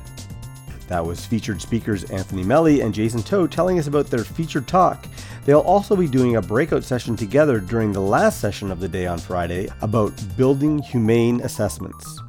That 0.91 1.05
was 1.05 1.25
featured 1.25 1.61
speakers 1.61 2.03
Anthony 2.11 2.43
Melly 2.43 2.81
and 2.81 2.93
Jason 2.93 3.23
Toe 3.23 3.47
telling 3.47 3.79
us 3.79 3.87
about 3.87 4.07
their 4.07 4.25
featured 4.25 4.67
talk. 4.67 5.05
They'll 5.45 5.61
also 5.61 5.95
be 5.95 6.05
doing 6.05 6.35
a 6.35 6.41
breakout 6.41 6.83
session 6.83 7.15
together 7.15 7.61
during 7.61 7.93
the 7.93 8.01
last 8.01 8.41
session 8.41 8.73
of 8.73 8.81
the 8.81 8.89
day 8.89 9.07
on 9.07 9.17
Friday 9.17 9.69
about 9.81 10.11
building 10.35 10.79
humane 10.79 11.39
assessments. 11.43 12.19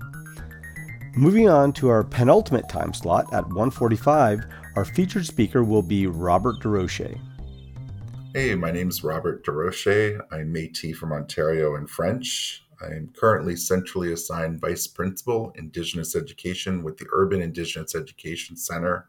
Moving 1.17 1.49
on 1.49 1.73
to 1.73 1.89
our 1.89 2.05
penultimate 2.05 2.69
time 2.69 2.95
slot 2.95 3.27
at 3.35 3.49
1:45, 3.49 4.45
our 4.77 4.85
featured 4.85 5.27
speaker 5.27 5.65
will 5.65 5.83
be 5.83 6.07
Robert 6.07 6.61
DeRoche. 6.61 7.19
Hey, 8.33 8.55
my 8.55 8.71
name 8.71 8.91
is 8.91 9.03
Robert 9.03 9.45
DeRoche. 9.45 10.21
I'm 10.31 10.55
Métis 10.55 10.95
from 10.95 11.11
Ontario 11.11 11.75
and 11.75 11.91
French. 11.91 12.65
I 12.83 12.95
am 12.95 13.13
currently 13.15 13.57
centrally 13.57 14.13
assigned 14.13 14.61
Vice 14.61 14.87
Principal, 14.87 15.53
Indigenous 15.57 16.17
Education 16.17 16.83
with 16.83 16.97
the 16.97 17.07
Urban 17.13 17.41
Indigenous 17.41 17.95
Education 17.95 18.57
Center 18.57 19.09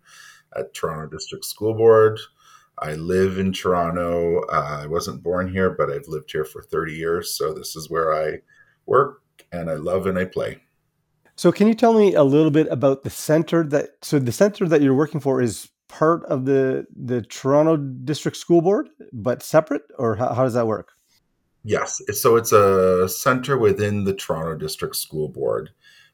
at 0.56 0.74
Toronto 0.74 1.08
District 1.08 1.44
School 1.44 1.74
Board. 1.74 2.20
I 2.80 2.94
live 2.94 3.38
in 3.38 3.54
Toronto. 3.54 4.42
Uh, 4.52 4.80
I 4.84 4.88
wasn't 4.88 5.24
born 5.24 5.52
here, 5.52 5.72
but 5.72 5.92
I've 5.92 6.08
lived 6.08 6.32
here 6.32 6.46
for 6.46 6.62
30 6.62 6.94
years. 6.94 7.34
So 7.34 7.54
this 7.54 7.76
is 7.76 7.90
where 7.90 8.14
I 8.14 8.40
work 8.86 9.22
and 9.52 9.70
I 9.70 9.76
love 9.76 10.08
and 10.08 10.18
I 10.18 10.26
play. 10.26 10.62
So 11.36 11.52
can 11.52 11.68
you 11.68 11.74
tell 11.74 11.94
me 11.94 12.14
a 12.14 12.24
little 12.24 12.52
bit 12.52 12.68
about 12.70 13.04
the 13.04 13.10
center 13.10 13.64
that 13.68 13.90
so 14.02 14.20
the 14.20 14.32
center 14.32 14.68
that 14.68 14.82
you're 14.82 14.94
working 14.94 15.20
for 15.20 15.42
is 15.42 15.70
part 15.88 16.24
of 16.26 16.46
the 16.46 16.86
the 16.96 17.22
Toronto 17.24 17.78
District 17.78 18.38
School 18.38 18.62
Board 18.62 18.90
but 19.12 19.42
separate 19.42 19.84
or 19.98 20.16
how, 20.16 20.34
how 20.34 20.44
does 20.44 20.54
that 20.54 20.68
work? 20.68 20.94
Yes. 21.64 22.02
So 22.12 22.36
it's 22.36 22.52
a 22.52 23.08
center 23.08 23.58
within 23.58 24.04
the 24.04 24.14
Toronto 24.14 24.56
District 24.56 24.96
School 24.96 25.30
Board 25.30 25.72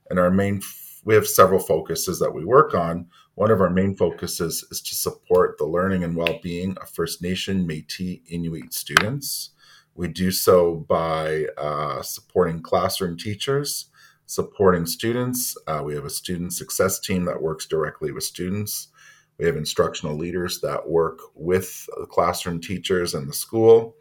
and 0.10 0.20
our 0.20 0.32
main 0.32 0.62
we 1.06 1.16
have 1.16 1.28
several 1.28 1.60
focuses 1.60 2.20
that 2.20 2.34
we 2.34 2.44
work 2.44 2.74
on. 2.74 3.08
One 3.36 3.52
of 3.52 3.62
our 3.62 3.70
main 3.70 3.96
focuses 3.96 4.66
is 4.70 4.82
to 4.82 4.96
support 4.96 5.58
the 5.58 5.66
learning 5.66 6.04
and 6.04 6.16
well-being 6.16 6.78
of 6.78 6.90
First 6.90 7.22
Nation, 7.22 7.66
Métis, 7.66 8.22
Inuit 8.28 8.74
students. 8.74 9.52
We 9.96 10.10
do 10.10 10.30
so 10.30 10.86
by 10.90 11.46
uh, 11.58 12.02
supporting 12.02 12.62
classroom 12.62 13.18
teachers, 13.18 13.86
supporting 14.26 14.86
students. 14.86 15.58
Uh, 15.68 15.82
we 15.86 15.96
have 15.96 16.06
a 16.06 16.10
student 16.10 16.54
success 16.54 17.00
team 17.00 17.24
that 17.26 17.42
works 17.42 17.66
directly 17.66 18.12
with 18.12 18.26
students. 18.26 18.90
We 19.38 19.46
have 19.46 19.56
instructional 19.56 20.18
leaders 20.18 20.60
that 20.62 20.90
work 20.90 21.20
with 21.34 21.88
the 21.98 22.08
classroom 22.08 22.60
teachers 22.60 23.16
and 23.16 23.28
the 23.28 23.34
school. 23.34 23.96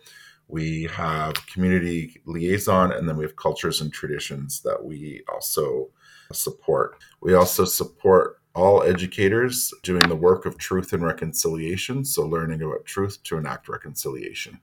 We 0.48 0.84
have 0.84 1.34
community 1.46 2.20
liaison, 2.24 2.92
and 2.92 3.08
then 3.08 3.16
we 3.16 3.24
have 3.24 3.36
cultures 3.36 3.80
and 3.80 3.92
traditions 3.92 4.60
that 4.62 4.82
we 4.82 5.22
also 5.32 5.90
support. 6.32 6.96
We 7.20 7.34
also 7.34 7.64
support 7.64 8.40
all 8.54 8.82
educators 8.82 9.72
doing 9.82 10.08
the 10.08 10.16
work 10.16 10.46
of 10.46 10.58
truth 10.58 10.92
and 10.92 11.04
reconciliation, 11.04 12.04
so 12.04 12.26
learning 12.26 12.62
about 12.62 12.86
truth 12.86 13.22
to 13.24 13.36
enact 13.36 13.68
reconciliation. 13.68 14.60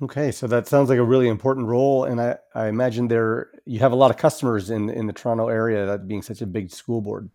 Okay, 0.00 0.32
so 0.32 0.46
that 0.46 0.66
sounds 0.66 0.88
like 0.88 0.98
a 0.98 1.04
really 1.04 1.28
important 1.28 1.66
role, 1.66 2.04
and 2.04 2.20
I, 2.20 2.36
I 2.54 2.68
imagine 2.68 3.08
there 3.08 3.50
you 3.66 3.78
have 3.80 3.92
a 3.92 3.96
lot 3.96 4.10
of 4.10 4.16
customers 4.16 4.70
in 4.70 4.88
in 4.88 5.06
the 5.06 5.12
Toronto 5.12 5.48
area, 5.48 5.86
that 5.86 6.08
being 6.08 6.22
such 6.22 6.42
a 6.42 6.46
big 6.46 6.70
school 6.70 7.00
board. 7.00 7.28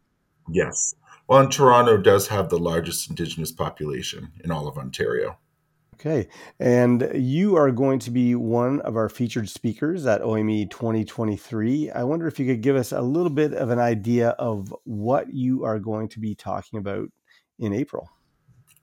Yes. 0.50 0.96
Well, 1.28 1.40
and 1.40 1.52
Toronto 1.52 1.98
does 1.98 2.28
have 2.28 2.50
the 2.50 2.60
largest 2.60 3.10
Indigenous 3.10 3.52
population 3.52 4.32
in 4.44 4.52
all 4.52 4.68
of 4.68 4.78
Ontario. 4.78 5.38
Okay, 6.00 6.28
and 6.60 7.10
you 7.16 7.56
are 7.56 7.72
going 7.72 7.98
to 7.98 8.12
be 8.12 8.36
one 8.36 8.82
of 8.82 8.96
our 8.96 9.10
featured 9.10 9.50
speakers 9.50 10.06
at 10.06 10.22
OME 10.22 10.70
2023. 10.70 11.90
I 11.90 12.04
wonder 12.04 12.28
if 12.28 12.38
you 12.38 12.46
could 12.46 12.62
give 12.62 12.76
us 12.76 12.92
a 12.92 13.02
little 13.02 13.32
bit 13.32 13.54
of 13.54 13.72
an 13.72 13.80
idea 13.80 14.30
of 14.38 14.72
what 14.84 15.34
you 15.34 15.64
are 15.64 15.80
going 15.80 16.08
to 16.10 16.20
be 16.20 16.36
talking 16.36 16.78
about 16.78 17.10
in 17.58 17.74
April. 17.74 18.08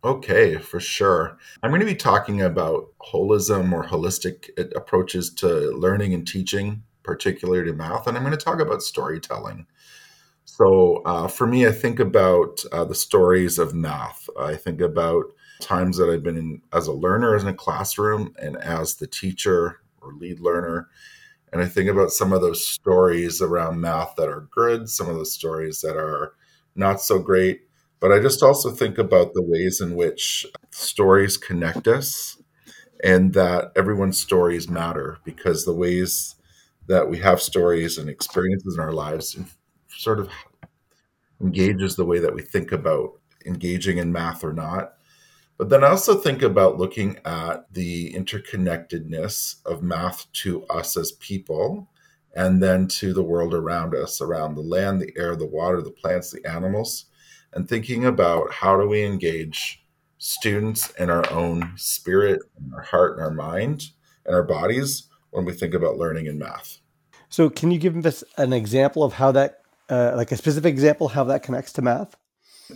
Okay, 0.02 0.58
for 0.58 0.80
sure. 0.80 1.38
I'm 1.62 1.70
going 1.70 1.78
to 1.78 1.86
be 1.86 1.94
talking 1.94 2.42
about 2.42 2.88
holism 2.98 3.72
or 3.72 3.84
holistic 3.84 4.50
approaches 4.74 5.32
to 5.34 5.70
learning 5.70 6.14
and 6.14 6.26
teaching, 6.26 6.82
particularly 7.04 7.64
to 7.70 7.76
math, 7.76 8.08
and 8.08 8.16
I'm 8.16 8.24
going 8.24 8.36
to 8.36 8.44
talk 8.44 8.58
about 8.58 8.82
storytelling. 8.82 9.66
So, 10.46 10.96
uh, 11.06 11.28
for 11.28 11.46
me, 11.46 11.64
I 11.64 11.70
think 11.70 12.00
about 12.00 12.64
uh, 12.72 12.84
the 12.84 12.94
stories 12.96 13.60
of 13.60 13.72
math. 13.72 14.28
I 14.36 14.56
think 14.56 14.80
about 14.80 15.26
times 15.60 15.96
that 15.98 16.10
I've 16.10 16.22
been 16.22 16.36
in 16.36 16.62
as 16.72 16.86
a 16.86 16.92
learner 16.92 17.36
in 17.36 17.46
a 17.46 17.54
classroom 17.54 18.34
and 18.40 18.56
as 18.56 18.96
the 18.96 19.06
teacher 19.06 19.80
or 20.00 20.12
lead 20.14 20.40
learner. 20.40 20.88
And 21.52 21.62
I 21.62 21.66
think 21.66 21.88
about 21.88 22.10
some 22.10 22.32
of 22.32 22.40
those 22.40 22.66
stories 22.66 23.40
around 23.40 23.80
math 23.80 24.16
that 24.16 24.28
are 24.28 24.48
good, 24.50 24.88
some 24.88 25.08
of 25.08 25.18
the 25.18 25.26
stories 25.26 25.80
that 25.82 25.96
are 25.96 26.34
not 26.74 27.00
so 27.00 27.18
great. 27.18 27.62
But 28.00 28.12
I 28.12 28.20
just 28.20 28.42
also 28.42 28.70
think 28.70 28.98
about 28.98 29.34
the 29.34 29.42
ways 29.42 29.80
in 29.80 29.94
which 29.94 30.46
stories 30.70 31.36
connect 31.36 31.86
us 31.86 32.36
and 33.02 33.32
that 33.34 33.72
everyone's 33.76 34.18
stories 34.18 34.68
matter 34.68 35.18
because 35.24 35.64
the 35.64 35.74
ways 35.74 36.34
that 36.86 37.08
we 37.08 37.18
have 37.18 37.40
stories 37.40 37.96
and 37.96 38.08
experiences 38.10 38.74
in 38.74 38.80
our 38.80 38.92
lives 38.92 39.36
sort 39.88 40.20
of 40.20 40.28
engages 41.40 41.96
the 41.96 42.04
way 42.04 42.18
that 42.18 42.34
we 42.34 42.42
think 42.42 42.72
about 42.72 43.12
engaging 43.46 43.98
in 43.98 44.12
math 44.12 44.44
or 44.44 44.52
not. 44.52 44.93
But 45.56 45.68
then 45.68 45.84
I 45.84 45.88
also 45.88 46.16
think 46.16 46.42
about 46.42 46.78
looking 46.78 47.18
at 47.24 47.72
the 47.72 48.12
interconnectedness 48.12 49.64
of 49.64 49.82
math 49.82 50.30
to 50.32 50.64
us 50.66 50.96
as 50.96 51.12
people 51.12 51.90
and 52.34 52.62
then 52.62 52.88
to 52.88 53.12
the 53.12 53.22
world 53.22 53.54
around 53.54 53.94
us, 53.94 54.20
around 54.20 54.54
the 54.54 54.60
land, 54.60 55.00
the 55.00 55.12
air, 55.16 55.36
the 55.36 55.46
water, 55.46 55.80
the 55.80 55.92
plants, 55.92 56.32
the 56.32 56.44
animals 56.50 57.06
and 57.54 57.68
thinking 57.68 58.04
about 58.04 58.52
how 58.52 58.78
do 58.78 58.86
we 58.86 59.04
engage 59.04 59.82
students 60.18 60.90
in 60.98 61.08
our 61.08 61.30
own 61.30 61.72
spirit, 61.76 62.42
and 62.56 62.74
our 62.74 62.82
heart, 62.82 63.16
and 63.16 63.22
our 63.22 63.30
mind, 63.30 63.90
and 64.26 64.34
our 64.34 64.42
bodies 64.42 65.08
when 65.30 65.44
we 65.44 65.52
think 65.52 65.74
about 65.74 65.96
learning 65.96 66.26
in 66.26 66.38
math. 66.38 66.78
So, 67.28 67.48
can 67.50 67.70
you 67.70 67.78
give 67.78 68.04
us 68.04 68.24
an 68.36 68.52
example 68.52 69.02
of 69.02 69.14
how 69.14 69.32
that, 69.32 69.60
uh, 69.88 70.12
like 70.16 70.32
a 70.32 70.36
specific 70.36 70.70
example, 70.70 71.08
how 71.08 71.24
that 71.24 71.42
connects 71.42 71.72
to 71.74 71.82
math? 71.82 72.16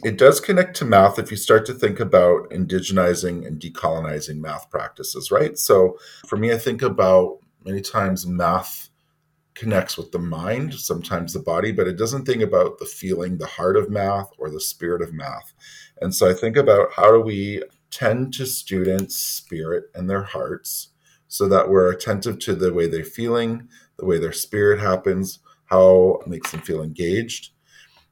It 0.04 0.18
does 0.18 0.40
connect 0.40 0.76
to 0.76 0.84
math 0.84 1.18
if 1.18 1.30
you 1.30 1.36
start 1.36 1.64
to 1.66 1.74
think 1.74 1.98
about 2.00 2.50
indigenizing 2.50 3.46
and 3.46 3.60
decolonizing 3.60 4.36
math 4.36 4.70
practices, 4.70 5.30
right? 5.30 5.58
So, 5.58 5.98
for 6.26 6.36
me, 6.36 6.52
I 6.52 6.58
think 6.58 6.82
about 6.82 7.38
many 7.64 7.80
times 7.80 8.26
math 8.26 8.88
connects 9.54 9.96
with 9.98 10.12
the 10.12 10.18
mind, 10.18 10.72
sometimes 10.74 11.32
the 11.32 11.40
body, 11.40 11.72
but 11.72 11.88
it 11.88 11.98
doesn't 11.98 12.24
think 12.24 12.42
about 12.42 12.78
the 12.78 12.86
feeling, 12.86 13.38
the 13.38 13.46
heart 13.46 13.76
of 13.76 13.90
math 13.90 14.30
or 14.38 14.50
the 14.50 14.60
spirit 14.60 15.02
of 15.02 15.12
math. 15.12 15.52
And 16.00 16.14
so 16.14 16.30
I 16.30 16.34
think 16.34 16.56
about 16.56 16.92
how 16.94 17.10
do 17.10 17.20
we 17.20 17.64
tend 17.90 18.32
to 18.34 18.46
students' 18.46 19.16
spirit 19.16 19.84
and 19.94 20.08
their 20.08 20.22
hearts 20.22 20.90
so 21.26 21.48
that 21.48 21.68
we're 21.68 21.90
attentive 21.90 22.38
to 22.40 22.54
the 22.54 22.72
way 22.72 22.86
they're 22.86 23.04
feeling, 23.04 23.68
the 23.98 24.06
way 24.06 24.18
their 24.18 24.32
spirit 24.32 24.80
happens, 24.80 25.40
how 25.66 26.20
makes 26.26 26.52
them 26.52 26.60
feel 26.60 26.82
engaged. 26.82 27.50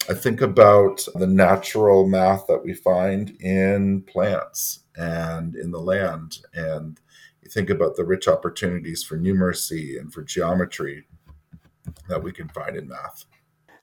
I 0.08 0.14
think 0.14 0.40
about 0.40 1.06
the 1.14 1.26
natural 1.26 2.06
math 2.06 2.46
that 2.46 2.64
we 2.64 2.74
find 2.74 3.30
in 3.40 4.02
plants 4.02 4.80
and 4.96 5.56
in 5.56 5.72
the 5.72 5.80
land. 5.80 6.38
And 6.54 7.00
you 7.42 7.50
think 7.50 7.70
about 7.70 7.96
the 7.96 8.04
rich 8.04 8.28
opportunities 8.28 9.02
for 9.02 9.18
numeracy 9.18 9.98
and 9.98 10.12
for 10.12 10.22
geometry 10.22 11.06
that 12.08 12.22
we 12.22 12.32
can 12.32 12.48
find 12.48 12.76
in 12.76 12.88
math. 12.88 13.24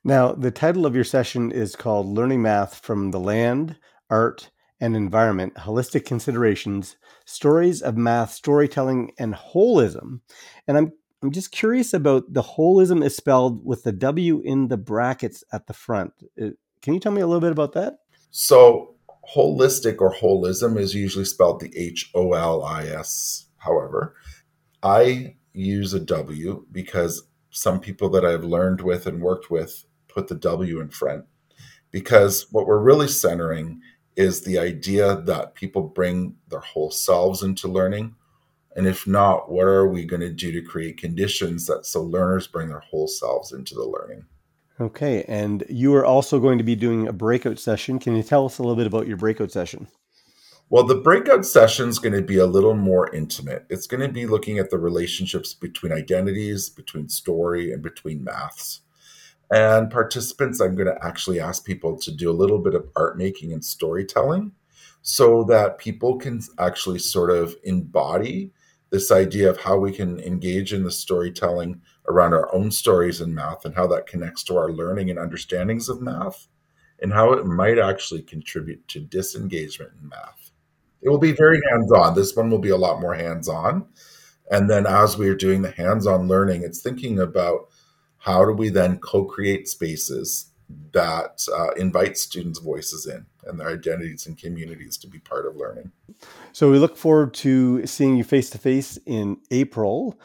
Now, 0.03 0.33
the 0.33 0.51
title 0.51 0.85
of 0.85 0.95
your 0.95 1.05
session 1.05 1.51
is 1.51 1.75
called 1.75 2.07
Learning 2.07 2.41
Math 2.41 2.79
from 2.79 3.11
the 3.11 3.19
Land, 3.19 3.77
Art, 4.09 4.51
and 4.81 4.97
Environment 4.97 5.53
Holistic 5.55 6.05
Considerations 6.05 6.97
Stories 7.25 7.81
of 7.81 7.95
Math, 7.95 8.33
Storytelling, 8.33 9.13
and 9.17 9.33
Holism. 9.33 10.19
And 10.67 10.77
I'm 10.77 10.91
I'm 11.23 11.31
just 11.31 11.51
curious 11.51 11.93
about 11.93 12.33
the 12.33 12.43
holism 12.43 13.03
is 13.03 13.15
spelled 13.15 13.65
with 13.65 13.83
the 13.83 13.93
W 13.93 14.41
in 14.41 14.67
the 14.67 14.77
brackets 14.77 15.43
at 15.53 15.67
the 15.67 15.73
front. 15.73 16.13
Uh, 16.39 16.49
can 16.81 16.93
you 16.93 16.99
tell 16.99 17.13
me 17.13 17.21
a 17.21 17.27
little 17.27 17.41
bit 17.41 17.53
about 17.53 17.71
that? 17.73 17.99
So, 18.29 18.95
holistic 19.33 20.01
or 20.01 20.13
holism 20.13 20.77
is 20.77 20.93
usually 20.93 21.23
spelled 21.23 21.61
the 21.61 21.71
H 21.77 22.11
O 22.13 22.33
L 22.33 22.63
I 22.63 22.83
S. 22.83 23.45
However, 23.57 24.15
I 24.83 25.35
use 25.53 25.93
a 25.93 25.99
W 26.01 26.65
because 26.71 27.23
some 27.51 27.79
people 27.79 28.09
that 28.09 28.25
I've 28.25 28.43
learned 28.43 28.81
with 28.81 29.07
and 29.07 29.21
worked 29.21 29.49
with 29.49 29.85
put 30.09 30.27
the 30.27 30.35
W 30.35 30.81
in 30.81 30.89
front 30.89 31.23
because 31.91 32.47
what 32.51 32.67
we're 32.67 32.81
really 32.81 33.07
centering 33.07 33.79
is 34.17 34.41
the 34.41 34.59
idea 34.59 35.15
that 35.15 35.55
people 35.55 35.83
bring 35.83 36.35
their 36.49 36.59
whole 36.59 36.91
selves 36.91 37.41
into 37.41 37.67
learning. 37.67 38.15
And 38.75 38.87
if 38.87 39.05
not, 39.05 39.51
what 39.51 39.67
are 39.67 39.87
we 39.87 40.05
going 40.05 40.21
to 40.21 40.31
do 40.31 40.51
to 40.51 40.61
create 40.61 40.97
conditions 40.97 41.65
that 41.67 41.85
so 41.85 42.01
learners 42.01 42.47
bring 42.47 42.69
their 42.69 42.79
whole 42.79 43.07
selves 43.07 43.51
into 43.51 43.75
the 43.75 43.83
learning? 43.83 44.25
Okay. 44.79 45.23
And 45.27 45.63
you 45.69 45.93
are 45.95 46.05
also 46.05 46.39
going 46.39 46.57
to 46.57 46.63
be 46.63 46.75
doing 46.75 47.07
a 47.07 47.13
breakout 47.13 47.59
session. 47.59 47.99
Can 47.99 48.15
you 48.15 48.23
tell 48.23 48.45
us 48.45 48.57
a 48.57 48.63
little 48.63 48.75
bit 48.75 48.87
about 48.87 49.07
your 49.07 49.17
breakout 49.17 49.51
session? 49.51 49.87
Well, 50.69 50.83
the 50.83 50.95
breakout 50.95 51.45
session 51.45 51.89
is 51.89 51.99
going 51.99 52.15
to 52.15 52.23
be 52.23 52.37
a 52.37 52.47
little 52.47 52.73
more 52.73 53.13
intimate. 53.13 53.65
It's 53.69 53.85
going 53.85 54.01
to 54.01 54.11
be 54.11 54.25
looking 54.25 54.57
at 54.57 54.71
the 54.71 54.79
relationships 54.79 55.53
between 55.53 55.91
identities, 55.91 56.69
between 56.69 57.09
story, 57.09 57.71
and 57.71 57.83
between 57.83 58.23
maths. 58.23 58.81
And 59.51 59.91
participants, 59.91 60.59
I'm 60.59 60.75
going 60.75 60.87
to 60.87 61.05
actually 61.05 61.39
ask 61.39 61.63
people 61.63 61.95
to 61.99 62.11
do 62.11 62.31
a 62.31 62.33
little 62.33 62.57
bit 62.57 62.73
of 62.73 62.89
art 62.95 63.19
making 63.19 63.53
and 63.53 63.63
storytelling 63.63 64.53
so 65.03 65.43
that 65.43 65.77
people 65.77 66.17
can 66.17 66.41
actually 66.57 66.97
sort 66.97 67.29
of 67.29 67.55
embody 67.63 68.51
this 68.93 69.11
idea 69.11 69.49
of 69.49 69.59
how 69.59 69.75
we 69.75 69.91
can 69.91 70.19
engage 70.19 70.71
in 70.71 70.83
the 70.83 70.91
storytelling 70.91 71.81
around 72.07 72.31
our 72.31 72.53
own 72.53 72.69
stories 72.69 73.21
in 73.21 73.33
math 73.33 73.65
and 73.65 73.73
how 73.73 73.87
that 73.87 74.05
connects 74.05 74.43
to 74.43 74.55
our 74.55 74.71
learning 74.71 75.09
and 75.09 75.17
understandings 75.17 75.89
of 75.89 75.99
math 75.99 76.47
and 77.01 77.11
how 77.11 77.33
it 77.33 77.43
might 77.43 77.79
actually 77.79 78.21
contribute 78.21 78.87
to 78.87 78.99
disengagement 78.99 79.91
in 79.99 80.09
math. 80.09 80.51
It 81.01 81.09
will 81.09 81.17
be 81.17 81.31
very 81.31 81.59
hands 81.71 81.91
on. 81.91 82.13
This 82.13 82.35
one 82.35 82.51
will 82.51 82.59
be 82.59 82.69
a 82.69 82.77
lot 82.77 83.01
more 83.01 83.15
hands 83.15 83.49
on. 83.49 83.87
And 84.51 84.69
then 84.69 84.85
as 84.85 85.17
we're 85.17 85.33
doing 85.33 85.63
the 85.63 85.71
hands 85.71 86.05
on 86.05 86.27
learning, 86.27 86.61
it's 86.61 86.83
thinking 86.83 87.17
about 87.17 87.69
how 88.19 88.45
do 88.45 88.53
we 88.53 88.69
then 88.69 88.99
co 88.99 89.25
create 89.25 89.67
spaces 89.67 90.51
that 90.93 91.45
uh, 91.55 91.71
invite 91.71 92.17
students' 92.17 92.59
voices 92.59 93.05
in 93.05 93.25
and 93.45 93.59
their 93.59 93.69
identities 93.69 94.27
and 94.27 94.37
communities 94.37 94.97
to 94.97 95.07
be 95.07 95.19
part 95.19 95.45
of 95.45 95.55
learning. 95.55 95.91
So 96.51 96.71
we 96.71 96.79
look 96.79 96.95
forward 96.95 97.33
to 97.35 97.85
seeing 97.85 98.15
you 98.15 98.23
face 98.23 98.49
to 98.51 98.57
face 98.57 98.97
in 99.05 99.37
April. 99.51 100.19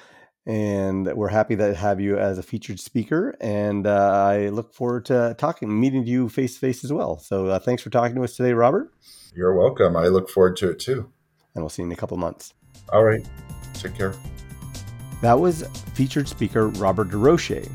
And 0.46 1.12
we're 1.14 1.28
happy 1.28 1.56
to 1.56 1.74
have 1.74 2.00
you 2.00 2.16
as 2.16 2.38
a 2.38 2.42
featured 2.42 2.80
speaker. 2.80 3.36
And 3.38 3.86
uh, 3.86 4.12
I 4.12 4.48
look 4.48 4.72
forward 4.72 5.04
to 5.06 5.34
talking, 5.36 5.78
meeting 5.78 6.06
you 6.06 6.30
face 6.30 6.54
to 6.54 6.60
face 6.60 6.84
as 6.84 6.92
well. 6.92 7.18
So 7.18 7.48
uh, 7.48 7.58
thanks 7.58 7.82
for 7.82 7.90
talking 7.90 8.16
to 8.16 8.24
us 8.24 8.34
today, 8.34 8.54
Robert. 8.54 8.90
You're 9.34 9.54
welcome. 9.54 9.94
I 9.94 10.06
look 10.06 10.30
forward 10.30 10.56
to 10.58 10.70
it 10.70 10.78
too. 10.78 11.12
And 11.54 11.62
we'll 11.62 11.68
see 11.68 11.82
you 11.82 11.86
in 11.86 11.92
a 11.92 11.96
couple 11.96 12.16
months. 12.16 12.54
All 12.92 13.04
right. 13.04 13.26
Take 13.74 13.94
care. 13.94 14.14
That 15.20 15.38
was 15.38 15.64
featured 15.94 16.28
speaker 16.28 16.68
Robert 16.68 17.08
DeRoche. 17.10 17.68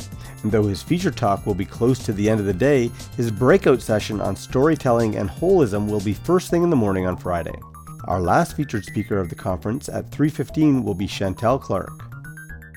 And 0.44 0.52
though 0.52 0.64
his 0.64 0.84
feature 0.84 1.12
talk 1.12 1.46
will 1.46 1.56
be 1.56 1.66
close 1.66 2.00
to 2.06 2.14
the 2.14 2.30
end 2.30 2.40
of 2.40 2.46
the 2.46 2.54
day, 2.54 2.92
his 3.18 3.32
breakout 3.32 3.82
session 3.82 4.22
on 4.22 4.36
storytelling 4.36 5.16
and 5.16 5.30
holism 5.30 5.90
will 5.90 6.02
be 6.02 6.14
first 6.14 6.52
thing 6.52 6.64
in 6.64 6.70
the 6.70 6.76
morning 6.76 7.08
on 7.08 7.18
Friday. 7.18 7.58
Our 8.06 8.20
last 8.20 8.58
featured 8.58 8.84
speaker 8.84 9.18
of 9.18 9.30
the 9.30 9.36
conference 9.36 9.88
at 9.88 10.12
3:15 10.12 10.84
will 10.84 10.94
be 10.94 11.08
Chantel 11.08 11.60
Clark. 11.60 12.14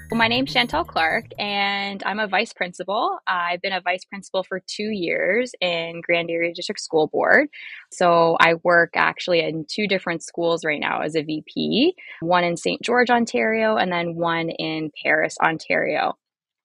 Well, 0.08 0.18
my 0.18 0.28
name's 0.28 0.54
Chantel 0.54 0.86
Clark, 0.86 1.24
and 1.36 2.00
I'm 2.06 2.20
a 2.20 2.28
vice 2.28 2.52
principal. 2.52 3.18
I've 3.26 3.60
been 3.60 3.72
a 3.72 3.80
vice 3.80 4.04
principal 4.04 4.44
for 4.44 4.62
two 4.64 4.90
years 4.90 5.52
in 5.60 6.00
Grand 6.00 6.30
Erie 6.30 6.52
District 6.52 6.80
School 6.80 7.08
Board. 7.08 7.48
So 7.90 8.36
I 8.38 8.54
work 8.62 8.90
actually 8.94 9.40
in 9.40 9.66
two 9.68 9.88
different 9.88 10.22
schools 10.22 10.64
right 10.64 10.78
now 10.78 11.00
as 11.00 11.16
a 11.16 11.22
VP 11.22 11.96
one 12.20 12.44
in 12.44 12.56
St. 12.56 12.80
George, 12.82 13.10
Ontario, 13.10 13.74
and 13.76 13.90
then 13.90 14.14
one 14.14 14.50
in 14.50 14.92
Paris, 15.02 15.36
Ontario. 15.42 16.16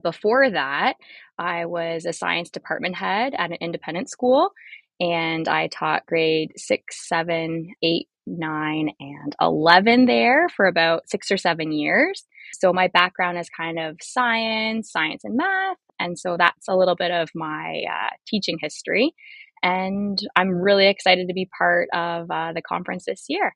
Before 0.02 0.50
that, 0.50 0.94
I 1.38 1.66
was 1.66 2.06
a 2.06 2.14
science 2.14 2.50
department 2.50 2.96
head 2.96 3.34
at 3.38 3.52
an 3.52 3.58
independent 3.62 4.10
school 4.10 4.52
and 5.00 5.48
I 5.48 5.68
taught 5.68 6.06
grade 6.06 6.52
six, 6.58 7.08
seven, 7.08 7.74
eight, 7.82 8.08
nine, 8.28 8.90
and 9.00 9.36
11 9.42 10.06
there 10.06 10.48
for 10.50 10.68
about 10.68 11.10
six 11.10 11.32
or 11.32 11.38
seven 11.38 11.72
years. 11.72 12.24
So 12.60 12.72
my 12.72 12.88
background 12.88 13.40
is 13.40 13.50
kind 13.50 13.80
of 13.80 13.98
science, 14.02 14.92
science 14.92 15.24
and 15.24 15.38
math. 15.38 15.78
And 16.00 16.18
so 16.18 16.36
that's 16.38 16.68
a 16.68 16.76
little 16.76 16.96
bit 16.96 17.12
of 17.12 17.30
my 17.34 17.84
uh, 17.90 18.10
teaching 18.28 18.58
history. 18.62 19.14
And 19.64 20.20
I'm 20.36 20.50
really 20.50 20.88
excited 20.88 21.28
to 21.28 21.34
be 21.34 21.50
part 21.58 21.88
of 21.94 22.30
uh, 22.30 22.54
the 22.54 22.62
conference 22.62 23.06
this 23.06 23.26
year. 23.30 23.56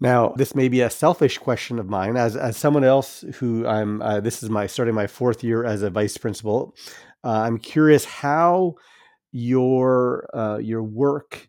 Now, 0.00 0.30
this 0.30 0.54
may 0.54 0.68
be 0.68 0.80
a 0.80 0.88
selfish 0.90 1.36
question 1.38 1.78
of 1.78 1.88
mine, 1.88 2.16
as 2.16 2.34
as 2.34 2.56
someone 2.56 2.84
else 2.84 3.22
who 3.34 3.66
I'm. 3.66 4.00
Uh, 4.00 4.20
this 4.20 4.42
is 4.42 4.48
my 4.48 4.66
starting 4.66 4.94
my 4.94 5.06
fourth 5.06 5.44
year 5.44 5.64
as 5.64 5.82
a 5.82 5.90
vice 5.90 6.16
principal. 6.16 6.74
Uh, 7.22 7.42
I'm 7.42 7.58
curious 7.58 8.06
how 8.06 8.76
your 9.30 10.28
uh, 10.34 10.58
your 10.58 10.82
work 10.82 11.48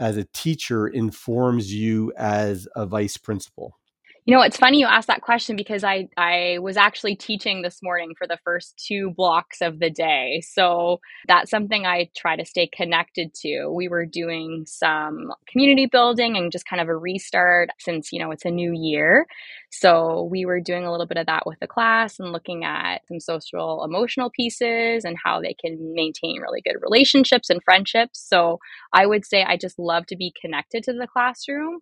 as 0.00 0.16
a 0.16 0.24
teacher 0.24 0.88
informs 0.88 1.72
you 1.72 2.12
as 2.16 2.66
a 2.74 2.86
vice 2.86 3.16
principal. 3.16 3.78
You 4.24 4.36
know, 4.36 4.42
it's 4.42 4.56
funny 4.56 4.78
you 4.78 4.86
asked 4.86 5.08
that 5.08 5.20
question 5.20 5.56
because 5.56 5.82
I 5.82 6.08
I 6.16 6.58
was 6.60 6.76
actually 6.76 7.16
teaching 7.16 7.62
this 7.62 7.80
morning 7.82 8.14
for 8.16 8.28
the 8.28 8.38
first 8.44 8.80
two 8.86 9.10
blocks 9.16 9.60
of 9.60 9.80
the 9.80 9.90
day. 9.90 10.42
So 10.46 11.00
that's 11.26 11.50
something 11.50 11.84
I 11.86 12.08
try 12.16 12.36
to 12.36 12.44
stay 12.44 12.68
connected 12.68 13.34
to. 13.42 13.68
We 13.74 13.88
were 13.88 14.06
doing 14.06 14.64
some 14.68 15.32
community 15.48 15.86
building 15.86 16.36
and 16.36 16.52
just 16.52 16.66
kind 16.66 16.80
of 16.80 16.86
a 16.86 16.96
restart 16.96 17.70
since, 17.80 18.12
you 18.12 18.20
know, 18.20 18.30
it's 18.30 18.44
a 18.44 18.50
new 18.50 18.72
year. 18.72 19.26
So 19.72 20.28
we 20.30 20.44
were 20.44 20.60
doing 20.60 20.84
a 20.84 20.92
little 20.92 21.06
bit 21.06 21.18
of 21.18 21.26
that 21.26 21.44
with 21.44 21.58
the 21.58 21.66
class 21.66 22.20
and 22.20 22.30
looking 22.30 22.64
at 22.64 22.98
some 23.08 23.18
social 23.18 23.82
emotional 23.84 24.30
pieces 24.30 25.04
and 25.04 25.16
how 25.24 25.40
they 25.40 25.54
can 25.54 25.94
maintain 25.94 26.40
really 26.40 26.62
good 26.62 26.76
relationships 26.80 27.50
and 27.50 27.60
friendships. 27.64 28.24
So 28.24 28.60
I 28.92 29.04
would 29.04 29.24
say 29.26 29.42
I 29.42 29.56
just 29.56 29.80
love 29.80 30.06
to 30.06 30.16
be 30.16 30.32
connected 30.40 30.84
to 30.84 30.92
the 30.92 31.08
classroom 31.08 31.80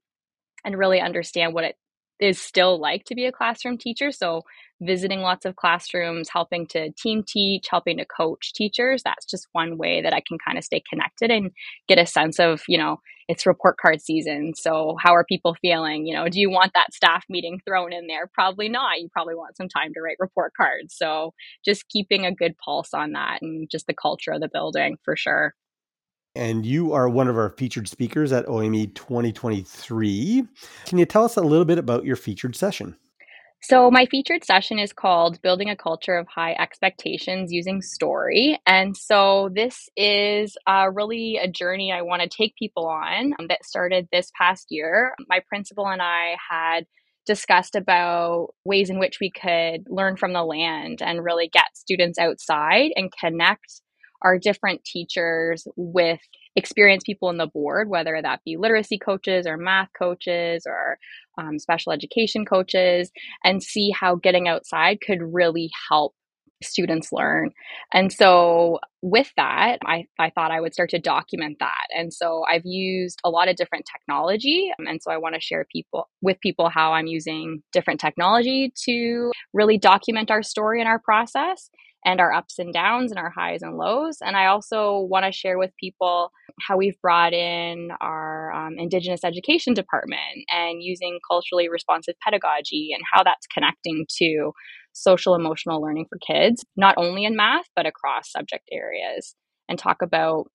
and 0.64 0.78
really 0.78 1.00
understand 1.00 1.54
what 1.54 1.64
it 1.64 1.76
is 2.20 2.40
still 2.40 2.78
like 2.80 3.04
to 3.06 3.14
be 3.14 3.26
a 3.26 3.32
classroom 3.32 3.78
teacher. 3.78 4.12
So, 4.12 4.42
visiting 4.82 5.20
lots 5.20 5.44
of 5.44 5.56
classrooms, 5.56 6.28
helping 6.32 6.66
to 6.68 6.90
team 6.92 7.22
teach, 7.26 7.66
helping 7.70 7.98
to 7.98 8.04
coach 8.06 8.52
teachers, 8.54 9.02
that's 9.02 9.26
just 9.26 9.46
one 9.52 9.76
way 9.76 10.00
that 10.02 10.14
I 10.14 10.22
can 10.26 10.38
kind 10.44 10.56
of 10.56 10.64
stay 10.64 10.82
connected 10.88 11.30
and 11.30 11.50
get 11.88 11.98
a 11.98 12.06
sense 12.06 12.40
of, 12.40 12.62
you 12.66 12.78
know, 12.78 12.98
it's 13.28 13.46
report 13.46 13.76
card 13.80 14.00
season. 14.00 14.52
So, 14.56 14.96
how 15.00 15.14
are 15.14 15.24
people 15.24 15.54
feeling? 15.60 16.06
You 16.06 16.14
know, 16.14 16.28
do 16.28 16.40
you 16.40 16.50
want 16.50 16.72
that 16.74 16.92
staff 16.92 17.24
meeting 17.28 17.60
thrown 17.66 17.92
in 17.92 18.06
there? 18.06 18.28
Probably 18.34 18.68
not. 18.68 19.00
You 19.00 19.08
probably 19.12 19.34
want 19.34 19.56
some 19.56 19.68
time 19.68 19.92
to 19.94 20.00
write 20.00 20.16
report 20.18 20.52
cards. 20.56 20.94
So, 20.96 21.32
just 21.64 21.88
keeping 21.88 22.26
a 22.26 22.34
good 22.34 22.56
pulse 22.58 22.94
on 22.94 23.12
that 23.12 23.42
and 23.42 23.68
just 23.70 23.86
the 23.86 23.94
culture 23.94 24.32
of 24.32 24.40
the 24.40 24.48
building 24.52 24.96
for 25.04 25.16
sure 25.16 25.54
and 26.34 26.64
you 26.64 26.92
are 26.92 27.08
one 27.08 27.28
of 27.28 27.36
our 27.36 27.50
featured 27.50 27.88
speakers 27.88 28.32
at 28.32 28.48
OME 28.48 28.92
2023. 28.92 30.44
Can 30.86 30.98
you 30.98 31.06
tell 31.06 31.24
us 31.24 31.36
a 31.36 31.42
little 31.42 31.64
bit 31.64 31.78
about 31.78 32.04
your 32.04 32.16
featured 32.16 32.54
session? 32.54 32.96
So, 33.62 33.90
my 33.90 34.06
featured 34.06 34.42
session 34.42 34.78
is 34.78 34.92
called 34.92 35.42
Building 35.42 35.68
a 35.68 35.76
Culture 35.76 36.16
of 36.16 36.26
High 36.28 36.54
Expectations 36.58 37.52
Using 37.52 37.82
Story. 37.82 38.58
And 38.66 38.96
so, 38.96 39.50
this 39.54 39.90
is 39.98 40.56
uh, 40.66 40.86
really 40.90 41.36
a 41.36 41.46
journey 41.46 41.92
I 41.92 42.00
want 42.00 42.22
to 42.22 42.28
take 42.28 42.56
people 42.56 42.86
on 42.86 43.34
that 43.48 43.66
started 43.66 44.08
this 44.10 44.32
past 44.38 44.68
year. 44.70 45.12
My 45.28 45.40
principal 45.46 45.86
and 45.86 46.00
I 46.00 46.36
had 46.50 46.86
discussed 47.26 47.76
about 47.76 48.54
ways 48.64 48.88
in 48.88 48.98
which 48.98 49.18
we 49.20 49.30
could 49.30 49.84
learn 49.88 50.16
from 50.16 50.32
the 50.32 50.42
land 50.42 51.02
and 51.02 51.22
really 51.22 51.48
get 51.52 51.76
students 51.76 52.18
outside 52.18 52.92
and 52.96 53.12
connect 53.12 53.82
our 54.22 54.38
different 54.38 54.84
teachers 54.84 55.66
with 55.76 56.20
experienced 56.56 57.06
people 57.06 57.30
in 57.30 57.38
the 57.38 57.46
board, 57.46 57.88
whether 57.88 58.20
that 58.20 58.40
be 58.44 58.56
literacy 58.56 58.98
coaches 58.98 59.46
or 59.46 59.56
math 59.56 59.88
coaches 59.96 60.64
or 60.66 60.98
um, 61.38 61.58
special 61.58 61.92
education 61.92 62.44
coaches, 62.44 63.10
and 63.44 63.62
see 63.62 63.90
how 63.90 64.16
getting 64.16 64.48
outside 64.48 64.98
could 65.00 65.20
really 65.22 65.70
help 65.88 66.14
students 66.62 67.10
learn. 67.12 67.50
And 67.92 68.12
so 68.12 68.80
with 69.02 69.32
that, 69.36 69.78
I, 69.86 70.06
I 70.18 70.30
thought 70.30 70.50
I 70.50 70.60
would 70.60 70.74
start 70.74 70.90
to 70.90 70.98
document 70.98 71.56
that. 71.60 71.86
And 71.96 72.12
so 72.12 72.44
I've 72.50 72.66
used 72.66 73.18
a 73.24 73.30
lot 73.30 73.48
of 73.48 73.56
different 73.56 73.86
technology. 73.90 74.70
And 74.78 75.00
so 75.02 75.10
I 75.10 75.16
want 75.16 75.34
to 75.36 75.40
share 75.40 75.66
people 75.72 76.08
with 76.20 76.38
people 76.40 76.68
how 76.68 76.92
I'm 76.92 77.06
using 77.06 77.62
different 77.72 78.00
technology 78.00 78.72
to 78.84 79.32
really 79.54 79.78
document 79.78 80.30
our 80.30 80.42
story 80.42 80.80
and 80.80 80.88
our 80.88 80.98
process 80.98 81.70
and 82.04 82.20
our 82.20 82.32
ups 82.32 82.58
and 82.58 82.72
downs 82.72 83.10
and 83.10 83.18
our 83.18 83.30
highs 83.30 83.62
and 83.62 83.76
lows. 83.76 84.18
And 84.20 84.36
I 84.36 84.46
also 84.46 85.00
want 85.10 85.26
to 85.26 85.32
share 85.32 85.58
with 85.58 85.70
people 85.78 86.30
how 86.60 86.76
we've 86.76 87.00
brought 87.00 87.32
in 87.32 87.90
our 88.00 88.52
um, 88.52 88.78
Indigenous 88.78 89.24
education 89.24 89.74
department 89.74 90.44
and 90.50 90.82
using 90.82 91.18
culturally 91.30 91.68
responsive 91.68 92.14
pedagogy 92.22 92.90
and 92.94 93.02
how 93.12 93.22
that's 93.22 93.46
connecting 93.46 94.06
to 94.18 94.52
social 94.92 95.34
emotional 95.34 95.80
learning 95.80 96.06
for 96.08 96.18
kids, 96.18 96.64
not 96.76 96.94
only 96.96 97.24
in 97.24 97.36
math, 97.36 97.66
but 97.76 97.86
across 97.86 98.30
subject 98.30 98.68
areas, 98.72 99.34
and 99.68 99.78
talk 99.78 100.02
about 100.02 100.50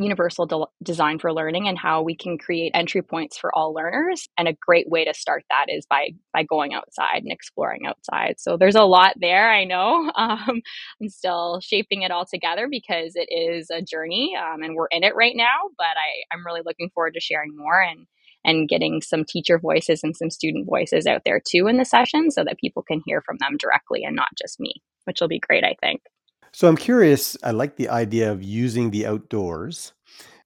universal 0.00 0.46
de- 0.46 0.66
design 0.82 1.18
for 1.18 1.32
learning 1.32 1.68
and 1.68 1.78
how 1.78 2.02
we 2.02 2.16
can 2.16 2.38
create 2.38 2.72
entry 2.74 3.02
points 3.02 3.38
for 3.38 3.54
all 3.54 3.74
learners. 3.74 4.28
And 4.38 4.48
a 4.48 4.56
great 4.66 4.88
way 4.88 5.04
to 5.04 5.14
start 5.14 5.44
that 5.50 5.66
is 5.68 5.86
by 5.86 6.10
by 6.32 6.42
going 6.44 6.74
outside 6.74 7.22
and 7.22 7.32
exploring 7.32 7.86
outside. 7.86 8.36
So 8.38 8.56
there's 8.56 8.74
a 8.76 8.82
lot 8.84 9.14
there 9.20 9.50
i 9.50 9.64
know. 9.64 10.10
Um, 10.20 10.60
i'm 11.00 11.08
still 11.08 11.60
shaping 11.62 12.02
it 12.02 12.10
all 12.10 12.26
together 12.26 12.68
because 12.70 13.12
it 13.14 13.28
is 13.32 13.68
a 13.70 13.82
journey 13.82 14.36
um, 14.36 14.62
and 14.62 14.74
we're 14.74 14.88
in 14.90 15.02
it 15.02 15.14
right 15.16 15.34
now 15.34 15.70
but 15.78 15.86
i 15.86 16.34
i'm 16.34 16.44
really 16.44 16.60
looking 16.64 16.90
forward 16.94 17.14
to 17.14 17.20
sharing 17.20 17.56
more 17.56 17.80
and 17.80 18.06
and 18.44 18.68
getting 18.68 19.00
some 19.00 19.24
teacher 19.24 19.58
voices 19.58 20.00
and 20.02 20.16
some 20.16 20.30
student 20.30 20.66
voices 20.68 21.06
out 21.06 21.22
there 21.24 21.40
too 21.40 21.68
in 21.68 21.78
the 21.78 21.84
session 21.84 22.30
so 22.30 22.44
that 22.44 22.58
people 22.58 22.82
can 22.82 23.00
hear 23.06 23.22
from 23.22 23.36
them 23.40 23.56
directly 23.58 24.04
and 24.04 24.14
not 24.14 24.28
just 24.40 24.60
me 24.60 24.74
which 25.04 25.20
will 25.20 25.28
be 25.28 25.40
great 25.40 25.64
i 25.64 25.74
think 25.80 26.02
so 26.52 26.68
I'm 26.68 26.76
curious, 26.76 27.36
I 27.42 27.52
like 27.52 27.76
the 27.76 27.88
idea 27.88 28.30
of 28.30 28.42
using 28.42 28.90
the 28.90 29.06
outdoors. 29.06 29.92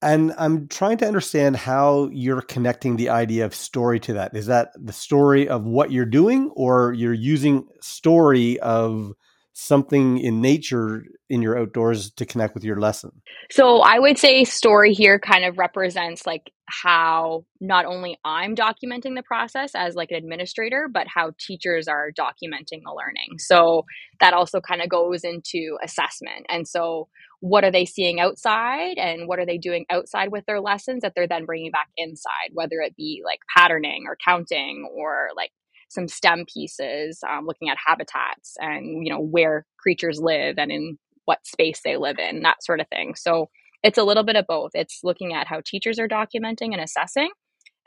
And 0.03 0.35
I'm 0.37 0.69
trying 0.69 0.99
to 0.99 1.07
understand 1.07 1.57
how 1.57 2.11
you're 2.13 2.43
connecting 2.43 2.97
the 2.97 3.09
idea 3.09 3.47
of 3.47 3.55
story 3.55 3.99
to 4.01 4.13
that. 4.13 4.37
Is 4.37 4.47
that 4.47 4.73
the 4.77 4.93
story 4.93 5.49
of 5.49 5.65
what 5.65 5.93
you're 5.93 6.05
doing, 6.05 6.51
or 6.55 6.93
you're 6.93 7.15
using 7.15 7.67
story 7.81 8.61
of 8.61 9.13
something 9.55 10.19
in 10.19 10.41
nature 10.41 11.05
in 11.31 11.41
your 11.41 11.57
outdoors 11.59 12.11
to 12.11 12.27
connect 12.27 12.55
with 12.55 12.65
your 12.65 12.79
lesson? 12.79 13.23
So 13.51 13.81
I 13.81 13.99
would 13.99 14.19
say 14.19 14.45
story 14.45 14.93
here 14.93 15.19
kind 15.19 15.45
of 15.45 15.59
represents 15.59 16.27
like 16.27 16.51
how 16.67 17.45
not 17.61 17.85
only 17.85 18.19
I'm 18.25 18.57
documenting 18.57 19.15
the 19.15 19.23
process 19.23 19.73
as 19.75 19.95
like 19.95 20.11
an 20.11 20.17
administrator, 20.17 20.89
but 20.93 21.07
how 21.07 21.33
teachers 21.39 21.87
are 21.87 22.11
documenting 22.19 22.81
the 22.85 22.95
learning. 22.95 23.39
So 23.39 23.85
that 24.21 24.35
also 24.35 24.61
kind 24.61 24.83
of 24.83 24.89
goes 24.89 25.23
into 25.23 25.79
assessment. 25.83 26.47
And 26.49 26.67
so 26.67 27.09
what 27.41 27.63
are 27.63 27.71
they 27.71 27.85
seeing 27.85 28.21
outside 28.21 28.97
and 28.99 29.29
what 29.29 29.39
are 29.39 29.47
they 29.47 29.59
doing 29.59 29.85
outside 29.91 30.33
with 30.33 30.47
their 30.47 30.61
lessons 30.61 31.03
that 31.03 31.13
they're 31.15 31.29
then 31.29 31.45
bringing 31.45 31.71
back 31.71 31.89
inside, 31.97 32.51
whether 32.55 32.81
it 32.81 32.97
be 32.97 33.23
like 33.25 33.41
patterning 33.57 34.05
or 34.09 34.17
counting 34.25 34.89
or 34.97 35.29
like 35.37 35.51
some 35.95 36.09
STEM 36.09 36.45
pieces, 36.53 37.21
um, 37.29 37.47
looking 37.47 37.69
at 37.69 37.79
habitats 37.85 38.57
and 38.59 39.07
you 39.07 39.13
know 39.13 39.21
where 39.21 39.65
creatures 39.79 40.21
live 40.21 40.57
and 40.59 40.71
in 40.71 40.99
what 41.25 41.47
space 41.47 41.81
they 41.85 41.97
live 41.97 42.19
in, 42.19 42.43
that 42.43 42.63
sort 42.63 42.81
of 42.81 42.89
thing. 42.89 43.15
So 43.15 43.49
it's 43.83 43.99
a 43.99 44.05
little 44.05 44.25
bit 44.25 44.37
of 44.37 44.47
both. 44.47 44.73
It's 44.75 45.01
looking 45.03 45.33
at 45.33 45.47
how 45.47 45.61
teachers 45.65 45.99
are 45.99 46.09
documenting 46.09 46.73
and 46.73 46.81
assessing, 46.81 47.31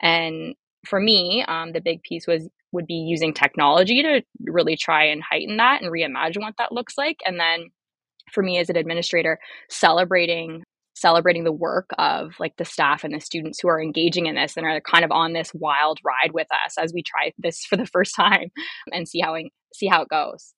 and 0.00 0.54
for 0.86 1.00
me, 1.00 1.44
um, 1.46 1.72
the 1.72 1.80
big 1.80 2.02
piece 2.02 2.26
was 2.26 2.48
would 2.72 2.86
be 2.86 2.94
using 2.94 3.32
technology 3.32 4.02
to 4.02 4.22
really 4.44 4.76
try 4.76 5.04
and 5.04 5.22
heighten 5.22 5.56
that 5.56 5.80
and 5.80 5.90
reimagine 5.90 6.42
what 6.42 6.54
that 6.58 6.72
looks 6.72 6.98
like, 6.98 7.18
and 7.26 7.38
then 7.38 7.70
for 8.32 8.42
me 8.42 8.58
as 8.58 8.68
an 8.68 8.76
administrator, 8.76 9.38
celebrating 9.70 10.62
celebrating 11.00 11.44
the 11.44 11.52
work 11.52 11.90
of 11.98 12.34
like 12.38 12.56
the 12.56 12.64
staff 12.64 13.04
and 13.04 13.14
the 13.14 13.20
students 13.20 13.60
who 13.60 13.68
are 13.68 13.80
engaging 13.80 14.26
in 14.26 14.34
this 14.34 14.56
and 14.56 14.66
are 14.66 14.80
kind 14.80 15.04
of 15.04 15.12
on 15.12 15.32
this 15.32 15.52
wild 15.54 16.00
ride 16.04 16.32
with 16.32 16.48
us 16.64 16.76
as 16.78 16.92
we 16.92 17.02
try 17.02 17.32
this 17.38 17.64
for 17.64 17.76
the 17.76 17.86
first 17.86 18.14
time 18.16 18.50
and 18.92 19.08
see 19.08 19.20
how 19.20 19.36
see 19.74 19.86
how 19.86 20.02
it 20.02 20.08
goes. 20.08 20.54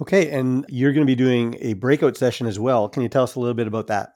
Okay, 0.00 0.30
and 0.30 0.64
you're 0.68 0.92
going 0.92 1.06
to 1.06 1.10
be 1.10 1.16
doing 1.16 1.56
a 1.60 1.72
breakout 1.72 2.16
session 2.16 2.46
as 2.46 2.58
well. 2.58 2.88
Can 2.88 3.02
you 3.02 3.08
tell 3.08 3.24
us 3.24 3.34
a 3.34 3.40
little 3.40 3.54
bit 3.54 3.66
about 3.66 3.88
that? 3.88 4.10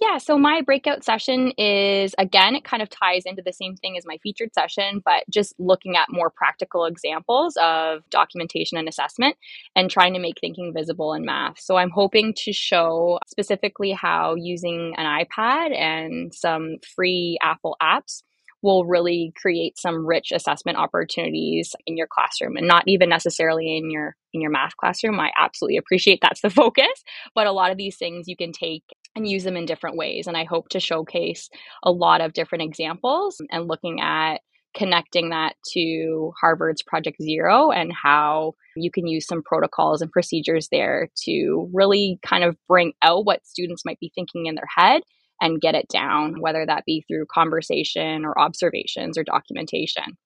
Yeah, 0.00 0.18
so 0.18 0.36
my 0.36 0.60
breakout 0.60 1.04
session 1.04 1.52
is 1.56 2.16
again, 2.18 2.56
it 2.56 2.64
kind 2.64 2.82
of 2.82 2.90
ties 2.90 3.22
into 3.26 3.42
the 3.42 3.52
same 3.52 3.76
thing 3.76 3.96
as 3.96 4.04
my 4.04 4.18
featured 4.22 4.52
session, 4.52 5.00
but 5.04 5.22
just 5.30 5.54
looking 5.58 5.96
at 5.96 6.08
more 6.10 6.30
practical 6.30 6.84
examples 6.84 7.56
of 7.62 8.02
documentation 8.10 8.76
and 8.76 8.88
assessment 8.88 9.36
and 9.76 9.88
trying 9.88 10.12
to 10.14 10.18
make 10.18 10.40
thinking 10.40 10.72
visible 10.74 11.14
in 11.14 11.24
math. 11.24 11.60
So 11.60 11.76
I'm 11.76 11.90
hoping 11.90 12.34
to 12.38 12.52
show 12.52 13.20
specifically 13.28 13.92
how 13.92 14.34
using 14.34 14.94
an 14.96 15.06
iPad 15.06 15.72
and 15.76 16.34
some 16.34 16.78
free 16.96 17.38
Apple 17.40 17.76
apps 17.80 18.22
will 18.62 18.86
really 18.86 19.32
create 19.40 19.78
some 19.78 20.06
rich 20.06 20.32
assessment 20.32 20.78
opportunities 20.78 21.76
in 21.86 21.96
your 21.96 22.06
classroom 22.10 22.56
and 22.56 22.66
not 22.66 22.82
even 22.86 23.10
necessarily 23.10 23.76
in 23.76 23.90
your 23.90 24.16
in 24.32 24.40
your 24.40 24.50
math 24.50 24.74
classroom 24.78 25.20
i 25.20 25.30
absolutely 25.38 25.76
appreciate 25.76 26.18
that's 26.22 26.40
the 26.40 26.48
focus 26.62 27.04
but 27.34 27.46
a 27.46 27.52
lot 27.52 27.70
of 27.70 27.76
these 27.76 27.96
things 27.98 28.26
you 28.26 28.36
can 28.36 28.52
take 28.52 28.82
and 29.16 29.28
use 29.28 29.44
them 29.44 29.56
in 29.56 29.66
different 29.66 29.96
ways 29.96 30.26
and 30.26 30.36
i 30.36 30.44
hope 30.44 30.68
to 30.68 30.80
showcase 30.80 31.48
a 31.82 31.90
lot 31.90 32.20
of 32.20 32.32
different 32.32 32.62
examples 32.62 33.40
and 33.50 33.68
looking 33.68 34.00
at 34.00 34.40
connecting 34.74 35.30
that 35.30 35.54
to 35.72 36.32
Harvard's 36.40 36.82
Project 36.82 37.16
Zero 37.22 37.70
and 37.70 37.92
how 37.92 38.54
you 38.76 38.90
can 38.90 39.06
use 39.06 39.26
some 39.26 39.42
protocols 39.42 40.02
and 40.02 40.10
procedures 40.10 40.68
there 40.70 41.08
to 41.24 41.70
really 41.72 42.18
kind 42.26 42.44
of 42.44 42.56
bring 42.68 42.92
out 43.02 43.24
what 43.24 43.46
students 43.46 43.84
might 43.84 44.00
be 44.00 44.12
thinking 44.14 44.46
in 44.46 44.56
their 44.56 44.68
head 44.76 45.02
and 45.40 45.60
get 45.60 45.74
it 45.74 45.86
down, 45.88 46.40
whether 46.40 46.64
that 46.66 46.84
be 46.86 47.04
through 47.06 47.26
conversation 47.32 48.24
or 48.24 48.38
observations 48.38 49.16
or 49.16 49.24
documentation. 49.24 50.16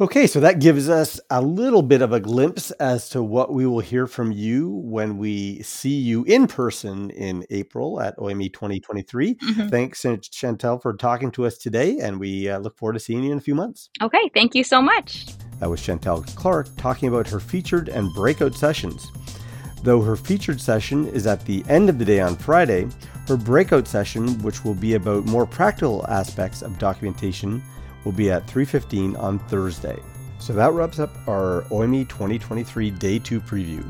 Okay, 0.00 0.26
so 0.26 0.40
that 0.40 0.58
gives 0.58 0.88
us 0.88 1.20
a 1.30 1.40
little 1.40 1.80
bit 1.80 2.02
of 2.02 2.12
a 2.12 2.18
glimpse 2.18 2.72
as 2.72 3.08
to 3.10 3.22
what 3.22 3.52
we 3.52 3.64
will 3.64 3.78
hear 3.78 4.08
from 4.08 4.32
you 4.32 4.68
when 4.68 5.18
we 5.18 5.62
see 5.62 5.94
you 5.94 6.24
in 6.24 6.48
person 6.48 7.10
in 7.10 7.46
April 7.50 8.00
at 8.00 8.18
OME 8.18 8.48
2023. 8.48 9.36
Mm-hmm. 9.36 9.68
Thanks, 9.68 10.02
Chantel, 10.02 10.82
for 10.82 10.94
talking 10.94 11.30
to 11.30 11.46
us 11.46 11.58
today, 11.58 12.00
and 12.00 12.18
we 12.18 12.48
uh, 12.48 12.58
look 12.58 12.76
forward 12.76 12.94
to 12.94 12.98
seeing 12.98 13.22
you 13.22 13.30
in 13.30 13.38
a 13.38 13.40
few 13.40 13.54
months. 13.54 13.88
Okay, 14.02 14.28
thank 14.34 14.56
you 14.56 14.64
so 14.64 14.82
much. 14.82 15.26
That 15.60 15.70
was 15.70 15.80
Chantel 15.80 16.26
Clark 16.34 16.76
talking 16.76 17.08
about 17.08 17.28
her 17.28 17.38
featured 17.38 17.88
and 17.88 18.12
breakout 18.14 18.56
sessions. 18.56 19.12
Though 19.84 20.00
her 20.00 20.16
featured 20.16 20.60
session 20.60 21.06
is 21.06 21.28
at 21.28 21.44
the 21.44 21.64
end 21.68 21.88
of 21.88 22.00
the 22.00 22.04
day 22.04 22.18
on 22.18 22.34
Friday, 22.34 22.88
her 23.28 23.36
breakout 23.36 23.86
session, 23.86 24.42
which 24.42 24.64
will 24.64 24.74
be 24.74 24.94
about 24.94 25.26
more 25.26 25.46
practical 25.46 26.04
aspects 26.08 26.62
of 26.62 26.80
documentation, 26.80 27.62
will 28.04 28.12
be 28.12 28.30
at 28.30 28.46
3:15 28.46 29.16
on 29.16 29.38
Thursday. 29.38 29.98
So 30.38 30.52
that 30.52 30.72
wraps 30.72 30.98
up 30.98 31.10
our 31.26 31.64
OME 31.70 32.04
2023 32.06 32.90
Day 32.90 33.18
2 33.18 33.40
preview. 33.40 33.84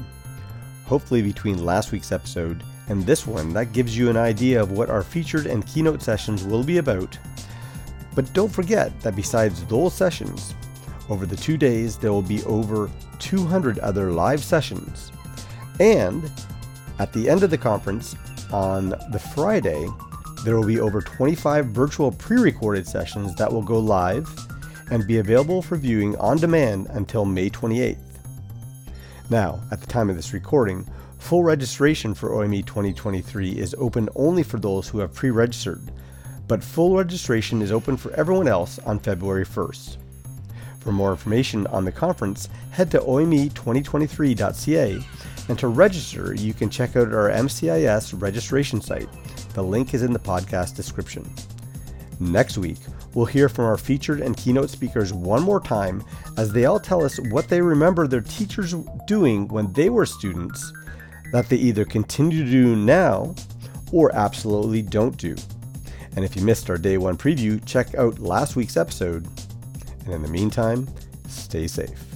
Hopefully 0.84 1.22
between 1.22 1.64
last 1.64 1.90
week's 1.92 2.12
episode 2.12 2.62
and 2.88 3.04
this 3.04 3.26
one, 3.26 3.52
that 3.54 3.72
gives 3.72 3.96
you 3.96 4.10
an 4.10 4.16
idea 4.16 4.60
of 4.60 4.72
what 4.72 4.90
our 4.90 5.02
featured 5.02 5.46
and 5.46 5.66
keynote 5.66 6.02
sessions 6.02 6.44
will 6.44 6.62
be 6.62 6.78
about. 6.78 7.18
But 8.14 8.32
don't 8.32 8.52
forget 8.52 8.98
that 9.00 9.16
besides 9.16 9.64
those 9.64 9.94
sessions, 9.94 10.54
over 11.08 11.26
the 11.26 11.36
two 11.36 11.56
days 11.56 11.96
there 11.96 12.12
will 12.12 12.22
be 12.22 12.44
over 12.44 12.90
200 13.18 13.78
other 13.78 14.12
live 14.12 14.44
sessions. 14.44 15.10
And 15.80 16.30
at 16.98 17.12
the 17.12 17.28
end 17.28 17.42
of 17.42 17.50
the 17.50 17.58
conference, 17.58 18.14
on 18.52 18.90
the 19.10 19.18
Friday, 19.34 19.88
there 20.44 20.56
will 20.56 20.66
be 20.66 20.80
over 20.80 21.00
25 21.00 21.66
virtual 21.66 22.12
pre 22.12 22.36
recorded 22.36 22.86
sessions 22.86 23.34
that 23.36 23.50
will 23.50 23.62
go 23.62 23.78
live 23.78 24.28
and 24.90 25.06
be 25.06 25.18
available 25.18 25.62
for 25.62 25.76
viewing 25.76 26.14
on 26.16 26.36
demand 26.36 26.88
until 26.90 27.24
May 27.24 27.48
28th. 27.48 27.96
Now, 29.30 29.60
at 29.72 29.80
the 29.80 29.86
time 29.86 30.10
of 30.10 30.16
this 30.16 30.34
recording, 30.34 30.86
full 31.18 31.42
registration 31.42 32.12
for 32.12 32.34
OME 32.34 32.62
2023 32.62 33.52
is 33.52 33.74
open 33.78 34.10
only 34.14 34.42
for 34.42 34.58
those 34.58 34.86
who 34.86 34.98
have 34.98 35.14
pre 35.14 35.30
registered, 35.30 35.80
but 36.46 36.62
full 36.62 36.96
registration 36.96 37.62
is 37.62 37.72
open 37.72 37.96
for 37.96 38.12
everyone 38.12 38.48
else 38.48 38.78
on 38.80 38.98
February 38.98 39.46
1st. 39.46 39.96
For 40.80 40.92
more 40.92 41.12
information 41.12 41.66
on 41.68 41.86
the 41.86 41.92
conference, 41.92 42.50
head 42.70 42.90
to 42.90 42.98
OME2023.ca, 42.98 44.98
and 45.48 45.58
to 45.58 45.68
register, 45.68 46.34
you 46.34 46.52
can 46.52 46.68
check 46.68 46.96
out 46.96 47.14
our 47.14 47.30
MCIS 47.30 48.20
registration 48.20 48.82
site 48.82 49.08
the 49.54 49.62
link 49.62 49.94
is 49.94 50.02
in 50.02 50.12
the 50.12 50.18
podcast 50.18 50.76
description. 50.76 51.32
Next 52.20 52.58
week, 52.58 52.78
we'll 53.14 53.26
hear 53.26 53.48
from 53.48 53.64
our 53.64 53.76
featured 53.76 54.20
and 54.20 54.36
keynote 54.36 54.70
speakers 54.70 55.12
one 55.12 55.42
more 55.42 55.60
time 55.60 56.04
as 56.36 56.52
they 56.52 56.64
all 56.64 56.78
tell 56.78 57.04
us 57.04 57.18
what 57.30 57.48
they 57.48 57.60
remember 57.60 58.06
their 58.06 58.20
teachers 58.20 58.74
doing 59.06 59.48
when 59.48 59.72
they 59.72 59.90
were 59.90 60.06
students 60.06 60.72
that 61.32 61.48
they 61.48 61.56
either 61.56 61.84
continue 61.84 62.44
to 62.44 62.50
do 62.50 62.76
now 62.76 63.34
or 63.92 64.14
absolutely 64.14 64.82
don't 64.82 65.16
do. 65.16 65.34
And 66.16 66.24
if 66.24 66.36
you 66.36 66.42
missed 66.42 66.70
our 66.70 66.78
day 66.78 66.98
one 66.98 67.16
preview, 67.16 67.64
check 67.66 67.94
out 67.94 68.20
last 68.20 68.54
week's 68.54 68.76
episode. 68.76 69.26
And 70.04 70.14
in 70.14 70.22
the 70.22 70.28
meantime, 70.28 70.88
stay 71.28 71.66
safe. 71.66 72.13